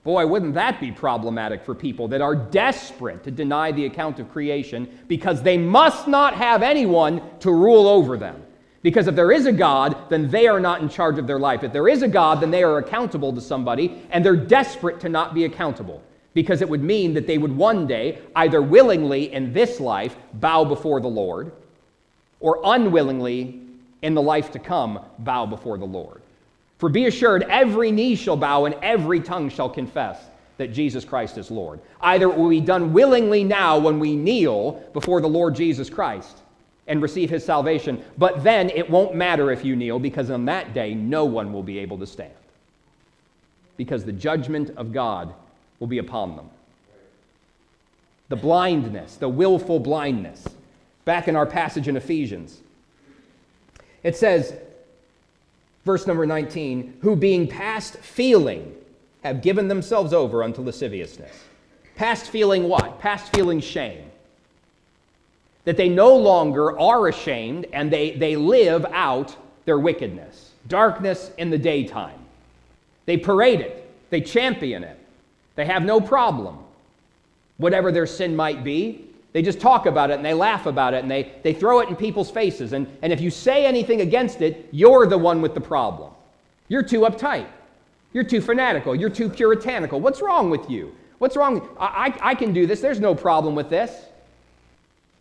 Boy, 0.04 0.26
wouldn't 0.26 0.52
that 0.52 0.80
be 0.80 0.92
problematic 0.92 1.64
for 1.64 1.74
people 1.74 2.08
that 2.08 2.20
are 2.20 2.36
desperate 2.36 3.24
to 3.24 3.30
deny 3.30 3.72
the 3.72 3.86
account 3.86 4.18
of 4.18 4.30
creation 4.30 4.86
because 5.08 5.42
they 5.42 5.56
must 5.56 6.06
not 6.06 6.34
have 6.34 6.62
anyone 6.62 7.22
to 7.40 7.50
rule 7.50 7.88
over 7.88 8.18
them. 8.18 8.42
Because 8.84 9.08
if 9.08 9.16
there 9.16 9.32
is 9.32 9.46
a 9.46 9.52
God, 9.52 10.10
then 10.10 10.28
they 10.28 10.46
are 10.46 10.60
not 10.60 10.82
in 10.82 10.90
charge 10.90 11.18
of 11.18 11.26
their 11.26 11.38
life. 11.38 11.64
If 11.64 11.72
there 11.72 11.88
is 11.88 12.02
a 12.02 12.08
God, 12.08 12.42
then 12.42 12.50
they 12.50 12.62
are 12.62 12.76
accountable 12.76 13.32
to 13.32 13.40
somebody, 13.40 14.02
and 14.10 14.22
they're 14.22 14.36
desperate 14.36 15.00
to 15.00 15.08
not 15.08 15.32
be 15.32 15.46
accountable 15.46 16.02
because 16.34 16.60
it 16.60 16.68
would 16.68 16.82
mean 16.82 17.14
that 17.14 17.26
they 17.26 17.38
would 17.38 17.56
one 17.56 17.86
day 17.86 18.18
either 18.36 18.60
willingly 18.60 19.32
in 19.32 19.54
this 19.54 19.80
life 19.80 20.16
bow 20.34 20.64
before 20.64 21.00
the 21.00 21.08
Lord 21.08 21.50
or 22.40 22.60
unwillingly 22.62 23.58
in 24.02 24.12
the 24.12 24.20
life 24.20 24.50
to 24.50 24.58
come 24.58 25.00
bow 25.20 25.46
before 25.46 25.78
the 25.78 25.86
Lord. 25.86 26.20
For 26.76 26.90
be 26.90 27.06
assured, 27.06 27.44
every 27.44 27.90
knee 27.90 28.14
shall 28.14 28.36
bow 28.36 28.66
and 28.66 28.74
every 28.82 29.20
tongue 29.20 29.48
shall 29.48 29.70
confess 29.70 30.18
that 30.58 30.74
Jesus 30.74 31.06
Christ 31.06 31.38
is 31.38 31.50
Lord. 31.50 31.80
Either 32.02 32.28
it 32.28 32.36
will 32.36 32.50
be 32.50 32.60
done 32.60 32.92
willingly 32.92 33.44
now 33.44 33.78
when 33.78 33.98
we 33.98 34.14
kneel 34.14 34.72
before 34.92 35.22
the 35.22 35.28
Lord 35.28 35.54
Jesus 35.54 35.88
Christ 35.88 36.42
and 36.86 37.00
receive 37.00 37.30
his 37.30 37.44
salvation, 37.44 38.02
but 38.18 38.44
then 38.44 38.70
it 38.70 38.88
won't 38.88 39.14
matter 39.14 39.50
if 39.50 39.64
you 39.64 39.74
kneel 39.74 39.98
because 39.98 40.30
on 40.30 40.44
that 40.44 40.74
day 40.74 40.94
no 40.94 41.24
one 41.24 41.52
will 41.52 41.62
be 41.62 41.78
able 41.78 41.98
to 41.98 42.06
stand. 42.06 42.32
Because 43.76 44.04
the 44.04 44.12
judgment 44.12 44.70
of 44.76 44.92
God 44.92 45.34
will 45.80 45.86
be 45.86 45.98
upon 45.98 46.36
them. 46.36 46.50
The 48.28 48.36
blindness, 48.36 49.16
the 49.16 49.28
willful 49.28 49.80
blindness. 49.80 50.46
Back 51.04 51.28
in 51.28 51.36
our 51.36 51.46
passage 51.46 51.88
in 51.88 51.96
Ephesians, 51.96 52.60
it 54.02 54.16
says, 54.16 54.54
verse 55.84 56.06
number 56.06 56.24
19, 56.24 56.98
who 57.00 57.16
being 57.16 57.46
past 57.46 57.96
feeling 57.96 58.74
have 59.22 59.42
given 59.42 59.68
themselves 59.68 60.12
over 60.12 60.42
unto 60.42 60.62
lasciviousness. 60.62 61.44
Past 61.96 62.26
feeling 62.26 62.68
what? 62.68 62.98
Past 63.00 63.34
feeling 63.34 63.60
shame. 63.60 64.03
That 65.64 65.76
they 65.76 65.88
no 65.88 66.14
longer 66.14 66.78
are 66.78 67.08
ashamed 67.08 67.66
and 67.72 67.90
they, 67.90 68.12
they 68.12 68.36
live 68.36 68.84
out 68.90 69.36
their 69.64 69.78
wickedness. 69.78 70.50
Darkness 70.68 71.30
in 71.38 71.50
the 71.50 71.58
daytime. 71.58 72.18
They 73.06 73.16
parade 73.16 73.60
it, 73.60 73.90
they 74.10 74.20
champion 74.20 74.84
it. 74.84 74.98
They 75.56 75.66
have 75.66 75.84
no 75.84 76.00
problem, 76.00 76.58
whatever 77.58 77.92
their 77.92 78.06
sin 78.06 78.34
might 78.34 78.64
be. 78.64 79.04
They 79.32 79.42
just 79.42 79.60
talk 79.60 79.86
about 79.86 80.10
it 80.10 80.14
and 80.14 80.24
they 80.24 80.34
laugh 80.34 80.66
about 80.66 80.94
it 80.94 81.02
and 81.02 81.10
they, 81.10 81.32
they 81.42 81.52
throw 81.52 81.80
it 81.80 81.88
in 81.88 81.96
people's 81.96 82.30
faces. 82.30 82.72
And, 82.72 82.86
and 83.02 83.12
if 83.12 83.20
you 83.20 83.30
say 83.30 83.66
anything 83.66 84.00
against 84.00 84.42
it, 84.42 84.68
you're 84.70 85.06
the 85.06 85.18
one 85.18 85.42
with 85.42 85.54
the 85.54 85.60
problem. 85.60 86.12
You're 86.68 86.84
too 86.84 87.00
uptight. 87.00 87.46
You're 88.12 88.24
too 88.24 88.40
fanatical. 88.40 88.94
You're 88.94 89.10
too 89.10 89.28
puritanical. 89.28 90.00
What's 90.00 90.22
wrong 90.22 90.50
with 90.50 90.70
you? 90.70 90.94
What's 91.18 91.36
wrong? 91.36 91.68
I, 91.78 91.86
I, 92.22 92.30
I 92.30 92.34
can 92.34 92.52
do 92.52 92.66
this. 92.66 92.80
There's 92.80 93.00
no 93.00 93.14
problem 93.14 93.56
with 93.56 93.68
this. 93.68 94.04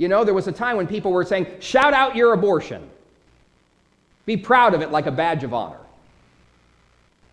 You 0.04 0.10
know, 0.10 0.26
there 0.26 0.34
was 0.34 0.50
a 0.50 0.52
time 0.52 0.76
when 0.76 0.86
people 0.86 1.14
were 1.14 1.24
saying, 1.24 1.48
shout 1.62 1.94
out 1.94 2.14
your 2.14 2.34
abortion. 2.34 2.90
Be 4.26 4.36
proud 4.36 4.74
of 4.74 4.82
it 4.82 4.92
like 4.92 5.06
a 5.06 5.12
badge 5.12 5.46
of 5.46 5.54
honor. 5.54 5.80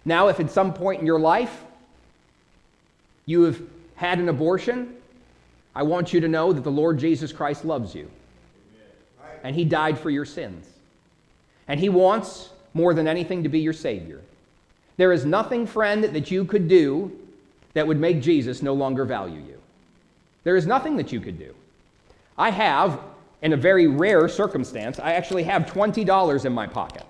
Now, 0.05 0.29
if 0.29 0.39
at 0.39 0.53
some 0.53 0.73
point 0.73 1.01
in 1.01 1.07
your 1.07 1.19
life 1.19 1.65
you 3.27 3.43
have 3.43 3.61
had 3.97 4.21
an 4.21 4.29
abortion, 4.29 4.95
I 5.75 5.83
want 5.83 6.13
you 6.13 6.21
to 6.21 6.29
know 6.29 6.53
that 6.53 6.63
the 6.63 6.71
Lord 6.71 6.97
Jesus 6.97 7.33
Christ 7.33 7.65
loves 7.65 7.93
you. 7.93 8.09
And 9.43 9.57
He 9.57 9.65
died 9.65 9.99
for 9.99 10.11
your 10.11 10.25
sins. 10.25 10.65
And 11.67 11.81
He 11.81 11.89
wants 11.89 12.51
more 12.73 12.95
than 12.95 13.09
anything 13.09 13.43
to 13.43 13.49
be 13.49 13.59
your 13.59 13.73
Savior. 13.73 14.21
There 14.97 15.13
is 15.13 15.25
nothing, 15.25 15.67
friend, 15.67 16.05
that 16.05 16.31
you 16.31 16.45
could 16.45 16.69
do 16.69 17.11
that 17.75 17.89
would 17.89 17.99
make 17.99 18.23
Jesus 18.23 18.63
no 18.63 18.75
longer 18.75 19.05
value 19.05 19.41
you. 19.41 19.61
There 20.45 20.55
is 20.55 20.69
nothing 20.69 20.97
that 20.99 21.11
you 21.11 21.19
could 21.19 21.37
do. 21.37 21.53
I 22.39 22.51
have 22.51 23.01
in 23.43 23.53
a 23.53 23.57
very 23.57 23.87
rare 23.87 24.29
circumstance, 24.29 24.99
I 24.99 25.15
actually 25.15 25.45
have 25.45 25.67
$20 25.67 26.45
in 26.45 26.53
my 26.53 26.67
pocket. 26.67 27.05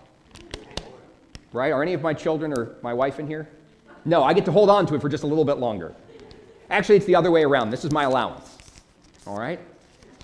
Right? 1.52 1.72
Are 1.72 1.82
any 1.82 1.94
of 1.94 2.02
my 2.02 2.14
children 2.14 2.52
or 2.52 2.76
my 2.82 2.94
wife 2.94 3.18
in 3.18 3.26
here? 3.26 3.48
No, 4.04 4.22
I 4.22 4.32
get 4.32 4.44
to 4.44 4.52
hold 4.52 4.70
on 4.70 4.86
to 4.86 4.94
it 4.94 5.00
for 5.00 5.08
just 5.08 5.24
a 5.24 5.26
little 5.26 5.44
bit 5.44 5.58
longer. 5.58 5.94
Actually, 6.70 6.96
it's 6.96 7.06
the 7.06 7.16
other 7.16 7.30
way 7.30 7.42
around. 7.42 7.70
This 7.70 7.84
is 7.84 7.90
my 7.90 8.04
allowance. 8.04 8.56
All 9.26 9.38
right? 9.38 9.58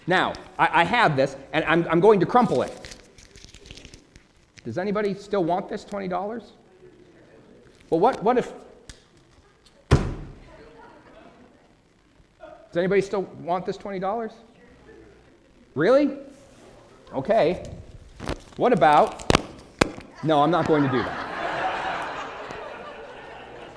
Now, 0.06 0.32
I, 0.58 0.82
I 0.82 0.84
have 0.84 1.16
this, 1.16 1.36
and 1.52 1.64
I'm, 1.64 1.86
I'm 1.90 2.00
going 2.00 2.20
to 2.20 2.26
crumple 2.26 2.62
it. 2.62 2.96
Does 4.64 4.78
anybody 4.78 5.14
still 5.14 5.44
want 5.44 5.68
this 5.68 5.84
$20? 5.84 6.10
Well, 7.90 8.00
what, 8.00 8.22
what 8.22 8.38
if. 8.38 8.52
Does 12.38 12.76
anybody 12.76 13.00
still 13.00 13.22
want 13.22 13.66
this 13.66 13.76
$20? 13.76 14.32
Really? 15.76 16.16
Okay. 17.12 17.62
What 18.56 18.72
about. 18.72 19.30
No, 20.24 20.42
I'm 20.42 20.50
not 20.50 20.66
going 20.66 20.82
to 20.82 20.88
do 20.88 20.98
that. 20.98 22.28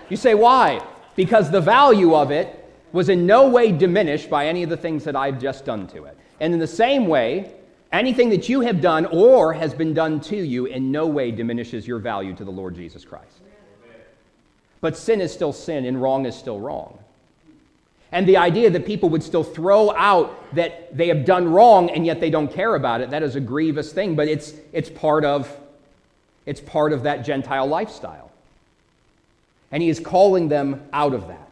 You 0.10 0.16
say, 0.16 0.34
why? 0.34 0.82
Because 1.18 1.52
the 1.52 1.60
value 1.60 2.16
of 2.16 2.32
it 2.32 2.56
was 2.94 3.10
in 3.10 3.28
no 3.28 3.50
way 3.50 3.74
diminished 3.74 4.30
by 4.30 4.48
any 4.48 4.64
of 4.64 4.70
the 4.70 4.78
things 4.78 5.04
that 5.04 5.16
I've 5.18 5.40
just 5.40 5.66
done 5.66 5.88
to 5.88 6.06
it. 6.06 6.18
And 6.40 6.54
in 6.54 6.60
the 6.60 6.66
same 6.66 7.06
way, 7.06 7.52
anything 7.92 8.30
that 8.30 8.48
you 8.48 8.62
have 8.62 8.80
done 8.80 9.06
or 9.08 9.52
has 9.52 9.74
been 9.74 9.94
done 9.94 10.22
to 10.22 10.38
you 10.38 10.68
in 10.68 10.92
no 10.92 11.06
way 11.06 11.32
diminishes 11.32 11.86
your 11.86 12.00
value 12.00 12.34
to 12.34 12.46
the 12.46 12.52
Lord 12.52 12.76
Jesus 12.76 13.04
Christ. 13.04 13.42
But 14.80 14.96
sin 14.96 15.20
is 15.20 15.34
still 15.34 15.52
sin 15.52 15.84
and 15.86 16.02
wrong 16.02 16.26
is 16.26 16.36
still 16.36 16.62
wrong. 16.62 16.98
And 18.12 18.28
the 18.28 18.38
idea 18.38 18.69
that 18.72 18.86
people 18.86 19.10
would 19.10 19.22
still 19.22 19.43
throw 19.43 19.91
out 19.91 20.56
that 20.56 20.95
they 20.95 21.08
have 21.10 21.26
done 21.26 21.48
wrong 21.52 21.89
and 21.91 22.06
yet 22.06 22.19
they 22.19 22.32
don't 22.32 22.52
care 22.52 22.76
about 22.76 23.02
it, 23.02 23.12
that 23.12 23.22
is 23.22 23.36
a 23.36 23.39
grievous 23.39 23.93
thing, 23.93 24.15
but 24.15 24.28
it's, 24.28 24.54
it's, 24.74 24.89
part, 24.89 25.24
of, 25.24 25.56
it's 26.45 26.60
part 26.60 26.91
of 26.91 27.04
that 27.04 27.24
Gentile 27.24 27.67
lifestyle. 27.67 28.32
And 29.72 29.84
he 29.84 29.89
is 29.89 30.00
calling 30.00 30.50
them 30.50 30.88
out 30.91 31.13
of 31.13 31.28
that. 31.28 31.50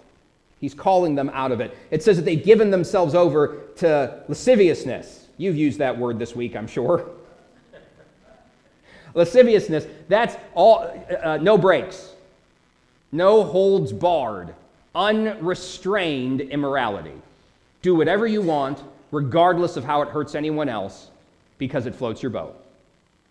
He's 0.59 0.73
calling 0.73 1.13
them 1.13 1.29
out 1.29 1.51
of 1.51 1.61
it. 1.61 1.77
It 1.91 2.01
says 2.01 2.15
that 2.17 2.25
they've 2.25 2.43
given 2.43 2.71
themselves 2.71 3.13
over 3.13 3.57
to 3.77 4.23
lasciviousness. 4.27 5.27
You've 5.37 5.55
used 5.55 5.77
that 5.77 5.99
word 5.99 6.17
this 6.17 6.35
week, 6.35 6.55
I'm 6.55 6.65
sure. 6.65 7.07
lasciviousness, 9.13 9.85
that's 10.09 10.35
all, 10.55 10.91
uh, 11.21 11.37
no 11.37 11.59
breaks, 11.59 12.13
no 13.11 13.43
holds 13.43 13.93
barred 13.93 14.55
unrestrained 14.97 16.41
immorality. 16.41 17.13
Do 17.83 17.95
whatever 17.95 18.25
you 18.25 18.41
want, 18.41 18.81
regardless 19.11 19.77
of 19.77 19.85
how 19.85 20.01
it 20.01 20.09
hurts 20.09 20.33
anyone 20.35 20.67
else, 20.67 21.09
because 21.59 21.85
it 21.85 21.95
floats 21.95 22.23
your 22.23 22.31
boat. 22.31 22.61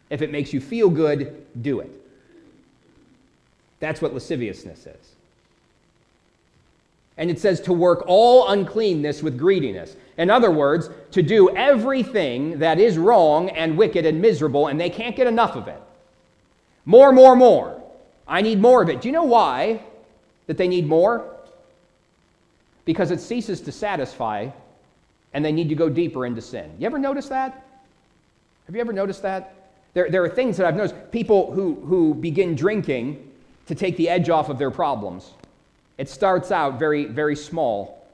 If 0.08 0.22
it 0.22 0.30
makes 0.30 0.52
you 0.52 0.60
feel 0.60 0.88
good, 0.88 1.44
do 1.60 1.80
it. 1.80 1.90
That's 3.80 4.00
what 4.00 4.14
lasciviousness 4.14 4.86
is. 4.86 5.12
And 7.18 7.30
it 7.30 7.40
says 7.40 7.60
to 7.62 7.72
work 7.72 8.04
all 8.06 8.48
uncleanness 8.48 9.22
with 9.22 9.38
greediness. 9.38 9.96
In 10.18 10.30
other 10.30 10.50
words, 10.50 10.88
to 11.10 11.22
do 11.22 11.54
everything 11.56 12.58
that 12.60 12.78
is 12.78 12.96
wrong 12.96 13.50
and 13.50 13.76
wicked 13.76 14.06
and 14.06 14.20
miserable, 14.22 14.68
and 14.68 14.80
they 14.80 14.90
can't 14.90 15.16
get 15.16 15.26
enough 15.26 15.56
of 15.56 15.66
it. 15.66 15.80
More, 16.84 17.12
more, 17.12 17.34
more. 17.34 17.82
I 18.28 18.42
need 18.42 18.60
more 18.60 18.82
of 18.82 18.88
it. 18.88 19.00
Do 19.00 19.08
you 19.08 19.12
know 19.12 19.24
why 19.24 19.80
that 20.46 20.58
they 20.58 20.68
need 20.68 20.86
more? 20.86 21.35
Because 22.86 23.10
it 23.10 23.20
ceases 23.20 23.60
to 23.60 23.72
satisfy 23.72 24.48
and 25.34 25.44
they 25.44 25.52
need 25.52 25.68
to 25.68 25.74
go 25.74 25.90
deeper 25.90 26.24
into 26.24 26.40
sin. 26.40 26.72
You 26.78 26.86
ever 26.86 26.98
notice 26.98 27.28
that? 27.28 27.66
Have 28.64 28.74
you 28.74 28.80
ever 28.80 28.94
noticed 28.94 29.20
that? 29.22 29.68
There, 29.92 30.08
there 30.08 30.24
are 30.24 30.28
things 30.30 30.56
that 30.56 30.66
I've 30.66 30.76
noticed. 30.76 30.94
People 31.10 31.52
who, 31.52 31.74
who 31.74 32.14
begin 32.14 32.54
drinking 32.54 33.30
to 33.66 33.74
take 33.74 33.96
the 33.98 34.08
edge 34.08 34.30
off 34.30 34.48
of 34.48 34.58
their 34.58 34.70
problems. 34.70 35.32
It 35.98 36.08
starts 36.08 36.50
out 36.50 36.78
very, 36.78 37.04
very 37.04 37.36
small, 37.36 38.06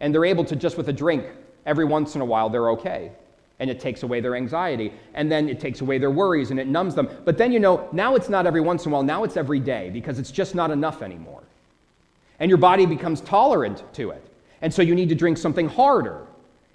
and 0.00 0.14
they're 0.14 0.24
able 0.24 0.44
to 0.44 0.56
just 0.56 0.76
with 0.76 0.88
a 0.88 0.92
drink 0.92 1.26
every 1.64 1.84
once 1.84 2.14
in 2.14 2.20
a 2.20 2.24
while, 2.24 2.48
they're 2.48 2.70
okay. 2.70 3.12
And 3.58 3.70
it 3.70 3.80
takes 3.80 4.02
away 4.02 4.20
their 4.20 4.36
anxiety. 4.36 4.92
And 5.14 5.32
then 5.32 5.48
it 5.48 5.58
takes 5.58 5.80
away 5.80 5.98
their 5.98 6.10
worries 6.10 6.50
and 6.50 6.60
it 6.60 6.66
numbs 6.66 6.94
them. 6.94 7.08
But 7.24 7.38
then 7.38 7.52
you 7.52 7.58
know, 7.58 7.88
now 7.90 8.14
it's 8.14 8.28
not 8.28 8.46
every 8.46 8.60
once 8.60 8.84
in 8.84 8.92
a 8.92 8.94
while, 8.94 9.02
now 9.02 9.24
it's 9.24 9.36
every 9.36 9.60
day 9.60 9.88
because 9.90 10.18
it's 10.18 10.30
just 10.30 10.54
not 10.54 10.70
enough 10.70 11.02
anymore 11.02 11.42
and 12.40 12.50
your 12.50 12.58
body 12.58 12.86
becomes 12.86 13.20
tolerant 13.20 13.82
to 13.94 14.10
it. 14.10 14.24
And 14.62 14.72
so 14.72 14.82
you 14.82 14.94
need 14.94 15.08
to 15.08 15.14
drink 15.14 15.38
something 15.38 15.68
harder. 15.68 16.26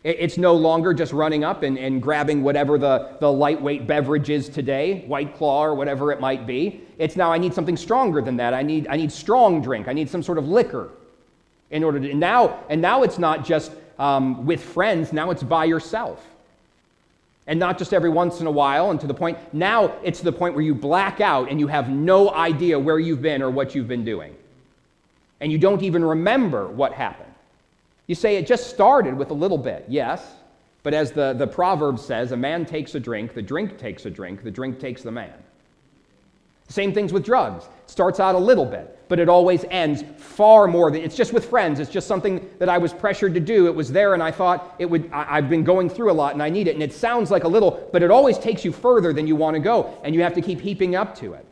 It's 0.04 0.38
no 0.40 0.56
longer 0.56 0.96
just 0.96 1.14
running 1.14 1.44
up 1.44 1.62
and, 1.62 1.78
and 1.78 2.02
grabbing 2.02 2.42
whatever 2.42 2.80
the, 2.80 3.18
the 3.20 3.32
lightweight 3.32 3.86
beverage 3.86 4.32
is 4.32 4.50
today, 4.50 5.04
White 5.06 5.36
Claw 5.36 5.64
or 5.64 5.76
whatever 5.76 6.12
it 6.12 6.20
might 6.20 6.48
be. 6.48 6.82
It's 6.98 7.16
now 7.16 7.32
I 7.32 7.38
need 7.38 7.54
something 7.54 7.78
stronger 7.78 8.20
than 8.20 8.36
that. 8.38 8.56
I 8.56 8.64
need, 8.64 8.88
I 8.88 8.98
need 8.98 9.12
strong 9.12 9.62
drink. 9.62 9.88
I 9.88 9.94
need 9.94 10.10
some 10.10 10.24
sort 10.24 10.40
of 10.40 10.48
liquor 10.48 10.90
in 11.70 11.84
order 11.84 12.00
to. 12.00 12.10
And 12.10 12.20
now, 12.20 12.64
and 12.70 12.82
now 12.82 13.04
it's 13.04 13.20
not 13.20 13.46
just 13.46 13.74
um, 14.00 14.48
with 14.48 14.64
friends, 14.64 15.14
now 15.14 15.30
it's 15.30 15.44
by 15.44 15.66
yourself. 15.66 16.26
And 17.46 17.60
not 17.60 17.78
just 17.78 17.94
every 17.94 18.10
once 18.10 18.40
in 18.40 18.48
a 18.48 18.52
while, 18.52 18.90
and 18.90 19.00
to 19.02 19.08
the 19.08 19.14
point, 19.14 19.38
now 19.54 19.94
it's 20.04 20.22
the 20.22 20.32
point 20.32 20.56
where 20.56 20.64
you 20.64 20.74
black 20.74 21.22
out 21.22 21.50
and 21.50 21.60
you 21.60 21.68
have 21.68 21.90
no 21.90 22.32
idea 22.32 22.80
where 22.80 22.98
you've 22.98 23.22
been 23.22 23.44
or 23.44 23.52
what 23.52 23.76
you've 23.76 23.88
been 23.88 24.06
doing 24.06 24.36
and 25.42 25.52
you 25.52 25.58
don't 25.58 25.82
even 25.82 26.06
remember 26.06 26.68
what 26.68 26.94
happened. 26.94 27.34
You 28.08 28.16
say 28.16 28.38
it 28.38 28.48
just 28.48 28.70
started 28.70 29.18
with 29.18 29.32
a 29.32 29.34
little 29.34 29.58
bit, 29.58 29.86
yes, 29.90 30.26
but 30.84 30.94
as 30.94 31.12
the, 31.12 31.34
the 31.34 31.48
proverb 31.48 32.00
says, 32.00 32.32
a 32.32 32.38
man 32.38 32.66
takes 32.66 32.96
a 32.96 33.00
drink, 33.00 33.34
the 33.34 33.42
drink 33.42 33.78
takes 33.78 34.06
a 34.06 34.10
drink, 34.10 34.44
the 34.44 34.52
drink 34.52 34.80
takes 34.80 35.02
the 35.02 35.12
man. 35.12 35.34
Same 36.70 36.94
things 36.94 37.12
with 37.12 37.26
drugs. 37.26 37.66
It 37.66 37.90
starts 37.90 38.20
out 38.20 38.34
a 38.34 38.40
little 38.40 38.66
bit, 38.66 38.98
but 39.10 39.20
it 39.20 39.28
always 39.28 39.66
ends 39.70 40.06
far 40.18 40.68
more 40.68 40.90
than 40.90 41.02
it's 41.02 41.18
just 41.18 41.34
with 41.34 41.50
friends. 41.50 41.82
It's 41.82 41.92
just 41.92 42.08
something 42.08 42.50
that 42.60 42.70
I 42.70 42.78
was 42.78 42.94
pressured 42.94 43.34
to 43.34 43.42
do. 43.42 43.68
It 43.68 43.76
was 43.76 43.92
there, 43.92 44.14
and 44.14 44.24
I 44.24 44.32
thought 44.32 44.74
it 44.80 44.86
would. 44.86 45.12
I, 45.12 45.38
I've 45.38 45.50
been 45.50 45.66
going 45.66 45.90
through 45.90 46.12
a 46.12 46.14
lot, 46.14 46.32
and 46.32 46.42
I 46.42 46.50
need 46.50 46.70
it. 46.70 46.76
And 46.76 46.82
it 46.82 46.94
sounds 46.94 47.30
like 47.30 47.44
a 47.44 47.48
little, 47.48 47.90
but 47.92 48.04
it 48.04 48.10
always 48.10 48.38
takes 48.38 48.64
you 48.64 48.72
further 48.72 49.12
than 49.12 49.28
you 49.28 49.36
want 49.36 49.56
to 49.56 49.60
go, 49.60 49.98
and 50.06 50.16
you 50.16 50.22
have 50.22 50.34
to 50.36 50.42
keep 50.42 50.62
heaping 50.62 50.96
up 50.96 51.14
to 51.18 51.34
it. 51.34 51.46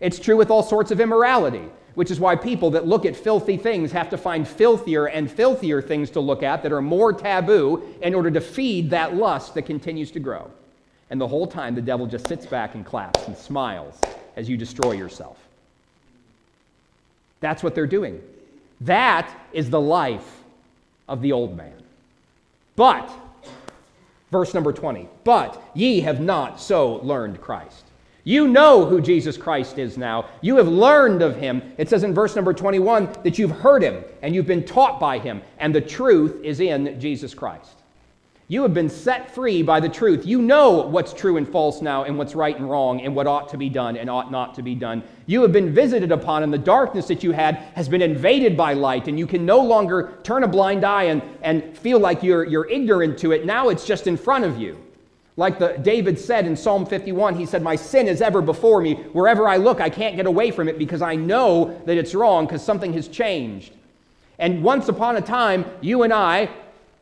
It's 0.00 0.18
true 0.18 0.36
with 0.36 0.50
all 0.50 0.64
sorts 0.64 0.90
of 0.90 1.00
immorality 1.00 1.68
which 1.98 2.12
is 2.12 2.20
why 2.20 2.36
people 2.36 2.70
that 2.70 2.86
look 2.86 3.04
at 3.04 3.16
filthy 3.16 3.56
things 3.56 3.90
have 3.90 4.08
to 4.08 4.16
find 4.16 4.46
filthier 4.46 5.06
and 5.06 5.28
filthier 5.28 5.82
things 5.82 6.10
to 6.10 6.20
look 6.20 6.44
at 6.44 6.62
that 6.62 6.70
are 6.70 6.80
more 6.80 7.12
taboo 7.12 7.82
in 8.00 8.14
order 8.14 8.30
to 8.30 8.40
feed 8.40 8.88
that 8.90 9.16
lust 9.16 9.52
that 9.54 9.62
continues 9.62 10.12
to 10.12 10.20
grow. 10.20 10.48
And 11.10 11.20
the 11.20 11.26
whole 11.26 11.48
time, 11.48 11.74
the 11.74 11.82
devil 11.82 12.06
just 12.06 12.28
sits 12.28 12.46
back 12.46 12.76
and 12.76 12.86
claps 12.86 13.26
and 13.26 13.36
smiles 13.36 14.00
as 14.36 14.48
you 14.48 14.56
destroy 14.56 14.92
yourself. 14.92 15.38
That's 17.40 17.64
what 17.64 17.74
they're 17.74 17.84
doing. 17.84 18.22
That 18.82 19.28
is 19.52 19.68
the 19.68 19.80
life 19.80 20.44
of 21.08 21.20
the 21.20 21.32
old 21.32 21.56
man. 21.56 21.82
But, 22.76 23.10
verse 24.30 24.54
number 24.54 24.72
20, 24.72 25.08
but 25.24 25.60
ye 25.74 26.02
have 26.02 26.20
not 26.20 26.60
so 26.60 27.00
learned 27.02 27.40
Christ. 27.40 27.87
You 28.28 28.46
know 28.46 28.84
who 28.84 29.00
Jesus 29.00 29.38
Christ 29.38 29.78
is 29.78 29.96
now. 29.96 30.26
You 30.42 30.56
have 30.56 30.68
learned 30.68 31.22
of 31.22 31.36
him. 31.36 31.62
It 31.78 31.88
says 31.88 32.04
in 32.04 32.12
verse 32.12 32.36
number 32.36 32.52
21 32.52 33.08
that 33.24 33.38
you've 33.38 33.50
heard 33.50 33.82
him 33.82 34.04
and 34.20 34.34
you've 34.34 34.46
been 34.46 34.66
taught 34.66 35.00
by 35.00 35.18
him, 35.18 35.40
and 35.56 35.74
the 35.74 35.80
truth 35.80 36.44
is 36.44 36.60
in 36.60 37.00
Jesus 37.00 37.32
Christ. 37.32 37.78
You 38.46 38.60
have 38.60 38.74
been 38.74 38.90
set 38.90 39.34
free 39.34 39.62
by 39.62 39.80
the 39.80 39.88
truth. 39.88 40.26
You 40.26 40.42
know 40.42 40.72
what's 40.88 41.14
true 41.14 41.38
and 41.38 41.48
false 41.48 41.80
now, 41.80 42.04
and 42.04 42.18
what's 42.18 42.34
right 42.34 42.54
and 42.54 42.68
wrong, 42.68 43.00
and 43.00 43.16
what 43.16 43.26
ought 43.26 43.48
to 43.48 43.56
be 43.56 43.70
done 43.70 43.96
and 43.96 44.10
ought 44.10 44.30
not 44.30 44.54
to 44.56 44.62
be 44.62 44.74
done. 44.74 45.02
You 45.24 45.40
have 45.40 45.52
been 45.52 45.72
visited 45.72 46.12
upon, 46.12 46.42
and 46.42 46.52
the 46.52 46.58
darkness 46.58 47.08
that 47.08 47.24
you 47.24 47.32
had 47.32 47.54
has 47.76 47.88
been 47.88 48.02
invaded 48.02 48.58
by 48.58 48.74
light, 48.74 49.08
and 49.08 49.18
you 49.18 49.26
can 49.26 49.46
no 49.46 49.60
longer 49.60 50.18
turn 50.22 50.44
a 50.44 50.48
blind 50.48 50.84
eye 50.84 51.04
and, 51.04 51.22
and 51.40 51.78
feel 51.78 51.98
like 51.98 52.22
you're, 52.22 52.44
you're 52.44 52.68
ignorant 52.68 53.16
to 53.20 53.32
it. 53.32 53.46
Now 53.46 53.70
it's 53.70 53.86
just 53.86 54.06
in 54.06 54.18
front 54.18 54.44
of 54.44 54.58
you. 54.58 54.76
Like 55.38 55.60
the, 55.60 55.78
David 55.80 56.18
said 56.18 56.48
in 56.48 56.56
Psalm 56.56 56.84
51, 56.84 57.36
he 57.36 57.46
said, 57.46 57.62
My 57.62 57.76
sin 57.76 58.08
is 58.08 58.20
ever 58.20 58.42
before 58.42 58.80
me. 58.80 58.94
Wherever 59.12 59.46
I 59.46 59.56
look, 59.56 59.80
I 59.80 59.88
can't 59.88 60.16
get 60.16 60.26
away 60.26 60.50
from 60.50 60.68
it 60.68 60.80
because 60.80 61.00
I 61.00 61.14
know 61.14 61.80
that 61.86 61.96
it's 61.96 62.12
wrong 62.12 62.46
because 62.46 62.60
something 62.60 62.92
has 62.94 63.06
changed. 63.06 63.72
And 64.40 64.64
once 64.64 64.88
upon 64.88 65.16
a 65.16 65.20
time, 65.20 65.64
you 65.80 66.02
and 66.02 66.12
I, 66.12 66.50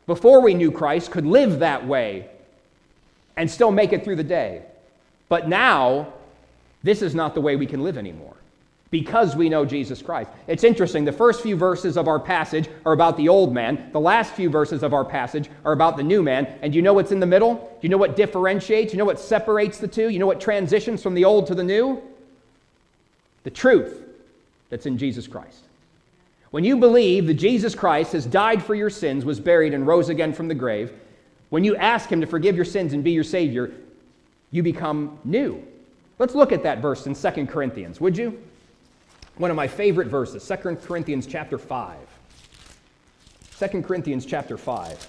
before 0.05 0.39
we 0.39 0.53
knew 0.53 0.71
Christ, 0.71 1.09
could 1.09 1.25
live 1.25 1.57
that 1.59 1.87
way 1.87 2.29
and 3.35 3.49
still 3.49 3.71
make 3.71 3.91
it 3.91 4.03
through 4.03 4.17
the 4.17 4.23
day. 4.23 4.61
But 5.29 5.49
now, 5.49 6.13
this 6.83 7.01
is 7.01 7.15
not 7.15 7.33
the 7.33 7.41
way 7.41 7.55
we 7.55 7.65
can 7.65 7.81
live 7.83 7.97
anymore 7.97 8.36
because 8.89 9.35
we 9.35 9.49
know 9.49 9.65
Jesus 9.65 10.01
Christ. 10.01 10.29
It's 10.47 10.63
interesting. 10.63 11.03
The 11.03 11.11
first 11.11 11.41
few 11.41 11.55
verses 11.55 11.97
of 11.97 12.07
our 12.07 12.19
passage 12.19 12.69
are 12.85 12.93
about 12.93 13.17
the 13.17 13.27
old 13.27 13.53
man. 13.53 13.89
The 13.91 13.99
last 13.99 14.33
few 14.33 14.49
verses 14.49 14.83
of 14.83 14.93
our 14.93 15.03
passage 15.03 15.49
are 15.65 15.73
about 15.73 15.97
the 15.97 16.03
new 16.03 16.23
man. 16.23 16.45
And 16.61 16.73
you 16.73 16.81
know 16.81 16.93
what's 16.93 17.11
in 17.11 17.19
the 17.19 17.25
middle? 17.25 17.77
You 17.81 17.89
know 17.89 17.97
what 17.97 18.15
differentiates? 18.15 18.93
You 18.93 18.99
know 18.99 19.05
what 19.05 19.19
separates 19.19 19.77
the 19.77 19.87
two? 19.87 20.09
You 20.09 20.19
know 20.19 20.27
what 20.27 20.39
transitions 20.39 21.03
from 21.03 21.15
the 21.15 21.25
old 21.25 21.47
to 21.47 21.55
the 21.55 21.63
new? 21.63 22.01
The 23.43 23.51
truth 23.51 24.05
that's 24.69 24.85
in 24.85 24.97
Jesus 24.97 25.27
Christ. 25.27 25.63
When 26.51 26.63
you 26.63 26.77
believe 26.77 27.27
that 27.27 27.33
Jesus 27.33 27.75
Christ 27.75 28.13
has 28.13 28.25
died 28.25 28.63
for 28.63 28.73
your 28.73 28.89
sins, 28.89 29.25
was 29.25 29.39
buried, 29.39 29.73
and 29.73 29.85
rose 29.85 30.07
again 30.09 30.31
from 30.33 30.47
the 30.47 30.55
grave, 30.55 30.93
When 31.49 31.63
you 31.63 31.75
ask 31.75 32.09
Him 32.09 32.21
to 32.21 32.27
forgive 32.27 32.55
your 32.55 32.65
sins 32.65 32.93
and 32.93 33.03
be 33.03 33.11
your 33.11 33.23
Savior, 33.23 33.71
you 34.51 34.63
become 34.63 35.19
new. 35.23 35.65
Let's 36.19 36.35
look 36.35 36.51
at 36.51 36.63
that 36.63 36.79
verse 36.79 37.05
in 37.05 37.15
2 37.15 37.45
Corinthians, 37.47 38.01
would 38.01 38.17
you? 38.17 38.41
One 39.37 39.51
of 39.51 39.57
my 39.57 39.67
favorite 39.67 40.07
verses, 40.07 40.47
2 40.47 40.77
Corinthians 40.77 41.27
chapter 41.27 41.57
5. 41.59 41.97
2 43.59 43.81
Corinthians 43.83 44.25
chapter 44.25 44.57
5. 44.57 45.07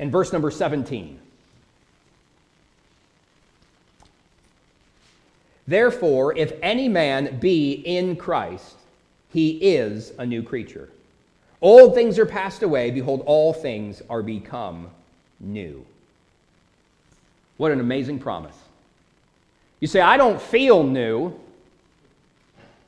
And 0.00 0.10
verse 0.10 0.32
number 0.32 0.50
17. 0.50 1.18
Therefore, 5.66 6.36
if 6.36 6.52
any 6.62 6.88
man 6.88 7.38
be 7.38 7.72
in 7.72 8.16
Christ, 8.16 8.76
he 9.32 9.50
is 9.50 10.12
a 10.18 10.26
new 10.26 10.42
creature. 10.42 10.88
Old 11.60 11.94
things 11.94 12.18
are 12.18 12.26
passed 12.26 12.62
away. 12.62 12.90
Behold, 12.90 13.22
all 13.26 13.52
things 13.52 14.00
are 14.08 14.22
become 14.22 14.88
new. 15.40 15.84
What 17.58 17.70
an 17.70 17.80
amazing 17.80 18.18
promise. 18.18 18.56
You 19.80 19.86
say, 19.88 20.00
I 20.00 20.16
don't 20.16 20.40
feel 20.40 20.82
new. 20.82 21.38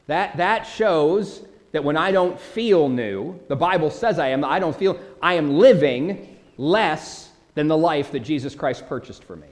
That, 0.07 0.37
that 0.39 0.65
shows 0.65 1.43
that 1.73 1.85
when 1.85 1.97
I 1.97 2.11
don't 2.11 2.39
feel 2.39 2.89
new, 2.89 3.39
the 3.49 3.57
Bible 3.57 3.91
says 3.91 4.19
I 4.19 4.29
am, 4.29 4.45
I 4.45 4.59
don't 4.59 4.77
feel, 4.77 4.99
I 5.23 5.35
am 5.35 5.59
living 5.59 6.37
less 6.59 7.31
than 7.55 7.69
the 7.69 7.77
life 7.77 8.11
that 8.13 8.21
Jesus 8.21 8.55
Christ 8.55 8.89
purchased 8.89 9.25
for 9.25 9.37
me. 9.37 9.47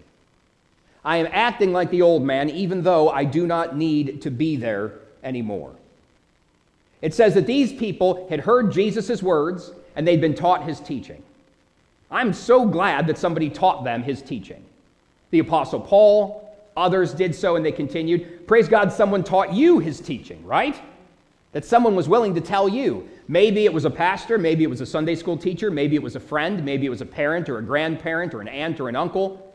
I 1.05 1.19
am 1.19 1.29
acting 1.31 1.73
like 1.73 1.91
the 1.91 2.03
old 2.03 2.25
man, 2.25 2.51
even 2.51 2.83
though 2.83 3.09
I 3.09 3.25
do 3.25 3.47
not 3.47 3.77
need 3.77 4.23
to 4.23 4.31
be 4.31 4.57
there 4.57 4.95
anymore. 5.23 5.75
It 7.01 7.15
says 7.15 7.35
that 7.35 7.47
these 7.47 7.73
people 7.73 8.27
had 8.29 8.41
heard 8.41 8.73
Jesus' 8.73 9.23
words 9.23 9.71
and 9.95 10.07
they'd 10.07 10.21
been 10.21 10.35
taught 10.35 10.65
his 10.65 10.81
teaching. 10.81 11.23
I'm 12.11 12.33
so 12.33 12.67
glad 12.67 13.07
that 13.07 13.19
somebody 13.19 13.51
taught 13.51 13.85
them 13.85 14.03
his 14.03 14.23
teaching. 14.23 14.65
The 15.31 15.39
Apostle 15.41 15.81
Paul, 15.81 16.48
others 16.79 17.13
did 17.13 17.35
so 17.35 17.57
and 17.57 17.65
they 17.65 17.73
continued. 17.73 18.47
Praise 18.47 18.69
God, 18.69 18.93
someone 18.93 19.25
taught 19.25 19.53
you 19.53 19.79
his 19.79 20.01
teaching, 20.01 20.45
right? 20.45 20.81
That 21.53 21.65
someone 21.65 21.97
was 21.97 22.09
willing 22.09 22.35
to 22.35 22.41
tell 22.41 22.69
you. 22.69 23.09
Maybe 23.27 23.65
it 23.65 23.73
was 23.73 23.85
a 23.85 23.91
pastor, 23.91 24.39
maybe 24.39 24.65
it 24.65 24.71
was 24.71 24.81
a 24.81 24.87
Sunday 24.87 25.15
school 25.15 25.37
teacher, 25.37 25.71
maybe 25.71 25.97
it 25.97 26.03
was 26.03 26.17
a 26.17 26.21
friend, 26.21 26.65
maybe 26.65 26.87
it 26.87 26.91
was 26.91 27.01
a 27.01 27.07
parent 27.07 27.49
or 27.49 27.59
a 27.59 27.63
grandparent 27.63 28.33
or 28.33 28.41
an 28.41 28.49
aunt 28.49 28.81
or 28.81 28.89
an 28.89 28.97
uncle. 28.97 29.55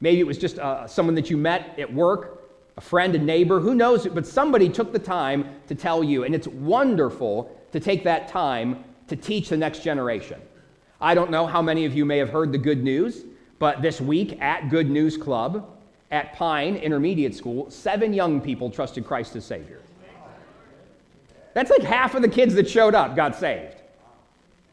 Maybe 0.00 0.20
it 0.20 0.26
was 0.26 0.38
just 0.38 0.58
uh, 0.58 0.86
someone 0.86 1.14
that 1.14 1.30
you 1.30 1.36
met 1.36 1.78
at 1.78 1.92
work, 1.92 2.42
a 2.76 2.80
friend, 2.80 3.14
a 3.14 3.18
neighbor, 3.18 3.60
who 3.60 3.74
knows? 3.74 4.06
But 4.06 4.26
somebody 4.26 4.68
took 4.68 4.92
the 4.92 4.98
time 4.98 5.48
to 5.68 5.74
tell 5.74 6.04
you. 6.04 6.24
And 6.24 6.34
it's 6.34 6.48
wonderful 6.48 7.56
to 7.72 7.80
take 7.80 8.04
that 8.04 8.28
time 8.28 8.84
to 9.08 9.16
teach 9.16 9.48
the 9.48 9.56
next 9.56 9.82
generation. 9.82 10.40
I 11.00 11.14
don't 11.14 11.30
know 11.30 11.46
how 11.46 11.62
many 11.62 11.84
of 11.84 11.94
you 11.94 12.04
may 12.04 12.18
have 12.18 12.30
heard 12.30 12.52
the 12.52 12.58
good 12.58 12.82
news, 12.82 13.24
but 13.58 13.82
this 13.82 14.00
week 14.00 14.40
at 14.40 14.68
Good 14.68 14.90
News 14.90 15.16
Club 15.16 15.75
at 16.10 16.34
Pine 16.34 16.76
Intermediate 16.76 17.34
School, 17.34 17.70
seven 17.70 18.12
young 18.12 18.40
people 18.40 18.70
trusted 18.70 19.06
Christ 19.06 19.36
as 19.36 19.44
Savior. 19.44 19.80
That's 21.54 21.70
like 21.70 21.82
half 21.82 22.14
of 22.14 22.22
the 22.22 22.28
kids 22.28 22.54
that 22.54 22.68
showed 22.68 22.94
up 22.94 23.16
got 23.16 23.34
saved. 23.34 23.76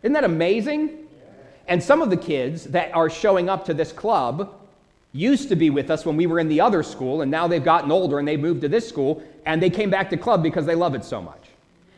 Isn't 0.01 0.13
that 0.13 0.25
amazing? 0.25 1.07
And 1.67 1.81
some 1.81 2.01
of 2.01 2.09
the 2.09 2.17
kids 2.17 2.65
that 2.65 2.93
are 2.93 3.09
showing 3.09 3.49
up 3.49 3.65
to 3.65 3.73
this 3.73 3.91
club 3.91 4.53
used 5.13 5.47
to 5.49 5.55
be 5.55 5.69
with 5.69 5.89
us 5.89 6.05
when 6.05 6.17
we 6.17 6.27
were 6.27 6.39
in 6.39 6.49
the 6.49 6.59
other 6.59 6.83
school, 6.83 7.21
and 7.21 7.31
now 7.31 7.47
they've 7.47 7.63
gotten 7.63 7.91
older 7.91 8.19
and 8.19 8.27
they 8.27 8.35
moved 8.35 8.61
to 8.61 8.67
this 8.67 8.87
school, 8.87 9.23
and 9.45 9.61
they 9.61 9.69
came 9.69 9.89
back 9.89 10.09
to 10.09 10.17
club 10.17 10.43
because 10.43 10.65
they 10.65 10.75
love 10.75 10.95
it 10.95 11.05
so 11.05 11.21
much. 11.21 11.39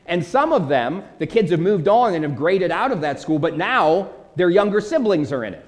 And 0.05 0.23
some 0.23 0.53
of 0.53 0.67
them, 0.67 1.03
the 1.17 1.25
kids 1.25 1.49
have 1.49 1.59
moved 1.59 1.88
on 1.88 2.13
and 2.13 2.23
have 2.23 2.36
graded 2.36 2.69
out 2.69 2.91
of 2.91 3.01
that 3.01 3.19
school, 3.19 3.39
but 3.39 3.57
now 3.57 4.09
their 4.36 4.49
younger 4.49 4.81
siblings 4.81 5.31
are 5.31 5.43
in 5.43 5.53
it 5.53 5.65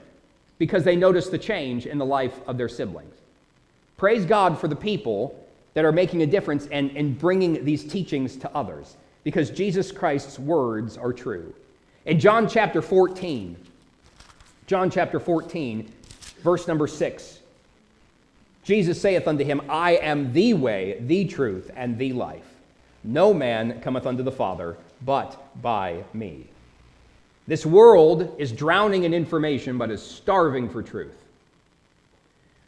because 0.59 0.83
they 0.83 0.95
notice 0.95 1.29
the 1.29 1.37
change 1.37 1.85
in 1.87 1.97
the 1.97 2.05
life 2.05 2.39
of 2.45 2.57
their 2.57 2.69
siblings. 2.69 3.15
Praise 3.97 4.25
God 4.25 4.59
for 4.59 4.67
the 4.67 4.75
people 4.75 5.43
that 5.73 5.83
are 5.83 5.91
making 5.91 6.21
a 6.21 6.27
difference 6.27 6.67
and, 6.71 6.95
and 6.95 7.17
bringing 7.17 7.65
these 7.65 7.83
teachings 7.83 8.35
to 8.37 8.55
others 8.55 8.95
because 9.23 9.49
Jesus 9.49 9.91
Christ's 9.91 10.39
words 10.39 10.97
are 10.97 11.11
true. 11.11 11.53
In 12.05 12.19
John 12.19 12.47
chapter 12.47 12.81
14, 12.81 13.57
John 14.67 14.89
chapter 14.89 15.19
14, 15.19 15.91
verse 16.43 16.67
number 16.67 16.87
6, 16.87 17.39
Jesus 18.63 19.01
saith 19.01 19.27
unto 19.27 19.43
him, 19.43 19.61
I 19.67 19.95
am 19.95 20.31
the 20.31 20.53
way, 20.53 20.97
the 21.01 21.25
truth, 21.25 21.71
and 21.75 21.97
the 21.97 22.13
life. 22.13 22.47
No 23.03 23.33
man 23.33 23.81
cometh 23.81 24.05
unto 24.05 24.23
the 24.23 24.31
Father 24.31 24.77
but 25.05 25.61
by 25.61 26.03
me. 26.13 26.47
This 27.47 27.65
world 27.65 28.35
is 28.37 28.51
drowning 28.51 29.03
in 29.03 29.13
information 29.13 29.77
but 29.77 29.89
is 29.89 30.01
starving 30.01 30.69
for 30.69 30.83
truth. 30.83 31.26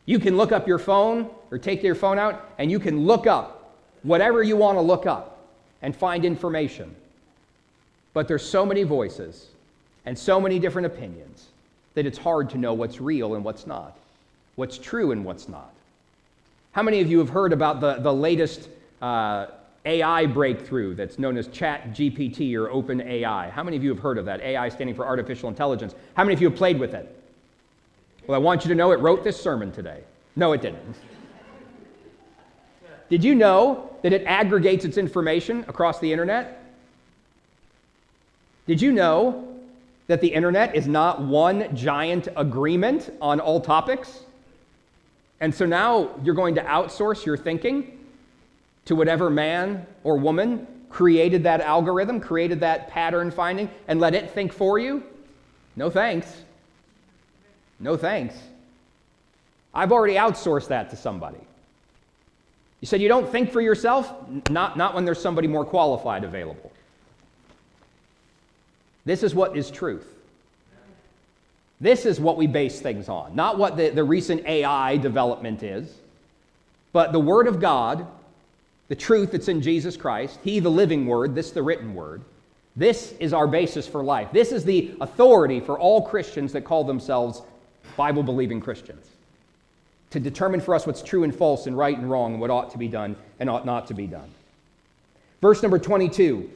You 0.09 0.17
can 0.17 0.37
look 0.37 0.51
up 0.51 0.67
your 0.67 0.79
phone 0.79 1.29
or 1.51 1.59
take 1.59 1.83
your 1.83 1.93
phone 1.93 2.17
out 2.17 2.49
and 2.57 2.71
you 2.71 2.79
can 2.79 3.05
look 3.05 3.27
up 3.27 3.75
whatever 4.01 4.41
you 4.41 4.57
want 4.57 4.75
to 4.75 4.81
look 4.81 5.05
up 5.05 5.37
and 5.83 5.95
find 5.95 6.25
information. 6.25 6.95
But 8.13 8.27
there's 8.27 8.43
so 8.43 8.65
many 8.65 8.81
voices 8.81 9.49
and 10.07 10.17
so 10.17 10.41
many 10.41 10.57
different 10.57 10.87
opinions 10.87 11.49
that 11.93 12.07
it's 12.07 12.17
hard 12.17 12.49
to 12.49 12.57
know 12.57 12.73
what's 12.73 12.99
real 12.99 13.35
and 13.35 13.43
what's 13.43 13.67
not, 13.67 13.99
what's 14.55 14.79
true 14.79 15.11
and 15.11 15.23
what's 15.23 15.47
not. 15.47 15.71
How 16.71 16.81
many 16.81 17.01
of 17.01 17.07
you 17.07 17.19
have 17.19 17.29
heard 17.29 17.53
about 17.53 17.79
the, 17.79 17.97
the 17.97 18.11
latest 18.11 18.67
uh, 19.03 19.45
AI 19.85 20.25
breakthrough 20.25 20.95
that's 20.95 21.19
known 21.19 21.37
as 21.37 21.49
Chat 21.49 21.91
GPT 21.91 22.55
or 22.55 22.71
Open 22.71 22.99
AI? 22.99 23.51
How 23.51 23.61
many 23.61 23.77
of 23.77 23.83
you 23.83 23.89
have 23.91 23.99
heard 23.99 24.17
of 24.17 24.25
that? 24.25 24.41
AI 24.41 24.69
standing 24.69 24.95
for 24.95 25.05
artificial 25.05 25.49
intelligence. 25.49 25.93
How 26.15 26.23
many 26.23 26.33
of 26.33 26.41
you 26.41 26.49
have 26.49 26.57
played 26.57 26.79
with 26.79 26.95
it? 26.95 27.15
Well, 28.29 28.39
I 28.39 28.43
want 28.43 28.63
you 28.63 28.69
to 28.69 28.75
know 28.75 28.91
it 28.91 28.99
wrote 28.99 29.23
this 29.23 29.41
sermon 29.41 29.71
today. 29.71 30.03
No, 30.35 30.53
it 30.53 30.61
didn't. 30.61 30.95
Did 33.09 33.23
you 33.23 33.33
know 33.33 33.89
that 34.03 34.13
it 34.13 34.23
aggregates 34.27 34.85
its 34.85 34.99
information 34.99 35.65
across 35.67 35.99
the 35.99 36.13
internet? 36.13 36.63
Did 38.67 38.83
you 38.83 38.91
know 38.91 39.59
that 40.05 40.21
the 40.21 40.27
internet 40.27 40.75
is 40.75 40.87
not 40.87 41.23
one 41.23 41.75
giant 41.75 42.27
agreement 42.35 43.11
on 43.19 43.39
all 43.39 43.59
topics? 43.59 44.19
And 45.39 45.51
so 45.51 45.65
now 45.65 46.11
you're 46.23 46.35
going 46.35 46.53
to 46.53 46.61
outsource 46.61 47.25
your 47.25 47.35
thinking 47.35 47.97
to 48.85 48.95
whatever 48.95 49.31
man 49.31 49.87
or 50.03 50.17
woman 50.17 50.67
created 50.91 51.41
that 51.45 51.61
algorithm, 51.61 52.19
created 52.19 52.59
that 52.59 52.89
pattern 52.89 53.31
finding, 53.31 53.71
and 53.87 53.99
let 53.99 54.13
it 54.13 54.29
think 54.29 54.53
for 54.53 54.77
you? 54.77 55.01
No 55.75 55.89
thanks. 55.89 56.43
No 57.79 57.95
thanks. 57.95 58.35
I've 59.73 59.91
already 59.91 60.15
outsourced 60.15 60.67
that 60.67 60.89
to 60.89 60.95
somebody. 60.95 61.39
You 62.81 62.85
said 62.85 63.01
you 63.01 63.07
don't 63.07 63.29
think 63.29 63.51
for 63.51 63.61
yourself? 63.61 64.13
Not, 64.49 64.77
not 64.77 64.95
when 64.95 65.05
there's 65.05 65.21
somebody 65.21 65.47
more 65.47 65.65
qualified 65.65 66.23
available. 66.23 66.71
This 69.05 69.23
is 69.23 69.35
what 69.35 69.57
is 69.57 69.69
truth. 69.69 70.07
This 71.81 72.05
is 72.05 72.19
what 72.19 72.37
we 72.37 72.47
base 72.47 72.81
things 72.81 73.07
on, 73.07 73.35
not 73.35 73.57
what 73.57 73.77
the, 73.77 73.89
the 73.89 74.03
recent 74.03 74.45
AI 74.45 74.97
development 74.97 75.63
is, 75.63 75.93
but 76.91 77.13
the 77.13 77.19
Word 77.19 77.47
of 77.47 77.61
God, 77.61 78.05
the 78.89 78.95
truth 78.95 79.31
that's 79.31 79.47
in 79.47 79.61
Jesus 79.61 79.95
Christ, 79.95 80.39
He, 80.43 80.59
the 80.59 80.69
living 80.69 81.05
Word, 81.05 81.35
this, 81.35 81.51
the 81.51 81.63
written 81.63 81.93
Word. 81.93 82.21
This 82.75 83.13
is 83.19 83.33
our 83.33 83.47
basis 83.47 83.87
for 83.87 84.03
life. 84.03 84.29
This 84.33 84.51
is 84.51 84.65
the 84.65 84.93
authority 84.99 85.59
for 85.59 85.79
all 85.79 86.01
Christians 86.01 86.51
that 86.53 86.61
call 86.61 86.83
themselves 86.83 87.41
Bible 87.95 88.23
believing 88.23 88.59
Christians 88.59 89.05
to 90.11 90.19
determine 90.19 90.59
for 90.59 90.73
us 90.73 90.87
what's 90.87 91.01
true 91.01 91.23
and 91.23 91.35
false 91.35 91.67
and 91.67 91.77
right 91.77 91.97
and 91.97 92.09
wrong, 92.09 92.33
and 92.33 92.41
what 92.41 92.49
ought 92.49 92.71
to 92.71 92.77
be 92.77 92.87
done 92.87 93.15
and 93.39 93.49
ought 93.49 93.65
not 93.65 93.87
to 93.87 93.93
be 93.93 94.07
done. 94.07 94.29
Verse 95.41 95.61
number 95.61 95.77
22. 95.77 96.49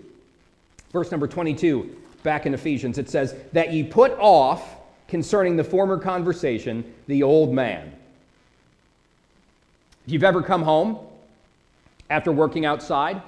Verse 0.91 1.11
number 1.11 1.27
22, 1.27 1.95
back 2.21 2.45
in 2.45 2.53
Ephesians, 2.53 2.97
it 2.97 3.09
says, 3.09 3.35
That 3.51 3.73
ye 3.73 3.83
put 3.83 4.11
off 4.19 4.75
concerning 5.07 5.55
the 5.55 5.63
former 5.63 5.97
conversation, 5.97 6.83
the 7.07 7.23
old 7.23 7.53
man. 7.53 7.91
If 10.05 10.13
you've 10.13 10.23
ever 10.23 10.41
come 10.41 10.61
home 10.61 10.99
after 12.09 12.31
working 12.31 12.65
outside 12.65 13.21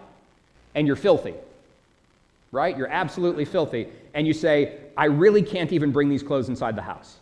and 0.75 0.85
you're 0.85 0.95
filthy, 0.95 1.33
right? 2.51 2.77
You're 2.77 2.89
absolutely 2.89 3.45
filthy, 3.45 3.87
and 4.13 4.27
you 4.27 4.33
say, 4.33 4.77
I 4.97 5.05
really 5.05 5.41
can't 5.41 5.71
even 5.71 5.91
bring 5.91 6.09
these 6.09 6.23
clothes 6.23 6.49
inside 6.49 6.75
the 6.75 6.81
house. 6.81 7.17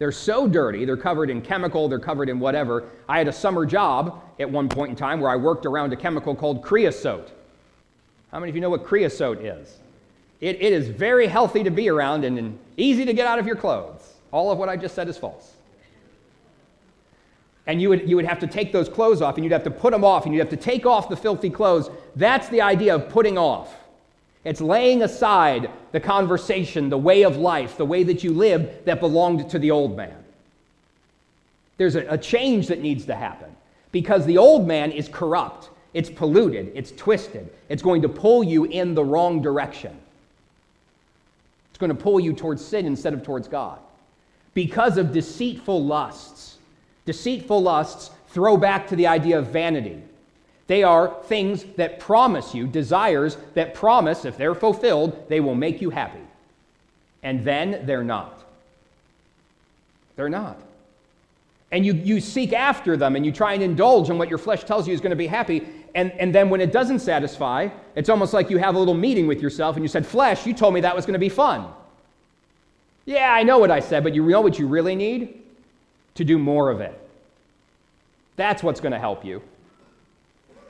They're 0.00 0.10
so 0.12 0.48
dirty, 0.48 0.86
they're 0.86 0.96
covered 0.96 1.28
in 1.28 1.42
chemical, 1.42 1.86
they're 1.86 1.98
covered 1.98 2.30
in 2.30 2.40
whatever. 2.40 2.88
I 3.06 3.18
had 3.18 3.28
a 3.28 3.32
summer 3.32 3.66
job 3.66 4.22
at 4.40 4.50
one 4.50 4.66
point 4.66 4.88
in 4.88 4.96
time 4.96 5.20
where 5.20 5.30
I 5.30 5.36
worked 5.36 5.66
around 5.66 5.92
a 5.92 5.96
chemical 5.96 6.34
called 6.34 6.62
creosote. 6.62 7.30
How 8.32 8.40
many 8.40 8.48
of 8.48 8.56
you 8.56 8.62
know 8.62 8.70
what 8.70 8.82
creosote 8.82 9.44
is? 9.44 9.76
It, 10.40 10.56
it 10.56 10.72
is 10.72 10.88
very 10.88 11.26
healthy 11.26 11.62
to 11.64 11.70
be 11.70 11.90
around 11.90 12.24
and, 12.24 12.58
easy 12.78 13.04
to 13.04 13.12
get 13.12 13.26
out 13.26 13.38
of 13.38 13.46
your 13.46 13.56
clothes. 13.56 14.14
All 14.32 14.50
of 14.50 14.56
what 14.56 14.70
I 14.70 14.76
just 14.78 14.94
said 14.94 15.06
is 15.06 15.18
false. 15.18 15.52
And 17.66 17.82
you 17.82 17.90
would, 17.90 18.08
you 18.08 18.16
would 18.16 18.24
have 18.24 18.38
to 18.38 18.46
take 18.46 18.72
those 18.72 18.88
clothes 18.88 19.20
off 19.20 19.34
and 19.34 19.44
you'd 19.44 19.52
have 19.52 19.64
to 19.64 19.70
put 19.70 19.92
them 19.92 20.02
off 20.02 20.24
and 20.24 20.32
you'd 20.32 20.40
have 20.40 20.48
to 20.48 20.56
take 20.56 20.86
off 20.86 21.10
the 21.10 21.16
filthy 21.16 21.50
clothes. 21.50 21.90
That's 22.16 22.48
the 22.48 22.62
idea 22.62 22.94
of 22.94 23.10
putting 23.10 23.36
off. 23.36 23.76
It's 24.44 24.60
laying 24.60 25.02
aside 25.02 25.70
the 25.92 26.00
conversation, 26.00 26.88
the 26.88 26.98
way 26.98 27.22
of 27.22 27.36
life, 27.36 27.76
the 27.76 27.84
way 27.84 28.02
that 28.04 28.24
you 28.24 28.32
lived 28.32 28.86
that 28.86 29.00
belonged 29.00 29.50
to 29.50 29.58
the 29.58 29.70
old 29.70 29.96
man. 29.96 30.16
There's 31.76 31.94
a, 31.94 32.06
a 32.08 32.18
change 32.18 32.68
that 32.68 32.80
needs 32.80 33.04
to 33.06 33.14
happen 33.14 33.54
because 33.92 34.24
the 34.24 34.38
old 34.38 34.66
man 34.66 34.92
is 34.92 35.08
corrupt, 35.08 35.70
it's 35.92 36.08
polluted, 36.08 36.72
it's 36.74 36.92
twisted, 36.92 37.50
it's 37.68 37.82
going 37.82 38.02
to 38.02 38.08
pull 38.08 38.42
you 38.42 38.64
in 38.64 38.94
the 38.94 39.04
wrong 39.04 39.42
direction. 39.42 39.96
It's 41.70 41.78
going 41.78 41.94
to 41.94 42.02
pull 42.02 42.20
you 42.20 42.32
towards 42.32 42.64
sin 42.64 42.86
instead 42.86 43.12
of 43.12 43.22
towards 43.22 43.48
God 43.48 43.78
because 44.54 44.96
of 44.96 45.12
deceitful 45.12 45.84
lusts. 45.84 46.58
Deceitful 47.04 47.62
lusts 47.62 48.10
throw 48.28 48.56
back 48.56 48.88
to 48.88 48.96
the 48.96 49.06
idea 49.06 49.38
of 49.38 49.48
vanity. 49.48 50.02
They 50.70 50.84
are 50.84 51.16
things 51.24 51.64
that 51.78 51.98
promise 51.98 52.54
you, 52.54 52.68
desires 52.68 53.36
that 53.54 53.74
promise, 53.74 54.24
if 54.24 54.36
they're 54.36 54.54
fulfilled, 54.54 55.28
they 55.28 55.40
will 55.40 55.56
make 55.56 55.82
you 55.82 55.90
happy. 55.90 56.20
And 57.24 57.44
then 57.44 57.82
they're 57.86 58.04
not. 58.04 58.44
They're 60.14 60.28
not. 60.28 60.60
And 61.72 61.84
you, 61.84 61.94
you 61.94 62.20
seek 62.20 62.52
after 62.52 62.96
them 62.96 63.16
and 63.16 63.26
you 63.26 63.32
try 63.32 63.54
and 63.54 63.64
indulge 63.64 64.10
in 64.10 64.18
what 64.18 64.28
your 64.28 64.38
flesh 64.38 64.62
tells 64.62 64.86
you 64.86 64.94
is 64.94 65.00
going 65.00 65.10
to 65.10 65.16
be 65.16 65.26
happy. 65.26 65.66
And, 65.96 66.12
and 66.12 66.32
then 66.32 66.50
when 66.50 66.60
it 66.60 66.70
doesn't 66.70 67.00
satisfy, 67.00 67.70
it's 67.96 68.08
almost 68.08 68.32
like 68.32 68.48
you 68.48 68.58
have 68.58 68.76
a 68.76 68.78
little 68.78 68.94
meeting 68.94 69.26
with 69.26 69.42
yourself 69.42 69.74
and 69.74 69.84
you 69.84 69.88
said, 69.88 70.06
Flesh, 70.06 70.46
you 70.46 70.54
told 70.54 70.72
me 70.72 70.82
that 70.82 70.94
was 70.94 71.04
going 71.04 71.14
to 71.14 71.18
be 71.18 71.28
fun. 71.28 71.66
Yeah, 73.06 73.34
I 73.34 73.42
know 73.42 73.58
what 73.58 73.72
I 73.72 73.80
said, 73.80 74.04
but 74.04 74.14
you 74.14 74.24
know 74.24 74.40
what 74.40 74.56
you 74.56 74.68
really 74.68 74.94
need? 74.94 75.42
To 76.14 76.24
do 76.24 76.38
more 76.38 76.70
of 76.70 76.80
it. 76.80 76.96
That's 78.36 78.62
what's 78.62 78.78
going 78.78 78.92
to 78.92 79.00
help 79.00 79.24
you. 79.24 79.42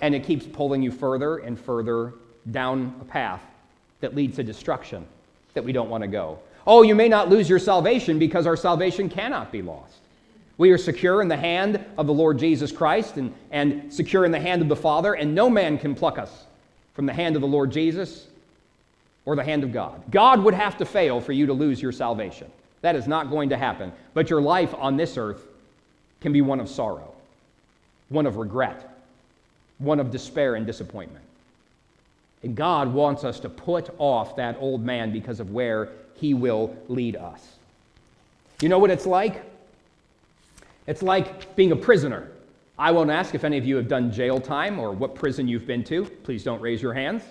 And 0.00 0.14
it 0.14 0.24
keeps 0.24 0.46
pulling 0.46 0.82
you 0.82 0.90
further 0.90 1.38
and 1.38 1.58
further 1.58 2.14
down 2.50 2.94
a 3.00 3.04
path 3.04 3.42
that 4.00 4.14
leads 4.14 4.36
to 4.36 4.42
destruction 4.42 5.06
that 5.54 5.64
we 5.64 5.72
don't 5.72 5.90
want 5.90 6.02
to 6.02 6.08
go. 6.08 6.38
Oh, 6.66 6.82
you 6.82 6.94
may 6.94 7.08
not 7.08 7.28
lose 7.28 7.48
your 7.48 7.58
salvation 7.58 8.18
because 8.18 8.46
our 8.46 8.56
salvation 8.56 9.08
cannot 9.08 9.50
be 9.50 9.62
lost. 9.62 9.96
We 10.58 10.70
are 10.70 10.78
secure 10.78 11.22
in 11.22 11.28
the 11.28 11.36
hand 11.36 11.84
of 11.96 12.06
the 12.06 12.12
Lord 12.12 12.38
Jesus 12.38 12.70
Christ 12.70 13.16
and, 13.16 13.32
and 13.50 13.92
secure 13.92 14.24
in 14.24 14.30
the 14.30 14.40
hand 14.40 14.60
of 14.60 14.68
the 14.68 14.76
Father, 14.76 15.14
and 15.14 15.34
no 15.34 15.48
man 15.48 15.78
can 15.78 15.94
pluck 15.94 16.18
us 16.18 16.44
from 16.94 17.06
the 17.06 17.14
hand 17.14 17.34
of 17.34 17.40
the 17.40 17.48
Lord 17.48 17.72
Jesus 17.72 18.26
or 19.24 19.36
the 19.36 19.44
hand 19.44 19.64
of 19.64 19.72
God. 19.72 20.02
God 20.10 20.42
would 20.44 20.54
have 20.54 20.76
to 20.78 20.84
fail 20.84 21.20
for 21.20 21.32
you 21.32 21.46
to 21.46 21.52
lose 21.52 21.80
your 21.80 21.92
salvation. 21.92 22.50
That 22.82 22.94
is 22.94 23.06
not 23.06 23.30
going 23.30 23.50
to 23.50 23.56
happen. 23.56 23.92
But 24.12 24.28
your 24.28 24.40
life 24.40 24.74
on 24.76 24.96
this 24.96 25.16
earth 25.16 25.46
can 26.20 26.32
be 26.32 26.42
one 26.42 26.60
of 26.60 26.68
sorrow, 26.68 27.14
one 28.08 28.26
of 28.26 28.36
regret, 28.36 28.89
one 29.80 29.98
of 29.98 30.10
despair 30.10 30.54
and 30.54 30.66
disappointment. 30.66 31.24
And 32.42 32.54
God 32.54 32.92
wants 32.92 33.24
us 33.24 33.40
to 33.40 33.48
put 33.48 33.90
off 33.98 34.36
that 34.36 34.56
old 34.60 34.84
man 34.84 35.12
because 35.12 35.40
of 35.40 35.50
where 35.50 35.88
he 36.14 36.32
will 36.32 36.74
lead 36.88 37.16
us. 37.16 37.56
You 38.62 38.68
know 38.68 38.78
what 38.78 38.90
it's 38.90 39.06
like? 39.06 39.42
It's 40.86 41.02
like 41.02 41.54
being 41.56 41.72
a 41.72 41.76
prisoner. 41.76 42.30
I 42.78 42.92
won't 42.92 43.10
ask 43.10 43.34
if 43.34 43.44
any 43.44 43.58
of 43.58 43.66
you 43.66 43.76
have 43.76 43.88
done 43.88 44.10
jail 44.10 44.40
time 44.40 44.78
or 44.78 44.92
what 44.92 45.14
prison 45.14 45.48
you've 45.48 45.66
been 45.66 45.84
to. 45.84 46.04
Please 46.04 46.42
don't 46.44 46.60
raise 46.60 46.80
your 46.80 46.94
hands. 46.94 47.22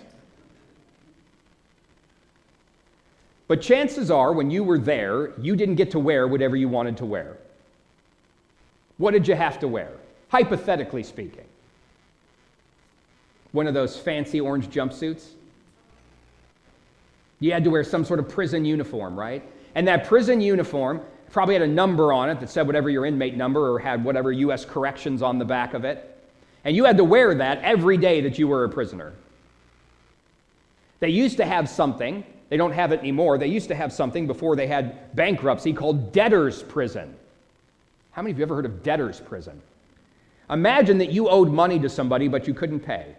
But 3.48 3.60
chances 3.60 4.12
are, 4.12 4.32
when 4.32 4.48
you 4.48 4.62
were 4.62 4.78
there, 4.78 5.32
you 5.40 5.56
didn't 5.56 5.74
get 5.74 5.90
to 5.90 5.98
wear 5.98 6.28
whatever 6.28 6.54
you 6.54 6.68
wanted 6.68 6.96
to 6.98 7.04
wear. 7.04 7.36
What 8.98 9.10
did 9.10 9.26
you 9.26 9.34
have 9.34 9.58
to 9.58 9.66
wear? 9.66 9.90
Hypothetically 10.28 11.02
speaking. 11.02 11.46
One 13.52 13.66
of 13.66 13.74
those 13.74 13.96
fancy 13.96 14.40
orange 14.40 14.68
jumpsuits? 14.68 15.26
You 17.40 17.52
had 17.52 17.64
to 17.64 17.70
wear 17.70 17.84
some 17.84 18.04
sort 18.04 18.20
of 18.20 18.28
prison 18.28 18.64
uniform, 18.64 19.18
right? 19.18 19.42
And 19.74 19.88
that 19.88 20.04
prison 20.04 20.40
uniform 20.40 21.00
probably 21.30 21.54
had 21.54 21.62
a 21.62 21.66
number 21.66 22.12
on 22.12 22.28
it 22.28 22.40
that 22.40 22.50
said 22.50 22.66
whatever 22.66 22.90
your 22.90 23.06
inmate 23.06 23.36
number 23.36 23.72
or 23.72 23.78
had 23.78 24.04
whatever 24.04 24.30
U.S. 24.32 24.64
corrections 24.64 25.22
on 25.22 25.38
the 25.38 25.44
back 25.44 25.74
of 25.74 25.84
it. 25.84 26.06
And 26.64 26.76
you 26.76 26.84
had 26.84 26.96
to 26.98 27.04
wear 27.04 27.34
that 27.36 27.62
every 27.62 27.96
day 27.96 28.20
that 28.22 28.38
you 28.38 28.48
were 28.48 28.64
a 28.64 28.68
prisoner. 28.68 29.14
They 30.98 31.08
used 31.08 31.38
to 31.38 31.46
have 31.46 31.68
something 31.68 32.24
they 32.50 32.56
don't 32.56 32.72
have 32.72 32.90
it 32.92 32.98
anymore. 32.98 33.38
They 33.38 33.46
used 33.46 33.68
to 33.68 33.76
have 33.76 33.92
something 33.92 34.26
before 34.26 34.56
they 34.56 34.66
had 34.66 35.14
bankruptcy 35.14 35.72
called 35.72 36.12
debtor's 36.12 36.64
prison. 36.64 37.14
How 38.10 38.22
many 38.22 38.32
of 38.32 38.38
you 38.38 38.44
ever 38.44 38.56
heard 38.56 38.66
of 38.66 38.82
debtor's 38.82 39.20
prison? 39.20 39.62
Imagine 40.50 40.98
that 40.98 41.12
you 41.12 41.28
owed 41.28 41.48
money 41.48 41.78
to 41.78 41.88
somebody, 41.88 42.26
but 42.26 42.48
you 42.48 42.54
couldn't 42.54 42.80
pay. 42.80 43.14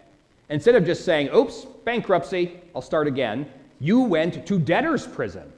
Instead 0.51 0.75
of 0.75 0.85
just 0.85 1.05
saying, 1.05 1.29
oops, 1.33 1.65
bankruptcy, 1.85 2.59
I'll 2.75 2.81
start 2.81 3.07
again, 3.07 3.49
you 3.79 4.01
went 4.01 4.45
to 4.45 4.59
debtor's 4.59 5.07
prison, 5.07 5.51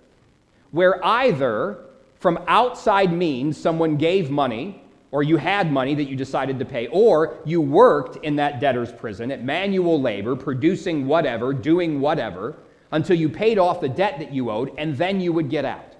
where 0.71 1.03
either 1.03 1.79
from 2.19 2.39
outside 2.47 3.11
means 3.11 3.57
someone 3.57 3.97
gave 3.97 4.29
money, 4.29 4.81
or 5.11 5.23
you 5.23 5.37
had 5.37 5.71
money 5.71 5.95
that 5.95 6.05
you 6.05 6.15
decided 6.15 6.59
to 6.59 6.65
pay, 6.65 6.87
or 6.87 7.37
you 7.43 7.59
worked 7.59 8.23
in 8.23 8.35
that 8.35 8.59
debtor's 8.59 8.91
prison 8.91 9.31
at 9.31 9.43
manual 9.43 9.99
labor, 9.99 10.35
producing 10.35 11.07
whatever, 11.07 11.53
doing 11.53 11.99
whatever 11.99 12.55
until 12.91 13.17
you 13.17 13.27
paid 13.27 13.57
off 13.57 13.81
the 13.81 13.89
debt 13.89 14.19
that 14.19 14.31
you 14.31 14.51
owed, 14.51 14.71
and 14.77 14.95
then 14.95 15.19
you 15.19 15.33
would 15.33 15.49
get 15.49 15.65
out. 15.65 15.95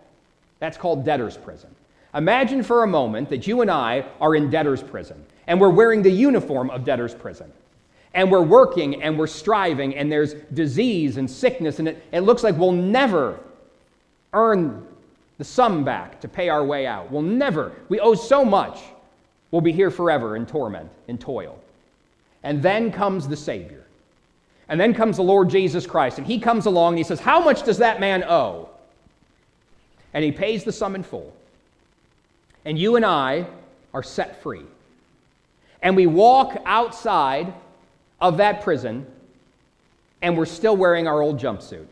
That's 0.60 0.78
called 0.78 1.04
debtor's 1.04 1.36
prison. 1.36 1.70
Imagine 2.14 2.62
for 2.62 2.84
a 2.84 2.88
moment 2.88 3.30
that 3.30 3.48
you 3.48 3.62
and 3.62 3.72
I 3.72 4.06
are 4.22 4.36
in 4.36 4.52
debtor's 4.52 4.84
prison, 4.84 5.26
and 5.48 5.60
we're 5.60 5.70
wearing 5.70 6.04
the 6.04 6.12
uniform 6.12 6.70
of 6.70 6.86
debtor's 6.86 7.16
prison. 7.16 7.52
And 8.14 8.32
we're 8.32 8.42
working 8.42 9.02
and 9.02 9.18
we're 9.18 9.28
striving, 9.28 9.96
and 9.96 10.12
there's 10.12 10.34
disease 10.54 11.18
and 11.18 11.30
sickness, 11.30 11.80
and 11.80 11.88
it, 11.88 12.04
it 12.12 12.22
looks 12.22 12.44
like 12.44 12.56
we'll 12.58 12.72
never 12.72 13.40
earn 14.34 14.88
the 15.38 15.44
sum 15.44 15.84
back 15.84 16.22
to 16.22 16.28
pay 16.28 16.50
our 16.50 16.64
way 16.64 16.86
out. 16.86 17.12
We'll 17.12 17.22
never. 17.22 17.72
We 17.90 18.00
owe 18.00 18.14
so 18.14 18.46
much. 18.46 18.80
We'll 19.52 19.62
be 19.62 19.72
here 19.72 19.92
forever 19.92 20.36
in 20.36 20.46
torment, 20.46 20.90
in 21.08 21.18
toil. 21.18 21.60
And 22.44 22.62
then 22.62 22.92
comes 22.92 23.28
the 23.28 23.38
Savior. 23.38 23.84
And 24.70 24.80
then 24.80 24.94
comes 24.94 25.18
the 25.18 25.24
Lord 25.24 25.50
Jesus 25.50 25.86
Christ, 25.86 26.18
and 26.18 26.26
he 26.26 26.40
comes 26.40 26.66
along 26.66 26.94
and 26.94 26.98
he 27.00 27.04
says, 27.04 27.20
How 27.20 27.44
much 27.44 27.64
does 27.64 27.78
that 27.80 28.00
man 28.00 28.24
owe? 28.24 28.70
And 30.14 30.24
he 30.24 30.32
pays 30.32 30.64
the 30.64 30.72
sum 30.72 30.96
in 30.96 31.04
full. 31.04 31.34
And 32.66 32.78
you 32.78 32.96
and 32.96 33.06
I 33.06 33.46
are 33.94 34.04
set 34.04 34.42
free. 34.42 34.64
And 35.82 35.96
we 35.96 36.08
walk 36.08 36.62
outside 36.66 37.54
of 38.24 38.38
that 38.38 38.62
prison, 38.62 39.06
and 40.22 40.38
we're 40.38 40.46
still 40.46 40.78
wearing 40.78 41.08
our 41.08 41.22
old 41.22 41.38
jumpsuit. 41.38 41.86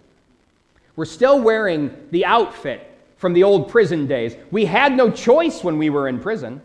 We're 0.96 1.06
still 1.06 1.42
wearing 1.42 2.08
the 2.12 2.26
outfit 2.26 2.90
from 3.18 3.34
the 3.34 3.44
old 3.44 3.70
prison 3.70 4.08
days. 4.08 4.36
We 4.50 4.64
had 4.66 4.96
no 4.96 5.12
choice 5.12 5.62
when 5.62 5.78
we 5.78 5.90
were 5.90 6.08
in 6.08 6.20
prison. 6.20 6.62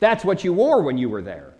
That's 0.00 0.24
what 0.24 0.42
you 0.42 0.52
wore 0.52 0.82
when 0.82 0.98
you 0.98 1.08
were 1.08 1.22
there. 1.22 1.54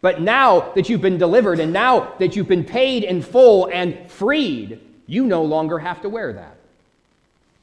But 0.00 0.20
now 0.20 0.72
that 0.74 0.88
you've 0.88 1.00
been 1.00 1.18
delivered 1.18 1.58
and 1.58 1.72
now 1.72 2.14
that 2.20 2.36
you've 2.36 2.46
been 2.46 2.64
paid 2.64 3.02
in 3.02 3.20
full 3.20 3.68
and 3.72 4.08
freed, 4.08 4.80
you 5.06 5.26
no 5.26 5.42
longer 5.42 5.80
have 5.80 6.00
to 6.02 6.08
wear 6.08 6.32
that. 6.34 6.56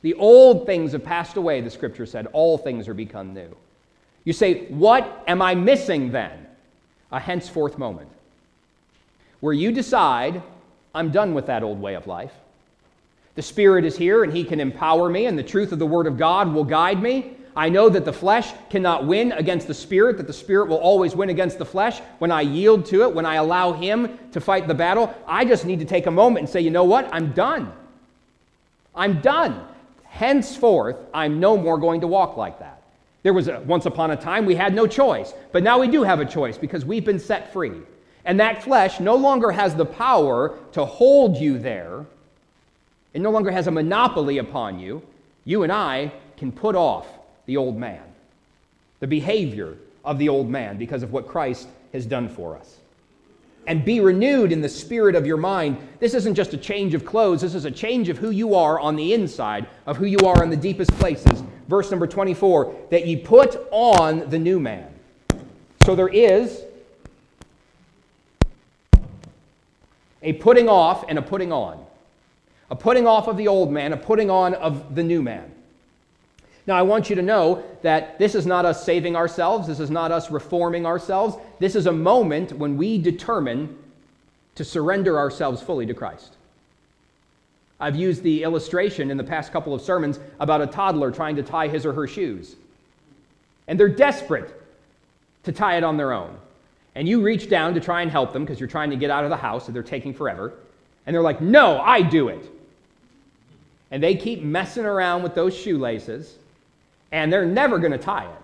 The 0.02 0.16
old 0.16 0.66
things 0.66 0.92
have 0.92 1.06
passed 1.06 1.38
away, 1.38 1.62
the 1.62 1.70
scripture 1.70 2.06
said. 2.06 2.28
All 2.34 2.58
things 2.58 2.90
are 2.90 2.94
become 2.94 3.34
new. 3.34 3.56
You 4.26 4.34
say, 4.34 4.66
What 4.66 5.24
am 5.28 5.42
I 5.42 5.56
missing 5.56 6.12
then? 6.12 6.46
A 7.14 7.20
henceforth 7.22 7.78
moment 7.78 8.10
where 9.44 9.52
you 9.52 9.74
decide, 9.74 10.42
I'm 10.96 11.12
done 11.12 11.34
with 11.34 11.48
that 11.48 11.64
old 11.64 11.82
way 11.82 11.96
of 11.96 12.08
life. 12.08 12.32
The 13.36 13.42
Spirit 13.42 13.84
is 13.84 13.98
here 13.98 14.24
and 14.24 14.32
He 14.32 14.46
can 14.46 14.62
empower 14.62 15.10
me, 15.10 15.26
and 15.26 15.38
the 15.38 15.44
truth 15.44 15.74
of 15.74 15.80
the 15.80 15.86
Word 15.86 16.08
of 16.08 16.18
God 16.18 16.54
will 16.54 16.64
guide 16.64 17.04
me. 17.04 17.34
I 17.54 17.68
know 17.68 17.90
that 17.90 18.06
the 18.06 18.14
flesh 18.14 18.54
cannot 18.70 19.06
win 19.06 19.34
against 19.34 19.68
the 19.68 19.74
spirit, 19.74 20.16
that 20.16 20.28
the 20.28 20.34
spirit 20.34 20.70
will 20.70 20.78
always 20.78 21.14
win 21.14 21.30
against 21.30 21.58
the 21.58 21.66
flesh. 21.66 22.00
When 22.20 22.32
I 22.32 22.40
yield 22.40 22.86
to 22.86 23.02
it, 23.02 23.14
when 23.14 23.26
I 23.26 23.36
allow 23.36 23.74
him 23.74 24.18
to 24.32 24.40
fight 24.40 24.66
the 24.66 24.74
battle, 24.74 25.14
I 25.28 25.44
just 25.44 25.66
need 25.66 25.80
to 25.80 25.86
take 25.86 26.06
a 26.06 26.12
moment 26.12 26.46
and 26.46 26.50
say, 26.50 26.62
you 26.62 26.72
know 26.72 26.86
what? 26.86 27.14
I'm 27.14 27.34
done. 27.34 27.74
I'm 28.96 29.20
done. 29.20 29.68
Henceforth, 30.06 30.96
I'm 31.14 31.42
no 31.42 31.58
more 31.58 31.78
going 31.78 32.00
to 32.00 32.08
walk 32.08 32.38
like 32.38 32.60
that. 32.60 32.82
There 33.24 33.34
was 33.34 33.50
a, 33.50 33.60
once 33.60 33.88
upon 33.88 34.12
a 34.12 34.16
time 34.16 34.46
we 34.46 34.56
had 34.56 34.74
no 34.74 34.88
choice, 34.88 35.34
but 35.52 35.64
now 35.64 35.82
we 35.82 35.90
do 35.90 36.04
have 36.04 36.22
a 36.22 36.26
choice 36.26 36.58
because 36.58 36.86
we've 36.86 37.04
been 37.04 37.20
set 37.20 37.52
free. 37.52 37.74
And 38.26 38.40
that 38.40 38.64
flesh 38.64 39.00
no 39.00 39.16
longer 39.16 39.52
has 39.52 39.76
the 39.76 39.86
power 39.86 40.58
to 40.74 40.86
hold 40.86 41.38
you 41.38 41.60
there. 41.60 42.06
It 43.14 43.22
no 43.22 43.32
longer 43.32 43.52
has 43.52 43.68
a 43.68 43.72
monopoly 43.72 44.38
upon 44.38 44.80
you. 44.80 45.04
You 45.46 45.64
and 45.64 45.72
I 45.72 46.12
can 46.38 46.52
put 46.52 46.76
off 46.76 47.08
the 47.46 47.58
old 47.58 47.78
man, 47.78 48.04
the 49.00 49.08
behavior 49.08 49.78
of 50.06 50.18
the 50.18 50.30
old 50.30 50.50
man 50.50 50.78
because 50.78 51.04
of 51.04 51.12
what 51.12 51.28
Christ 51.28 51.68
has 51.92 52.06
done 52.06 52.30
for 52.30 52.58
us. 52.58 52.78
And 53.66 53.86
be 53.86 54.00
renewed 54.00 54.52
in 54.52 54.62
the 54.62 54.68
spirit 54.68 55.16
of 55.16 55.26
your 55.26 55.38
mind. 55.38 55.78
This 56.00 56.14
isn't 56.14 56.36
just 56.36 56.54
a 56.54 56.58
change 56.58 56.94
of 56.94 57.06
clothes, 57.06 57.42
this 57.42 57.56
is 57.56 57.66
a 57.66 57.72
change 57.72 58.10
of 58.10 58.18
who 58.18 58.30
you 58.30 58.56
are 58.56 58.80
on 58.80 58.96
the 58.96 59.14
inside, 59.14 59.68
of 59.86 59.96
who 59.96 60.06
you 60.06 60.18
are 60.26 60.44
in 60.44 60.50
the 60.50 60.58
deepest 60.58 60.92
places. 60.94 61.44
Verse 61.68 61.90
number 61.90 62.08
24 62.08 62.76
that 62.90 63.08
ye 63.08 63.16
put 63.16 63.58
on 63.72 64.30
the 64.30 64.40
new 64.40 64.60
man. 64.60 64.90
So 65.86 65.96
there 65.96 66.10
is 66.10 66.63
a 70.24 70.34
putting 70.34 70.68
off 70.68 71.06
and 71.08 71.20
a 71.20 71.22
putting 71.22 71.52
on. 71.52 71.86
a 72.70 72.76
putting 72.76 73.06
off 73.06 73.28
of 73.28 73.38
the 73.38 73.48
old 73.48 73.72
man, 73.72 73.94
a 73.94 73.98
putting 73.98 74.32
on 74.32 74.56
of 74.56 74.96
the 74.96 75.04
new 75.04 75.22
man. 75.22 75.52
Now, 76.66 76.76
I 76.76 76.82
want 76.82 77.10
you 77.10 77.16
to 77.18 77.22
know 77.22 77.64
that 77.84 78.18
this 78.18 78.36
is 78.36 78.48
not 78.48 78.66
us 78.66 78.84
saving 78.84 79.16
ourselves. 79.16 79.68
This 79.68 79.80
is 79.80 79.92
not 79.92 80.12
us 80.12 80.32
reforming 80.32 80.86
ourselves. 80.86 81.36
This 81.60 81.76
is 81.76 81.86
a 81.86 81.92
moment 81.92 82.54
when 82.54 82.78
we 82.78 82.98
determine 82.98 83.78
to 84.56 84.64
surrender 84.64 85.20
ourselves 85.20 85.62
fully 85.62 85.86
to 85.86 85.94
Christ. 85.94 86.34
I've 87.80 87.98
used 87.98 88.24
the 88.24 88.44
illustration 88.44 89.12
in 89.12 89.18
the 89.18 89.24
past 89.24 89.52
couple 89.52 89.74
of 89.74 89.82
sermons 89.82 90.20
about 90.40 90.62
a 90.62 90.68
toddler 90.68 91.12
trying 91.12 91.36
to 91.36 91.44
tie 91.44 91.68
his 91.68 91.86
or 91.86 91.94
her 91.94 92.08
shoes. 92.08 92.56
And 93.68 93.80
they're 93.80 93.90
desperate 93.90 94.50
to 95.44 95.52
tie 95.52 95.78
it 95.78 95.84
on 95.84 95.98
their 95.98 96.14
own. 96.14 96.38
And 96.96 97.08
you 97.08 97.22
reach 97.22 97.50
down 97.50 97.74
to 97.74 97.80
try 97.80 98.02
and 98.02 98.12
help 98.12 98.34
them 98.34 98.44
because 98.44 98.60
you're 98.60 98.70
trying 98.70 98.92
to 98.92 98.96
get 98.96 99.10
out 99.10 99.24
of 99.24 99.30
the 99.30 99.38
house 99.38 99.68
and 99.68 99.76
they're 99.76 99.84
taking 99.84 100.14
forever. 100.14 100.54
And 101.06 101.14
they're 101.14 101.24
like, 101.24 101.42
No, 101.42 101.80
I 101.80 102.02
do 102.02 102.30
it. 102.30 102.46
And 103.92 104.02
they 104.02 104.16
keep 104.16 104.42
messing 104.42 104.86
around 104.86 105.24
with 105.24 105.36
those 105.36 105.56
shoelaces 105.56 106.36
and 107.12 107.32
they're 107.32 107.46
never 107.46 107.78
going 107.78 107.92
to 107.92 107.98
tie 107.98 108.26
it. 108.26 108.42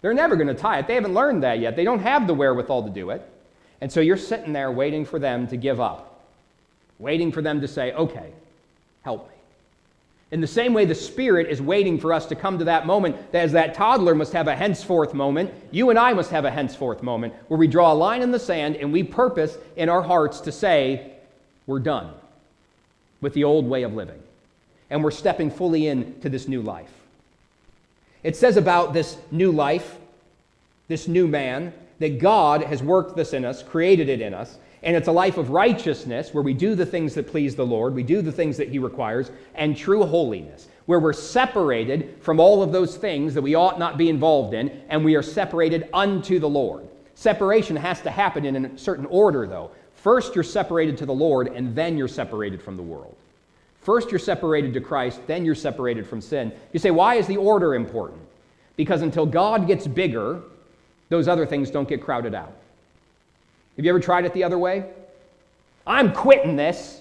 They're 0.00 0.14
never 0.14 0.36
going 0.36 0.48
to 0.48 0.54
tie 0.54 0.78
it. 0.78 0.86
They 0.86 0.94
haven't 0.94 1.14
learned 1.14 1.42
that 1.42 1.60
yet. 1.60 1.76
They 1.76 1.84
don't 1.84 2.00
have 2.00 2.26
the 2.26 2.34
wherewithal 2.34 2.84
to 2.84 2.90
do 2.90 3.10
it. 3.10 3.28
And 3.80 3.90
so 3.90 4.00
you're 4.00 4.16
sitting 4.16 4.52
there 4.52 4.70
waiting 4.70 5.04
for 5.04 5.18
them 5.18 5.48
to 5.48 5.56
give 5.56 5.80
up, 5.80 6.20
waiting 7.00 7.32
for 7.32 7.42
them 7.42 7.60
to 7.60 7.68
say, 7.68 7.92
okay, 7.92 8.30
help 9.02 9.28
me. 9.28 9.31
In 10.32 10.40
the 10.40 10.46
same 10.46 10.72
way, 10.72 10.86
the 10.86 10.94
Spirit 10.94 11.50
is 11.50 11.60
waiting 11.60 11.98
for 11.98 12.10
us 12.10 12.24
to 12.26 12.34
come 12.34 12.58
to 12.58 12.64
that 12.64 12.86
moment, 12.86 13.16
as 13.34 13.52
that 13.52 13.74
toddler 13.74 14.14
must 14.14 14.32
have 14.32 14.48
a 14.48 14.56
henceforth 14.56 15.12
moment, 15.12 15.52
you 15.70 15.90
and 15.90 15.98
I 15.98 16.14
must 16.14 16.30
have 16.30 16.46
a 16.46 16.50
henceforth 16.50 17.02
moment 17.02 17.34
where 17.48 17.58
we 17.58 17.68
draw 17.68 17.92
a 17.92 17.94
line 17.94 18.22
in 18.22 18.30
the 18.30 18.38
sand 18.38 18.76
and 18.76 18.94
we 18.94 19.02
purpose 19.02 19.58
in 19.76 19.90
our 19.90 20.00
hearts 20.00 20.40
to 20.40 20.50
say, 20.50 21.12
we're 21.66 21.80
done 21.80 22.14
with 23.20 23.34
the 23.34 23.44
old 23.44 23.68
way 23.68 23.82
of 23.82 23.92
living. 23.92 24.20
And 24.88 25.04
we're 25.04 25.10
stepping 25.10 25.50
fully 25.50 25.86
into 25.86 26.30
this 26.30 26.48
new 26.48 26.62
life. 26.62 26.92
It 28.22 28.34
says 28.34 28.56
about 28.56 28.94
this 28.94 29.18
new 29.30 29.52
life, 29.52 29.98
this 30.88 31.08
new 31.08 31.28
man, 31.28 31.74
that 31.98 32.18
God 32.18 32.62
has 32.62 32.82
worked 32.82 33.16
this 33.16 33.34
in 33.34 33.44
us, 33.44 33.62
created 33.62 34.08
it 34.08 34.22
in 34.22 34.32
us, 34.32 34.56
and 34.82 34.96
it's 34.96 35.08
a 35.08 35.12
life 35.12 35.38
of 35.38 35.50
righteousness 35.50 36.34
where 36.34 36.42
we 36.42 36.54
do 36.54 36.74
the 36.74 36.86
things 36.86 37.14
that 37.14 37.28
please 37.28 37.54
the 37.54 37.66
Lord, 37.66 37.94
we 37.94 38.02
do 38.02 38.22
the 38.22 38.32
things 38.32 38.56
that 38.56 38.68
He 38.68 38.78
requires, 38.78 39.30
and 39.54 39.76
true 39.76 40.04
holiness, 40.04 40.68
where 40.86 40.98
we're 40.98 41.12
separated 41.12 42.16
from 42.20 42.40
all 42.40 42.62
of 42.62 42.72
those 42.72 42.96
things 42.96 43.34
that 43.34 43.42
we 43.42 43.54
ought 43.54 43.78
not 43.78 43.96
be 43.96 44.08
involved 44.08 44.54
in, 44.54 44.68
and 44.88 45.04
we 45.04 45.14
are 45.14 45.22
separated 45.22 45.88
unto 45.92 46.38
the 46.38 46.48
Lord. 46.48 46.88
Separation 47.14 47.76
has 47.76 48.00
to 48.00 48.10
happen 48.10 48.44
in 48.44 48.64
a 48.64 48.78
certain 48.78 49.06
order, 49.06 49.46
though. 49.46 49.70
First, 49.94 50.34
you're 50.34 50.42
separated 50.42 50.96
to 50.98 51.06
the 51.06 51.14
Lord, 51.14 51.48
and 51.48 51.76
then 51.76 51.96
you're 51.96 52.08
separated 52.08 52.60
from 52.60 52.76
the 52.76 52.82
world. 52.82 53.14
First, 53.82 54.10
you're 54.10 54.18
separated 54.18 54.74
to 54.74 54.80
Christ, 54.80 55.20
then 55.26 55.44
you're 55.44 55.54
separated 55.54 56.06
from 56.06 56.20
sin. 56.20 56.52
You 56.72 56.78
say, 56.78 56.90
why 56.90 57.16
is 57.16 57.26
the 57.26 57.36
order 57.36 57.74
important? 57.74 58.22
Because 58.76 59.02
until 59.02 59.26
God 59.26 59.66
gets 59.66 59.86
bigger, 59.86 60.40
those 61.08 61.28
other 61.28 61.46
things 61.46 61.70
don't 61.70 61.88
get 61.88 62.02
crowded 62.02 62.34
out. 62.34 62.52
Have 63.76 63.84
you 63.84 63.90
ever 63.90 64.00
tried 64.00 64.24
it 64.24 64.34
the 64.34 64.44
other 64.44 64.58
way? 64.58 64.84
I'm 65.86 66.12
quitting 66.12 66.56
this. 66.56 67.00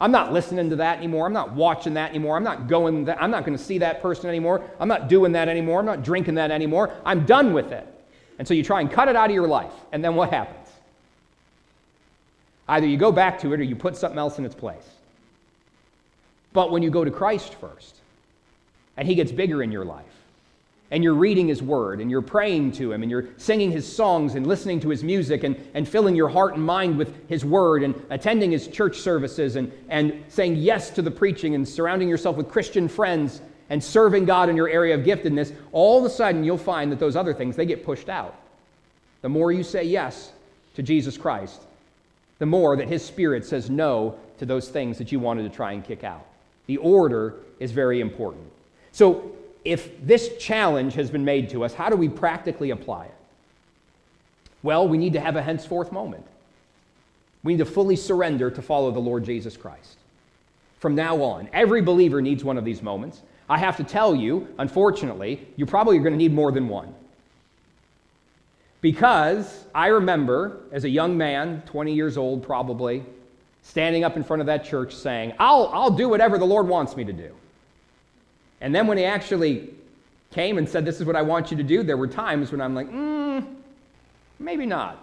I'm 0.00 0.12
not 0.12 0.32
listening 0.32 0.70
to 0.70 0.76
that 0.76 0.98
anymore. 0.98 1.26
I'm 1.26 1.32
not 1.32 1.52
watching 1.52 1.94
that 1.94 2.10
anymore. 2.10 2.36
I'm 2.36 2.44
not 2.44 2.68
going 2.68 3.06
that, 3.06 3.20
I'm 3.20 3.30
not 3.30 3.44
going 3.44 3.56
to 3.56 3.62
see 3.62 3.78
that 3.78 4.00
person 4.00 4.28
anymore. 4.28 4.62
I'm 4.78 4.86
not 4.86 5.08
doing 5.08 5.32
that 5.32 5.48
anymore. 5.48 5.80
I'm 5.80 5.86
not 5.86 6.04
drinking 6.04 6.36
that 6.36 6.50
anymore. 6.50 6.94
I'm 7.04 7.26
done 7.26 7.52
with 7.52 7.72
it. 7.72 7.86
And 8.38 8.46
so 8.46 8.54
you 8.54 8.62
try 8.62 8.80
and 8.80 8.90
cut 8.90 9.08
it 9.08 9.16
out 9.16 9.30
of 9.30 9.34
your 9.34 9.48
life. 9.48 9.72
And 9.90 10.04
then 10.04 10.14
what 10.14 10.30
happens? 10.30 10.68
Either 12.68 12.86
you 12.86 12.96
go 12.96 13.10
back 13.10 13.40
to 13.40 13.52
it 13.52 13.60
or 13.60 13.62
you 13.64 13.74
put 13.74 13.96
something 13.96 14.18
else 14.18 14.38
in 14.38 14.44
its 14.44 14.54
place. 14.54 14.88
But 16.52 16.70
when 16.70 16.82
you 16.82 16.90
go 16.90 17.04
to 17.04 17.10
Christ 17.10 17.54
first, 17.54 17.96
and 18.96 19.08
He 19.08 19.14
gets 19.14 19.32
bigger 19.32 19.62
in 19.62 19.72
your 19.72 19.84
life, 19.84 20.04
and 20.90 21.04
you're 21.04 21.14
reading 21.14 21.48
His 21.48 21.62
Word, 21.62 22.00
and 22.00 22.10
you're 22.10 22.22
praying 22.22 22.72
to 22.72 22.92
Him, 22.92 23.02
and 23.02 23.10
you're 23.10 23.28
singing 23.36 23.70
His 23.70 23.90
songs, 23.90 24.34
and 24.34 24.46
listening 24.46 24.80
to 24.80 24.88
His 24.88 25.04
music, 25.04 25.44
and, 25.44 25.56
and 25.74 25.86
filling 25.86 26.16
your 26.16 26.28
heart 26.28 26.54
and 26.54 26.64
mind 26.64 26.96
with 26.96 27.14
His 27.28 27.44
Word, 27.44 27.82
and 27.82 27.94
attending 28.10 28.50
His 28.50 28.68
church 28.68 28.98
services, 28.98 29.56
and, 29.56 29.70
and 29.88 30.24
saying 30.28 30.56
yes 30.56 30.90
to 30.90 31.02
the 31.02 31.10
preaching, 31.10 31.54
and 31.54 31.68
surrounding 31.68 32.08
yourself 32.08 32.36
with 32.36 32.48
Christian 32.48 32.88
friends, 32.88 33.42
and 33.70 33.84
serving 33.84 34.24
God 34.24 34.48
in 34.48 34.56
your 34.56 34.68
area 34.68 34.94
of 34.94 35.02
giftedness, 35.02 35.54
all 35.72 35.98
of 35.98 36.04
a 36.04 36.10
sudden 36.10 36.42
you'll 36.42 36.56
find 36.56 36.90
that 36.90 36.98
those 36.98 37.16
other 37.16 37.34
things, 37.34 37.54
they 37.54 37.66
get 37.66 37.84
pushed 37.84 38.08
out. 38.08 38.34
The 39.20 39.28
more 39.28 39.52
you 39.52 39.62
say 39.62 39.84
yes 39.84 40.32
to 40.76 40.82
Jesus 40.82 41.18
Christ, 41.18 41.60
the 42.38 42.46
more 42.46 42.76
that 42.76 42.88
His 42.88 43.04
Spirit 43.04 43.44
says 43.44 43.68
no 43.68 44.18
to 44.38 44.46
those 44.46 44.68
things 44.68 44.96
that 44.98 45.12
you 45.12 45.20
wanted 45.20 45.42
to 45.42 45.54
try 45.54 45.72
and 45.72 45.84
kick 45.84 46.04
out. 46.04 46.24
The 46.66 46.78
order 46.78 47.34
is 47.58 47.72
very 47.72 48.00
important. 48.00 48.44
So, 48.92 49.32
if 49.64 50.04
this 50.04 50.36
challenge 50.38 50.94
has 50.94 51.10
been 51.10 51.24
made 51.24 51.50
to 51.50 51.64
us, 51.64 51.74
how 51.74 51.88
do 51.90 51.96
we 51.96 52.08
practically 52.08 52.70
apply 52.70 53.06
it? 53.06 53.14
Well, 54.62 54.88
we 54.88 54.98
need 54.98 55.12
to 55.12 55.20
have 55.20 55.36
a 55.36 55.42
henceforth 55.42 55.92
moment. 55.92 56.26
We 57.42 57.52
need 57.52 57.58
to 57.58 57.64
fully 57.64 57.96
surrender 57.96 58.50
to 58.50 58.62
follow 58.62 58.90
the 58.90 58.98
Lord 58.98 59.24
Jesus 59.24 59.56
Christ. 59.56 59.98
From 60.80 60.94
now 60.94 61.22
on, 61.22 61.48
every 61.52 61.82
believer 61.82 62.20
needs 62.22 62.44
one 62.44 62.58
of 62.58 62.64
these 62.64 62.82
moments. 62.82 63.22
I 63.48 63.58
have 63.58 63.76
to 63.78 63.84
tell 63.84 64.14
you, 64.14 64.46
unfortunately, 64.58 65.46
you 65.56 65.66
probably 65.66 65.98
are 65.98 66.02
going 66.02 66.12
to 66.12 66.18
need 66.18 66.34
more 66.34 66.52
than 66.52 66.68
one. 66.68 66.94
Because 68.80 69.64
I 69.74 69.88
remember 69.88 70.60
as 70.70 70.84
a 70.84 70.88
young 70.88 71.16
man, 71.16 71.62
20 71.66 71.92
years 71.92 72.16
old 72.16 72.42
probably, 72.42 73.04
standing 73.62 74.04
up 74.04 74.16
in 74.16 74.22
front 74.22 74.40
of 74.40 74.46
that 74.46 74.64
church 74.64 74.94
saying, 74.94 75.32
I'll, 75.38 75.68
I'll 75.72 75.90
do 75.90 76.08
whatever 76.08 76.38
the 76.38 76.46
Lord 76.46 76.68
wants 76.68 76.96
me 76.96 77.04
to 77.04 77.12
do. 77.12 77.34
And 78.60 78.74
then 78.74 78.86
when 78.86 78.98
he 78.98 79.04
actually 79.04 79.70
came 80.32 80.58
and 80.58 80.68
said, 80.68 80.84
This 80.84 81.00
is 81.00 81.06
what 81.06 81.16
I 81.16 81.22
want 81.22 81.50
you 81.50 81.56
to 81.56 81.62
do, 81.62 81.82
there 81.82 81.96
were 81.96 82.08
times 82.08 82.52
when 82.52 82.60
I'm 82.60 82.74
like, 82.74 82.90
mm, 82.90 83.46
maybe 84.38 84.66
not. 84.66 84.98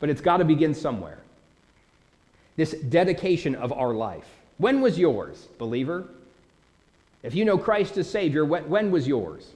But 0.00 0.10
it's 0.10 0.20
got 0.20 0.38
to 0.38 0.44
begin 0.44 0.74
somewhere. 0.74 1.18
This 2.56 2.72
dedication 2.72 3.54
of 3.54 3.72
our 3.72 3.94
life. 3.94 4.26
When 4.58 4.80
was 4.80 4.98
yours, 4.98 5.48
believer? 5.58 6.04
If 7.22 7.34
you 7.34 7.44
know 7.44 7.58
Christ 7.58 7.96
as 7.96 8.08
Savior, 8.08 8.44
when, 8.44 8.68
when 8.68 8.90
was 8.90 9.08
yours? 9.08 9.50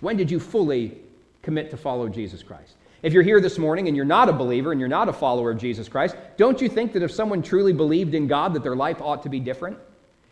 When 0.00 0.16
did 0.16 0.30
you 0.30 0.38
fully 0.38 0.98
commit 1.42 1.70
to 1.70 1.76
follow 1.76 2.08
Jesus 2.08 2.42
Christ? 2.42 2.74
If 3.02 3.12
you're 3.12 3.22
here 3.22 3.40
this 3.40 3.58
morning 3.58 3.88
and 3.88 3.96
you're 3.96 4.04
not 4.04 4.28
a 4.28 4.32
believer 4.32 4.70
and 4.70 4.80
you're 4.80 4.88
not 4.88 5.08
a 5.08 5.12
follower 5.12 5.50
of 5.50 5.58
Jesus 5.58 5.88
Christ, 5.88 6.16
don't 6.36 6.60
you 6.60 6.68
think 6.68 6.92
that 6.92 7.02
if 7.02 7.10
someone 7.10 7.42
truly 7.42 7.72
believed 7.72 8.14
in 8.14 8.26
God, 8.26 8.54
that 8.54 8.62
their 8.62 8.76
life 8.76 9.00
ought 9.00 9.22
to 9.24 9.28
be 9.28 9.40
different? 9.40 9.78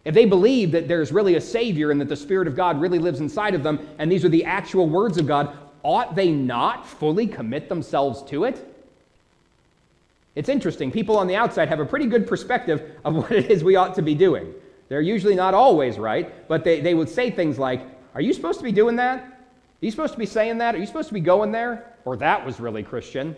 If 0.04 0.14
they 0.14 0.24
believe 0.24 0.72
that 0.72 0.88
there's 0.88 1.12
really 1.12 1.36
a 1.36 1.40
Savior 1.40 1.90
and 1.90 2.00
that 2.00 2.08
the 2.08 2.16
Spirit 2.16 2.48
of 2.48 2.56
God 2.56 2.80
really 2.80 2.98
lives 2.98 3.20
inside 3.20 3.54
of 3.54 3.62
them, 3.62 3.86
and 3.98 4.10
these 4.10 4.24
are 4.24 4.28
the 4.28 4.44
actual 4.44 4.88
words 4.88 5.18
of 5.18 5.26
God, 5.26 5.56
ought 5.82 6.14
they 6.14 6.30
not 6.30 6.86
fully 6.86 7.26
commit 7.26 7.68
themselves 7.68 8.22
to 8.24 8.44
it? 8.44 8.68
It's 10.34 10.48
interesting. 10.48 10.90
People 10.90 11.18
on 11.18 11.26
the 11.26 11.36
outside 11.36 11.68
have 11.68 11.80
a 11.80 11.84
pretty 11.84 12.06
good 12.06 12.26
perspective 12.26 12.96
of 13.04 13.14
what 13.16 13.32
it 13.32 13.50
is 13.50 13.62
we 13.62 13.76
ought 13.76 13.94
to 13.94 14.02
be 14.02 14.14
doing. 14.14 14.52
They're 14.88 15.00
usually 15.00 15.34
not 15.34 15.54
always 15.54 15.98
right, 15.98 16.48
but 16.48 16.64
they, 16.64 16.80
they 16.80 16.94
would 16.94 17.08
say 17.08 17.30
things 17.30 17.58
like, 17.58 17.82
Are 18.14 18.20
you 18.20 18.32
supposed 18.32 18.58
to 18.58 18.64
be 18.64 18.72
doing 18.72 18.96
that? 18.96 19.20
Are 19.22 19.84
you 19.84 19.90
supposed 19.90 20.12
to 20.12 20.18
be 20.18 20.26
saying 20.26 20.58
that? 20.58 20.74
Are 20.74 20.78
you 20.78 20.86
supposed 20.86 21.08
to 21.08 21.14
be 21.14 21.20
going 21.20 21.52
there? 21.52 21.92
or 22.04 22.16
that 22.16 22.44
was 22.44 22.60
really 22.60 22.82
Christian. 22.82 23.36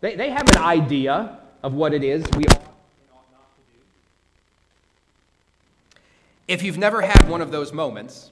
They, 0.00 0.14
they 0.14 0.30
have 0.30 0.48
an 0.50 0.58
idea 0.58 1.38
of 1.62 1.74
what 1.74 1.92
it 1.94 2.04
is 2.04 2.22
we 2.36 2.44
ought 2.46 2.60
not 3.32 3.48
to 3.56 3.62
do. 3.72 3.80
If 6.48 6.62
you've 6.62 6.78
never 6.78 7.02
had 7.02 7.28
one 7.28 7.42
of 7.42 7.50
those 7.50 7.74
moments, 7.74 8.30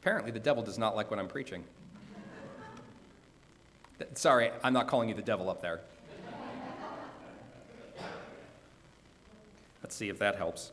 apparently 0.00 0.30
the 0.30 0.40
devil 0.40 0.62
does 0.62 0.78
not 0.78 0.96
like 0.96 1.10
what 1.10 1.20
I'm 1.20 1.28
preaching. 1.28 1.62
Sorry, 4.14 4.50
I'm 4.64 4.72
not 4.72 4.88
calling 4.88 5.10
you 5.10 5.14
the 5.14 5.22
devil 5.22 5.50
up 5.50 5.60
there. 5.60 5.80
Let's 9.82 9.94
see 9.94 10.08
if 10.08 10.18
that 10.18 10.36
helps. 10.36 10.72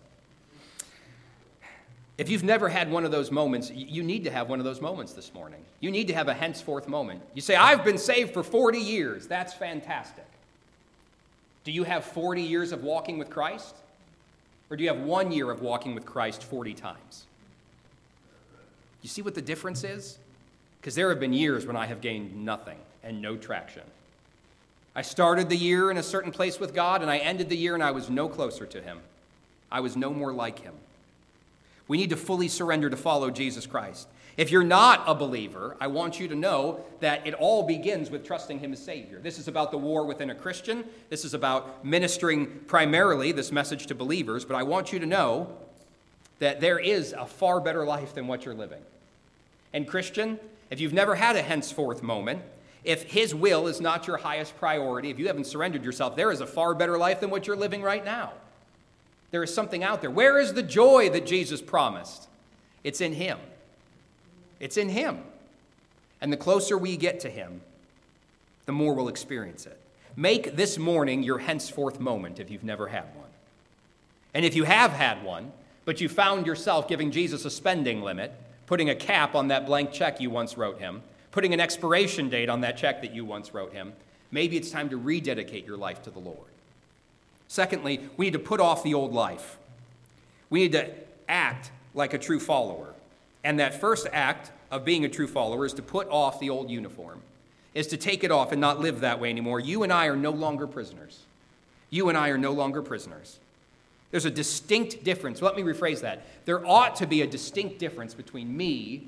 If 2.17 2.29
you've 2.29 2.43
never 2.43 2.69
had 2.69 2.89
one 2.89 3.03
of 3.05 3.11
those 3.11 3.29
moments, 3.31 3.69
you 3.71 4.03
need 4.03 4.23
to 4.23 4.31
have 4.31 4.47
one 4.47 4.59
of 4.59 4.65
those 4.65 4.79
moments 4.79 5.13
this 5.13 5.33
morning. 5.33 5.59
You 5.81 5.91
need 5.91 6.07
to 6.07 6.13
have 6.13 6.29
a 6.29 6.33
henceforth 6.33 6.87
moment. 6.87 7.21
You 7.33 7.41
say, 7.41 7.55
I've 7.55 7.83
been 7.83 7.97
saved 7.97 8.33
for 8.33 8.43
40 8.43 8.79
years. 8.79 9.27
That's 9.27 9.53
fantastic. 9.53 10.25
Do 11.65 11.71
you 11.71 11.83
have 11.83 12.05
40 12.05 12.41
years 12.41 12.71
of 12.71 12.83
walking 12.83 13.17
with 13.17 13.29
Christ? 13.29 13.75
Or 14.69 14.77
do 14.77 14.83
you 14.83 14.89
have 14.89 15.01
one 15.01 15.31
year 15.31 15.51
of 15.51 15.61
walking 15.61 15.93
with 15.93 16.05
Christ 16.05 16.43
40 16.43 16.73
times? 16.73 17.25
You 19.01 19.09
see 19.09 19.21
what 19.21 19.35
the 19.35 19.41
difference 19.41 19.83
is? 19.83 20.17
Because 20.79 20.95
there 20.95 21.09
have 21.09 21.19
been 21.19 21.33
years 21.33 21.65
when 21.65 21.75
I 21.75 21.85
have 21.85 22.01
gained 22.01 22.43
nothing 22.43 22.77
and 23.03 23.21
no 23.21 23.35
traction. 23.35 23.83
I 24.95 25.01
started 25.01 25.49
the 25.49 25.55
year 25.55 25.91
in 25.91 25.97
a 25.97 26.03
certain 26.03 26.31
place 26.31 26.59
with 26.59 26.73
God, 26.73 27.01
and 27.01 27.09
I 27.09 27.17
ended 27.17 27.49
the 27.49 27.57
year 27.57 27.73
and 27.73 27.83
I 27.83 27.91
was 27.91 28.09
no 28.09 28.29
closer 28.29 28.65
to 28.65 28.81
Him. 28.81 28.99
I 29.71 29.79
was 29.79 29.95
no 29.95 30.13
more 30.13 30.31
like 30.31 30.59
Him. 30.59 30.73
We 31.87 31.97
need 31.97 32.11
to 32.11 32.15
fully 32.15 32.47
surrender 32.47 32.89
to 32.89 32.97
follow 32.97 33.29
Jesus 33.29 33.65
Christ. 33.65 34.07
If 34.35 34.49
you're 34.49 34.63
not 34.63 35.03
a 35.05 35.13
believer, 35.13 35.77
I 35.79 35.87
want 35.87 36.19
you 36.19 36.27
to 36.27 36.35
know 36.35 36.83
that 37.01 37.25
it 37.27 37.35
all 37.35 37.63
begins 37.63 38.09
with 38.09 38.25
trusting 38.25 38.59
Him 38.59 38.73
as 38.73 38.83
Savior. 38.83 39.19
This 39.19 39.37
is 39.37 39.47
about 39.47 39.69
the 39.69 39.77
war 39.77 40.05
within 40.05 40.31
a 40.31 40.35
Christian. 40.35 40.85
This 41.09 41.23
is 41.23 41.35
about 41.35 41.85
ministering 41.85 42.47
primarily 42.65 43.31
this 43.31 43.51
message 43.51 43.85
to 43.87 43.95
believers, 43.95 44.43
but 44.43 44.55
I 44.55 44.63
want 44.63 44.91
you 44.91 44.99
to 44.99 45.05
know 45.05 45.55
that 46.39 46.61
there 46.61 46.79
is 46.79 47.13
a 47.13 47.27
far 47.27 47.59
better 47.59 47.85
life 47.85 48.15
than 48.15 48.25
what 48.25 48.43
you're 48.43 48.55
living. 48.55 48.81
And, 49.71 49.87
Christian, 49.87 50.39
if 50.71 50.79
you've 50.79 50.93
never 50.93 51.13
had 51.13 51.35
a 51.35 51.41
henceforth 51.43 52.01
moment, 52.01 52.41
if 52.83 53.03
His 53.03 53.35
will 53.35 53.67
is 53.67 53.79
not 53.79 54.07
your 54.07 54.17
highest 54.17 54.57
priority, 54.57 55.11
if 55.11 55.19
you 55.19 55.27
haven't 55.27 55.45
surrendered 55.45 55.85
yourself, 55.85 56.15
there 56.15 56.31
is 56.31 56.41
a 56.41 56.47
far 56.47 56.73
better 56.73 56.97
life 56.97 57.19
than 57.19 57.29
what 57.29 57.45
you're 57.45 57.55
living 57.55 57.83
right 57.83 58.03
now. 58.03 58.33
There 59.29 59.43
is 59.43 59.53
something 59.53 59.83
out 59.83 60.01
there. 60.01 60.11
Where 60.11 60.39
is 60.39 60.53
the 60.53 60.63
joy 60.63 61.09
that 61.11 61.27
Jesus 61.27 61.61
promised? 61.61 62.27
It's 62.83 62.99
in 62.99 63.13
Him. 63.13 63.37
It's 64.63 64.77
in 64.77 64.87
Him. 64.87 65.19
And 66.21 66.31
the 66.31 66.37
closer 66.37 66.77
we 66.77 66.95
get 66.95 67.19
to 67.19 67.29
Him, 67.29 67.59
the 68.65 68.71
more 68.71 68.93
we'll 68.93 69.09
experience 69.09 69.65
it. 69.65 69.77
Make 70.15 70.55
this 70.55 70.77
morning 70.77 71.21
your 71.21 71.39
henceforth 71.39 71.99
moment 71.99 72.39
if 72.39 72.49
you've 72.49 72.63
never 72.63 72.87
had 72.87 73.13
one. 73.13 73.27
And 74.33 74.45
if 74.45 74.55
you 74.55 74.63
have 74.63 74.91
had 74.91 75.21
one, 75.21 75.51
but 75.83 75.99
you 75.99 76.07
found 76.07 76.45
yourself 76.47 76.87
giving 76.87 77.11
Jesus 77.11 77.43
a 77.43 77.49
spending 77.49 78.03
limit, 78.03 78.31
putting 78.65 78.89
a 78.89 78.95
cap 78.95 79.35
on 79.35 79.49
that 79.49 79.65
blank 79.65 79.91
check 79.91 80.21
you 80.21 80.29
once 80.29 80.57
wrote 80.57 80.79
him, 80.79 81.03
putting 81.31 81.53
an 81.53 81.59
expiration 81.59 82.29
date 82.29 82.47
on 82.47 82.61
that 82.61 82.77
check 82.77 83.01
that 83.01 83.13
you 83.13 83.25
once 83.25 83.53
wrote 83.53 83.73
him, 83.73 83.91
maybe 84.31 84.55
it's 84.55 84.71
time 84.71 84.89
to 84.91 84.95
rededicate 84.97 85.65
your 85.65 85.75
life 85.75 86.01
to 86.03 86.09
the 86.09 86.19
Lord. 86.19 86.37
Secondly, 87.49 87.99
we 88.15 88.27
need 88.27 88.33
to 88.33 88.39
put 88.39 88.61
off 88.61 88.81
the 88.81 88.93
old 88.93 89.11
life. 89.11 89.57
We 90.49 90.61
need 90.61 90.71
to 90.71 90.89
act 91.27 91.69
like 91.93 92.13
a 92.13 92.17
true 92.17 92.39
follower. 92.39 92.92
And 93.43 93.59
that 93.59 93.79
first 93.79 94.07
act 94.11 94.51
of 94.71 94.85
being 94.85 95.05
a 95.05 95.09
true 95.09 95.27
follower 95.27 95.65
is 95.65 95.73
to 95.73 95.81
put 95.81 96.07
off 96.09 96.39
the 96.39 96.49
old 96.49 96.69
uniform, 96.69 97.21
is 97.73 97.87
to 97.87 97.97
take 97.97 98.23
it 98.23 98.31
off 98.31 98.51
and 98.51 98.61
not 98.61 98.79
live 98.79 99.01
that 99.01 99.19
way 99.19 99.29
anymore. 99.29 99.59
You 99.59 99.83
and 99.83 99.91
I 99.91 100.07
are 100.07 100.15
no 100.15 100.31
longer 100.31 100.67
prisoners. 100.67 101.19
You 101.89 102.09
and 102.09 102.17
I 102.17 102.29
are 102.29 102.37
no 102.37 102.51
longer 102.51 102.81
prisoners. 102.81 103.39
There's 104.11 104.25
a 104.25 104.31
distinct 104.31 105.03
difference. 105.03 105.41
Let 105.41 105.55
me 105.55 105.63
rephrase 105.63 106.01
that. 106.01 106.23
There 106.45 106.65
ought 106.65 106.95
to 106.97 107.07
be 107.07 107.21
a 107.21 107.27
distinct 107.27 107.79
difference 107.79 108.13
between 108.13 108.55
me 108.55 109.07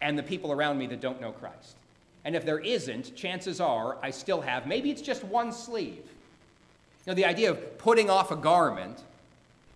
and 0.00 0.18
the 0.18 0.22
people 0.22 0.52
around 0.52 0.78
me 0.78 0.86
that 0.88 1.00
don't 1.00 1.20
know 1.20 1.32
Christ. 1.32 1.76
And 2.24 2.36
if 2.36 2.44
there 2.44 2.58
isn't, 2.58 3.16
chances 3.16 3.60
are 3.60 3.98
I 4.02 4.10
still 4.10 4.40
have, 4.40 4.66
maybe 4.66 4.90
it's 4.90 5.02
just 5.02 5.24
one 5.24 5.52
sleeve. 5.52 6.04
You 7.04 7.10
know, 7.10 7.14
the 7.14 7.24
idea 7.24 7.50
of 7.50 7.78
putting 7.78 8.08
off 8.08 8.30
a 8.30 8.36
garment 8.36 9.02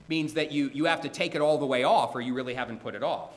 means 0.08 0.34
that 0.34 0.52
you, 0.52 0.70
you 0.72 0.84
have 0.84 1.00
to 1.00 1.08
take 1.08 1.34
it 1.34 1.40
all 1.40 1.58
the 1.58 1.66
way 1.66 1.82
off 1.82 2.14
or 2.14 2.20
you 2.20 2.34
really 2.34 2.54
haven't 2.54 2.80
put 2.82 2.94
it 2.94 3.02
off. 3.02 3.30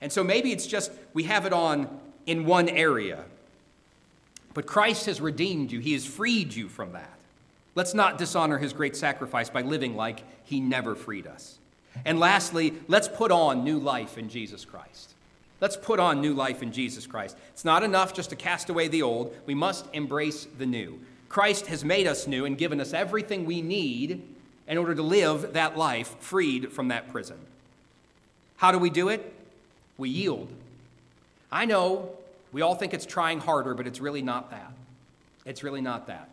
And 0.00 0.12
so 0.12 0.22
maybe 0.22 0.52
it's 0.52 0.66
just 0.66 0.92
we 1.12 1.24
have 1.24 1.46
it 1.46 1.52
on 1.52 1.88
in 2.26 2.44
one 2.44 2.68
area. 2.68 3.24
But 4.54 4.66
Christ 4.66 5.06
has 5.06 5.20
redeemed 5.20 5.72
you, 5.72 5.80
He 5.80 5.92
has 5.92 6.04
freed 6.04 6.54
you 6.54 6.68
from 6.68 6.92
that. 6.92 7.18
Let's 7.74 7.94
not 7.94 8.18
dishonor 8.18 8.58
His 8.58 8.72
great 8.72 8.96
sacrifice 8.96 9.50
by 9.50 9.62
living 9.62 9.96
like 9.96 10.22
He 10.44 10.60
never 10.60 10.94
freed 10.94 11.26
us. 11.26 11.58
And 12.04 12.18
lastly, 12.18 12.74
let's 12.86 13.08
put 13.08 13.30
on 13.30 13.64
new 13.64 13.78
life 13.78 14.18
in 14.18 14.28
Jesus 14.28 14.64
Christ. 14.64 15.14
Let's 15.60 15.76
put 15.76 15.98
on 15.98 16.20
new 16.20 16.34
life 16.34 16.62
in 16.62 16.72
Jesus 16.72 17.06
Christ. 17.06 17.36
It's 17.50 17.64
not 17.64 17.82
enough 17.82 18.14
just 18.14 18.30
to 18.30 18.36
cast 18.36 18.68
away 18.68 18.88
the 18.88 19.02
old, 19.02 19.36
we 19.46 19.54
must 19.54 19.86
embrace 19.92 20.46
the 20.58 20.66
new. 20.66 21.00
Christ 21.28 21.66
has 21.66 21.84
made 21.84 22.06
us 22.06 22.26
new 22.26 22.44
and 22.44 22.56
given 22.56 22.80
us 22.80 22.92
everything 22.92 23.44
we 23.44 23.60
need 23.60 24.22
in 24.66 24.78
order 24.78 24.94
to 24.94 25.02
live 25.02 25.54
that 25.54 25.76
life 25.76 26.16
freed 26.20 26.72
from 26.72 26.88
that 26.88 27.10
prison. 27.10 27.38
How 28.56 28.72
do 28.72 28.78
we 28.78 28.90
do 28.90 29.08
it? 29.08 29.34
We 29.98 30.08
yield. 30.08 30.48
I 31.52 31.66
know 31.66 32.10
we 32.52 32.62
all 32.62 32.74
think 32.74 32.94
it's 32.94 33.04
trying 33.04 33.40
harder, 33.40 33.74
but 33.74 33.86
it's 33.86 34.00
really 34.00 34.22
not 34.22 34.50
that. 34.50 34.72
It's 35.44 35.62
really 35.62 35.80
not 35.80 36.06
that. 36.06 36.28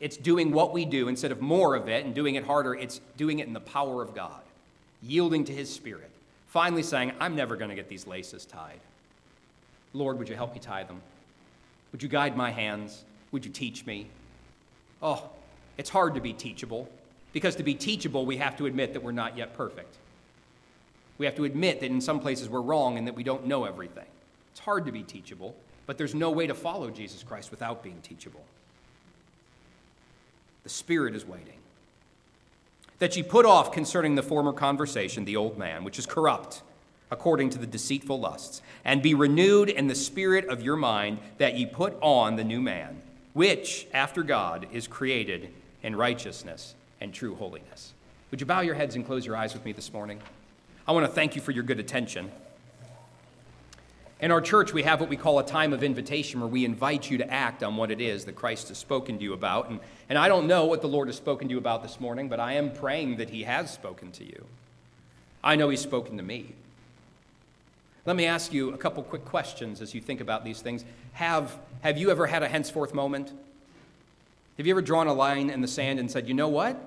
It's 0.00 0.16
doing 0.16 0.52
what 0.52 0.72
we 0.72 0.84
do 0.84 1.08
instead 1.08 1.32
of 1.32 1.40
more 1.40 1.74
of 1.74 1.88
it 1.88 2.04
and 2.04 2.14
doing 2.14 2.36
it 2.36 2.44
harder, 2.44 2.74
it's 2.74 3.00
doing 3.16 3.40
it 3.40 3.48
in 3.48 3.52
the 3.52 3.60
power 3.60 4.00
of 4.02 4.14
God, 4.14 4.40
yielding 5.02 5.44
to 5.46 5.52
His 5.52 5.72
Spirit. 5.72 6.10
Finally 6.48 6.84
saying, 6.84 7.12
I'm 7.18 7.34
never 7.34 7.56
going 7.56 7.70
to 7.70 7.74
get 7.74 7.88
these 7.88 8.06
laces 8.06 8.44
tied. 8.44 8.78
Lord, 9.92 10.18
would 10.18 10.28
you 10.28 10.36
help 10.36 10.54
me 10.54 10.60
tie 10.60 10.84
them? 10.84 11.00
Would 11.92 12.02
you 12.02 12.08
guide 12.08 12.36
my 12.36 12.50
hands? 12.50 13.04
Would 13.32 13.44
you 13.44 13.50
teach 13.50 13.86
me? 13.86 14.06
Oh, 15.02 15.28
it's 15.76 15.90
hard 15.90 16.14
to 16.14 16.20
be 16.20 16.32
teachable 16.32 16.88
because 17.32 17.56
to 17.56 17.62
be 17.62 17.74
teachable, 17.74 18.24
we 18.24 18.36
have 18.36 18.56
to 18.58 18.66
admit 18.66 18.92
that 18.92 19.02
we're 19.02 19.12
not 19.12 19.36
yet 19.36 19.54
perfect. 19.54 19.94
We 21.18 21.26
have 21.26 21.34
to 21.36 21.44
admit 21.44 21.80
that 21.80 21.90
in 21.90 22.00
some 22.00 22.20
places 22.20 22.48
we're 22.48 22.60
wrong 22.60 22.96
and 22.96 23.06
that 23.06 23.14
we 23.14 23.24
don't 23.24 23.46
know 23.46 23.64
everything. 23.64 24.06
It's 24.52 24.60
hard 24.60 24.86
to 24.86 24.92
be 24.92 25.02
teachable, 25.02 25.54
but 25.86 25.98
there's 25.98 26.14
no 26.14 26.30
way 26.30 26.46
to 26.46 26.54
follow 26.54 26.90
Jesus 26.90 27.22
Christ 27.22 27.50
without 27.50 27.82
being 27.82 28.00
teachable. 28.02 28.44
The 30.62 30.70
Spirit 30.70 31.14
is 31.14 31.26
waiting. 31.26 31.58
That 32.98 33.16
ye 33.16 33.22
put 33.22 33.46
off 33.46 33.72
concerning 33.72 34.14
the 34.14 34.22
former 34.22 34.52
conversation 34.52 35.24
the 35.24 35.36
old 35.36 35.58
man, 35.58 35.84
which 35.84 35.98
is 35.98 36.06
corrupt 36.06 36.62
according 37.10 37.50
to 37.50 37.58
the 37.58 37.66
deceitful 37.66 38.20
lusts, 38.20 38.62
and 38.84 39.02
be 39.02 39.14
renewed 39.14 39.68
in 39.68 39.86
the 39.86 39.94
spirit 39.94 40.46
of 40.46 40.62
your 40.62 40.76
mind, 40.76 41.18
that 41.38 41.56
ye 41.56 41.66
put 41.66 41.96
on 42.00 42.36
the 42.36 42.44
new 42.44 42.60
man, 42.60 43.00
which, 43.32 43.86
after 43.94 44.22
God, 44.22 44.66
is 44.72 44.86
created 44.86 45.48
in 45.82 45.96
righteousness 45.96 46.74
and 47.00 47.14
true 47.14 47.34
holiness. 47.34 47.94
Would 48.30 48.40
you 48.40 48.46
bow 48.46 48.60
your 48.60 48.74
heads 48.74 48.94
and 48.94 49.06
close 49.06 49.24
your 49.24 49.36
eyes 49.36 49.54
with 49.54 49.64
me 49.64 49.72
this 49.72 49.92
morning? 49.92 50.20
I 50.88 50.92
want 50.92 51.04
to 51.04 51.12
thank 51.12 51.36
you 51.36 51.42
for 51.42 51.52
your 51.52 51.64
good 51.64 51.80
attention. 51.80 52.32
In 54.20 54.30
our 54.30 54.40
church, 54.40 54.72
we 54.72 54.84
have 54.84 55.00
what 55.00 55.10
we 55.10 55.18
call 55.18 55.38
a 55.38 55.44
time 55.44 55.74
of 55.74 55.82
invitation 55.82 56.40
where 56.40 56.48
we 56.48 56.64
invite 56.64 57.10
you 57.10 57.18
to 57.18 57.30
act 57.30 57.62
on 57.62 57.76
what 57.76 57.90
it 57.90 58.00
is 58.00 58.24
that 58.24 58.36
Christ 58.36 58.68
has 58.68 58.78
spoken 58.78 59.18
to 59.18 59.22
you 59.22 59.34
about. 59.34 59.68
And, 59.68 59.80
and 60.08 60.16
I 60.16 60.28
don't 60.28 60.46
know 60.46 60.64
what 60.64 60.80
the 60.80 60.88
Lord 60.88 61.08
has 61.08 61.16
spoken 61.16 61.46
to 61.48 61.52
you 61.52 61.58
about 61.58 61.82
this 61.82 62.00
morning, 62.00 62.30
but 62.30 62.40
I 62.40 62.54
am 62.54 62.72
praying 62.72 63.18
that 63.18 63.28
He 63.28 63.42
has 63.42 63.70
spoken 63.70 64.12
to 64.12 64.24
you. 64.24 64.46
I 65.44 65.56
know 65.56 65.68
He's 65.68 65.82
spoken 65.82 66.16
to 66.16 66.22
me. 66.22 66.54
Let 68.06 68.16
me 68.16 68.24
ask 68.24 68.54
you 68.54 68.72
a 68.72 68.78
couple 68.78 69.02
quick 69.02 69.26
questions 69.26 69.82
as 69.82 69.92
you 69.92 70.00
think 70.00 70.22
about 70.22 70.42
these 70.42 70.62
things. 70.62 70.86
Have, 71.12 71.54
have 71.82 71.98
you 71.98 72.10
ever 72.10 72.26
had 72.26 72.42
a 72.42 72.48
henceforth 72.48 72.94
moment? 72.94 73.30
Have 74.56 74.66
you 74.66 74.72
ever 74.72 74.80
drawn 74.80 75.06
a 75.06 75.12
line 75.12 75.50
in 75.50 75.60
the 75.60 75.68
sand 75.68 76.00
and 76.00 76.10
said, 76.10 76.26
you 76.26 76.32
know 76.32 76.48
what? 76.48 76.80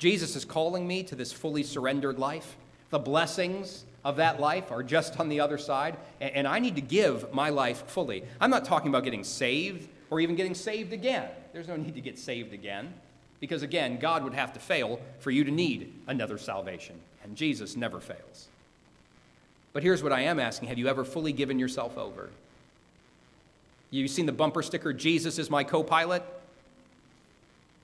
Jesus 0.00 0.34
is 0.34 0.44
calling 0.44 0.84
me 0.88 1.04
to 1.04 1.14
this 1.14 1.32
fully 1.32 1.62
surrendered 1.62 2.18
life? 2.18 2.56
The 2.90 2.98
blessings 2.98 3.84
of 4.04 4.16
that 4.16 4.40
life 4.40 4.70
are 4.70 4.82
just 4.82 5.18
on 5.18 5.28
the 5.28 5.40
other 5.40 5.58
side, 5.58 5.96
and 6.20 6.46
I 6.46 6.60
need 6.60 6.76
to 6.76 6.80
give 6.80 7.32
my 7.32 7.50
life 7.50 7.84
fully. 7.88 8.22
I'm 8.40 8.50
not 8.50 8.64
talking 8.64 8.88
about 8.88 9.04
getting 9.04 9.24
saved 9.24 9.88
or 10.10 10.20
even 10.20 10.36
getting 10.36 10.54
saved 10.54 10.92
again. 10.92 11.28
There's 11.52 11.68
no 11.68 11.76
need 11.76 11.94
to 11.96 12.00
get 12.00 12.18
saved 12.18 12.52
again, 12.52 12.94
because 13.40 13.62
again, 13.62 13.98
God 13.98 14.22
would 14.22 14.34
have 14.34 14.52
to 14.52 14.60
fail 14.60 15.00
for 15.18 15.30
you 15.30 15.42
to 15.42 15.50
need 15.50 15.92
another 16.06 16.38
salvation, 16.38 16.94
and 17.24 17.36
Jesus 17.36 17.76
never 17.76 17.98
fails. 17.98 18.48
But 19.72 19.82
here's 19.82 20.02
what 20.02 20.12
I 20.12 20.22
am 20.22 20.40
asking 20.40 20.68
Have 20.68 20.78
you 20.78 20.88
ever 20.88 21.04
fully 21.04 21.32
given 21.32 21.58
yourself 21.58 21.98
over? 21.98 22.30
You've 23.90 24.10
seen 24.10 24.26
the 24.26 24.32
bumper 24.32 24.62
sticker, 24.62 24.92
Jesus 24.92 25.38
is 25.38 25.50
my 25.50 25.64
co 25.64 25.82
pilot? 25.82 26.22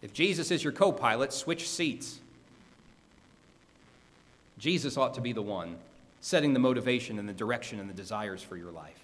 If 0.03 0.12
Jesus 0.12 0.50
is 0.50 0.64
your 0.64 0.72
co 0.72 0.92
pilot, 0.92 1.32
switch 1.32 1.68
seats. 1.68 2.20
Jesus 4.63 4.97
ought 4.97 5.15
to 5.15 5.21
be 5.21 5.33
the 5.33 5.43
one 5.43 5.77
setting 6.21 6.53
the 6.53 6.61
motivation 6.61 7.19
and 7.19 7.29
the 7.29 7.33
direction 7.33 7.81
and 7.81 7.91
the 7.91 7.95
desires 7.95 8.45
for 8.45 8.57
your 8.57 8.71
life. 8.71 9.01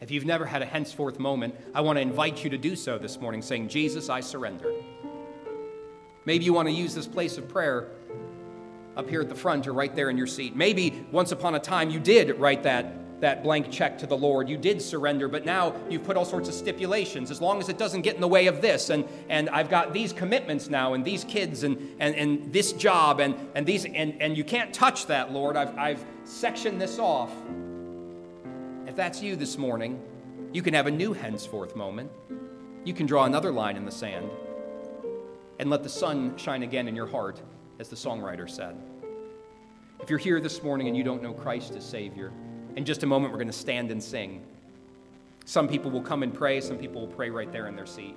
If 0.00 0.10
you've 0.10 0.24
never 0.24 0.44
had 0.44 0.62
a 0.62 0.66
henceforth 0.66 1.20
moment, 1.20 1.54
I 1.76 1.80
want 1.82 1.96
to 1.96 2.00
invite 2.00 2.42
you 2.42 2.50
to 2.50 2.58
do 2.58 2.74
so 2.74 2.98
this 2.98 3.20
morning, 3.20 3.40
saying, 3.40 3.68
Jesus, 3.68 4.08
I 4.10 4.18
surrender. 4.18 4.72
Maybe 6.24 6.44
you 6.44 6.52
want 6.52 6.66
to 6.66 6.74
use 6.74 6.92
this 6.92 7.06
place 7.06 7.38
of 7.38 7.48
prayer 7.48 7.86
up 8.96 9.08
here 9.08 9.20
at 9.20 9.28
the 9.28 9.34
front 9.36 9.68
or 9.68 9.74
right 9.74 9.94
there 9.94 10.10
in 10.10 10.18
your 10.18 10.26
seat. 10.26 10.56
Maybe 10.56 11.06
once 11.12 11.30
upon 11.30 11.54
a 11.54 11.60
time 11.60 11.88
you 11.88 12.00
did 12.00 12.36
write 12.40 12.64
that 12.64 12.92
that 13.20 13.42
blank 13.42 13.70
check 13.70 13.98
to 13.98 14.06
the 14.06 14.16
Lord. 14.16 14.48
You 14.48 14.56
did 14.56 14.80
surrender, 14.82 15.28
but 15.28 15.44
now 15.44 15.74
you've 15.88 16.04
put 16.04 16.16
all 16.16 16.24
sorts 16.24 16.48
of 16.48 16.54
stipulations. 16.54 17.30
As 17.30 17.40
long 17.40 17.60
as 17.60 17.68
it 17.68 17.78
doesn't 17.78 18.02
get 18.02 18.14
in 18.14 18.20
the 18.20 18.28
way 18.28 18.46
of 18.46 18.60
this, 18.60 18.90
and, 18.90 19.06
and 19.28 19.48
I've 19.50 19.70
got 19.70 19.92
these 19.92 20.12
commitments 20.12 20.68
now, 20.68 20.94
and 20.94 21.04
these 21.04 21.24
kids, 21.24 21.62
and, 21.62 21.78
and, 21.98 22.14
and 22.14 22.52
this 22.52 22.72
job, 22.72 23.20
and, 23.20 23.34
and 23.54 23.64
these, 23.64 23.84
and, 23.84 24.20
and 24.20 24.36
you 24.36 24.44
can't 24.44 24.72
touch 24.72 25.06
that, 25.06 25.32
Lord. 25.32 25.56
I've, 25.56 25.76
I've 25.78 26.04
sectioned 26.24 26.80
this 26.80 26.98
off. 26.98 27.32
If 28.86 28.94
that's 28.96 29.22
you 29.22 29.36
this 29.36 29.56
morning, 29.56 30.00
you 30.52 30.62
can 30.62 30.74
have 30.74 30.86
a 30.86 30.90
new 30.90 31.12
henceforth 31.12 31.74
moment. 31.74 32.10
You 32.84 32.94
can 32.94 33.06
draw 33.06 33.24
another 33.24 33.50
line 33.50 33.76
in 33.76 33.84
the 33.84 33.92
sand 33.92 34.30
and 35.58 35.70
let 35.70 35.82
the 35.82 35.88
sun 35.88 36.36
shine 36.36 36.62
again 36.62 36.86
in 36.86 36.94
your 36.94 37.06
heart, 37.06 37.40
as 37.78 37.88
the 37.88 37.96
songwriter 37.96 38.48
said. 38.48 38.76
If 40.00 40.10
you're 40.10 40.18
here 40.18 40.40
this 40.40 40.62
morning 40.62 40.86
and 40.86 40.96
you 40.96 41.02
don't 41.02 41.22
know 41.22 41.32
Christ 41.32 41.74
as 41.74 41.84
Savior, 41.84 42.32
in 42.76 42.84
just 42.84 43.02
a 43.02 43.06
moment, 43.06 43.32
we're 43.32 43.38
going 43.38 43.48
to 43.48 43.52
stand 43.52 43.90
and 43.90 44.02
sing. 44.02 44.42
Some 45.46 45.66
people 45.66 45.90
will 45.90 46.02
come 46.02 46.22
and 46.22 46.32
pray, 46.32 46.60
some 46.60 46.76
people 46.76 47.00
will 47.00 47.14
pray 47.14 47.30
right 47.30 47.50
there 47.50 47.66
in 47.66 47.74
their 47.74 47.86
seat. 47.86 48.14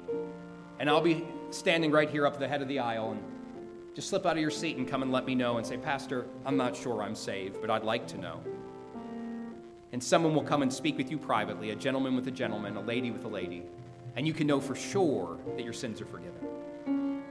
And 0.80 0.90
I'll 0.90 1.02
be 1.02 1.26
standing 1.50 1.92
right 1.92 2.10
here 2.10 2.28
up 2.28 2.38
the 2.38 2.48
head 2.48 2.62
of 2.62 2.68
the 2.68 2.80
aisle 2.80 3.12
and 3.12 3.24
just 3.96 4.10
slip 4.10 4.26
out 4.26 4.34
of 4.34 4.42
your 4.42 4.52
seat 4.52 4.78
and 4.78 4.88
come 4.88 5.02
and 5.02 5.12
let 5.12 5.26
me 5.26 5.36
know 5.36 5.58
and 5.58 5.66
say, 5.66 5.78
Pastor, 5.78 6.26
I'm 6.46 6.58
not 6.58 6.76
sure 6.76 7.02
I'm 7.02 7.16
saved, 7.16 7.62
but 7.62 7.70
I'd 7.70 7.84
like 7.84 8.08
to 8.08 8.18
know. 8.18 8.42
And 9.92 10.04
someone 10.04 10.36
will 10.36 10.44
come 10.44 10.62
and 10.62 10.72
speak 10.72 10.98
with 10.98 11.10
you 11.10 11.18
privately, 11.18 11.72
a 11.72 11.76
gentleman 11.76 12.16
with 12.16 12.28
a 12.28 12.32
gentleman, 12.32 12.76
a 12.78 12.82
lady 12.82 13.12
with 13.12 13.26
a 13.26 13.28
lady, 13.28 13.64
and 14.16 14.28
you 14.28 14.34
can 14.34 14.46
know 14.46 14.60
for 14.60 14.76
sure 14.76 15.38
that 15.56 15.64
your 15.64 15.74
sins 15.74 16.02
are 16.02 16.06
forgiven. 16.06 17.22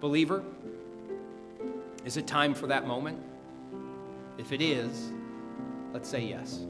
Believer, 0.00 0.42
is 2.04 2.16
it 2.16 2.26
time 2.26 2.54
for 2.54 2.66
that 2.66 2.86
moment? 2.86 3.18
If 4.36 4.52
it 4.52 4.60
is, 4.60 5.12
let's 5.92 6.08
say 6.08 6.24
yes. 6.24 6.64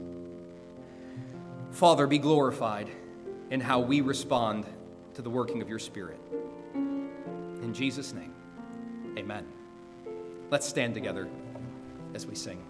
Father, 1.71 2.07
be 2.07 2.19
glorified 2.19 2.89
in 3.49 3.59
how 3.59 3.79
we 3.79 4.01
respond 4.01 4.65
to 5.15 5.21
the 5.21 5.29
working 5.29 5.61
of 5.61 5.69
your 5.69 5.79
Spirit. 5.79 6.19
In 6.73 7.73
Jesus' 7.73 8.13
name, 8.13 8.33
amen. 9.17 9.45
Let's 10.49 10.67
stand 10.67 10.93
together 10.93 11.27
as 12.13 12.27
we 12.27 12.35
sing. 12.35 12.63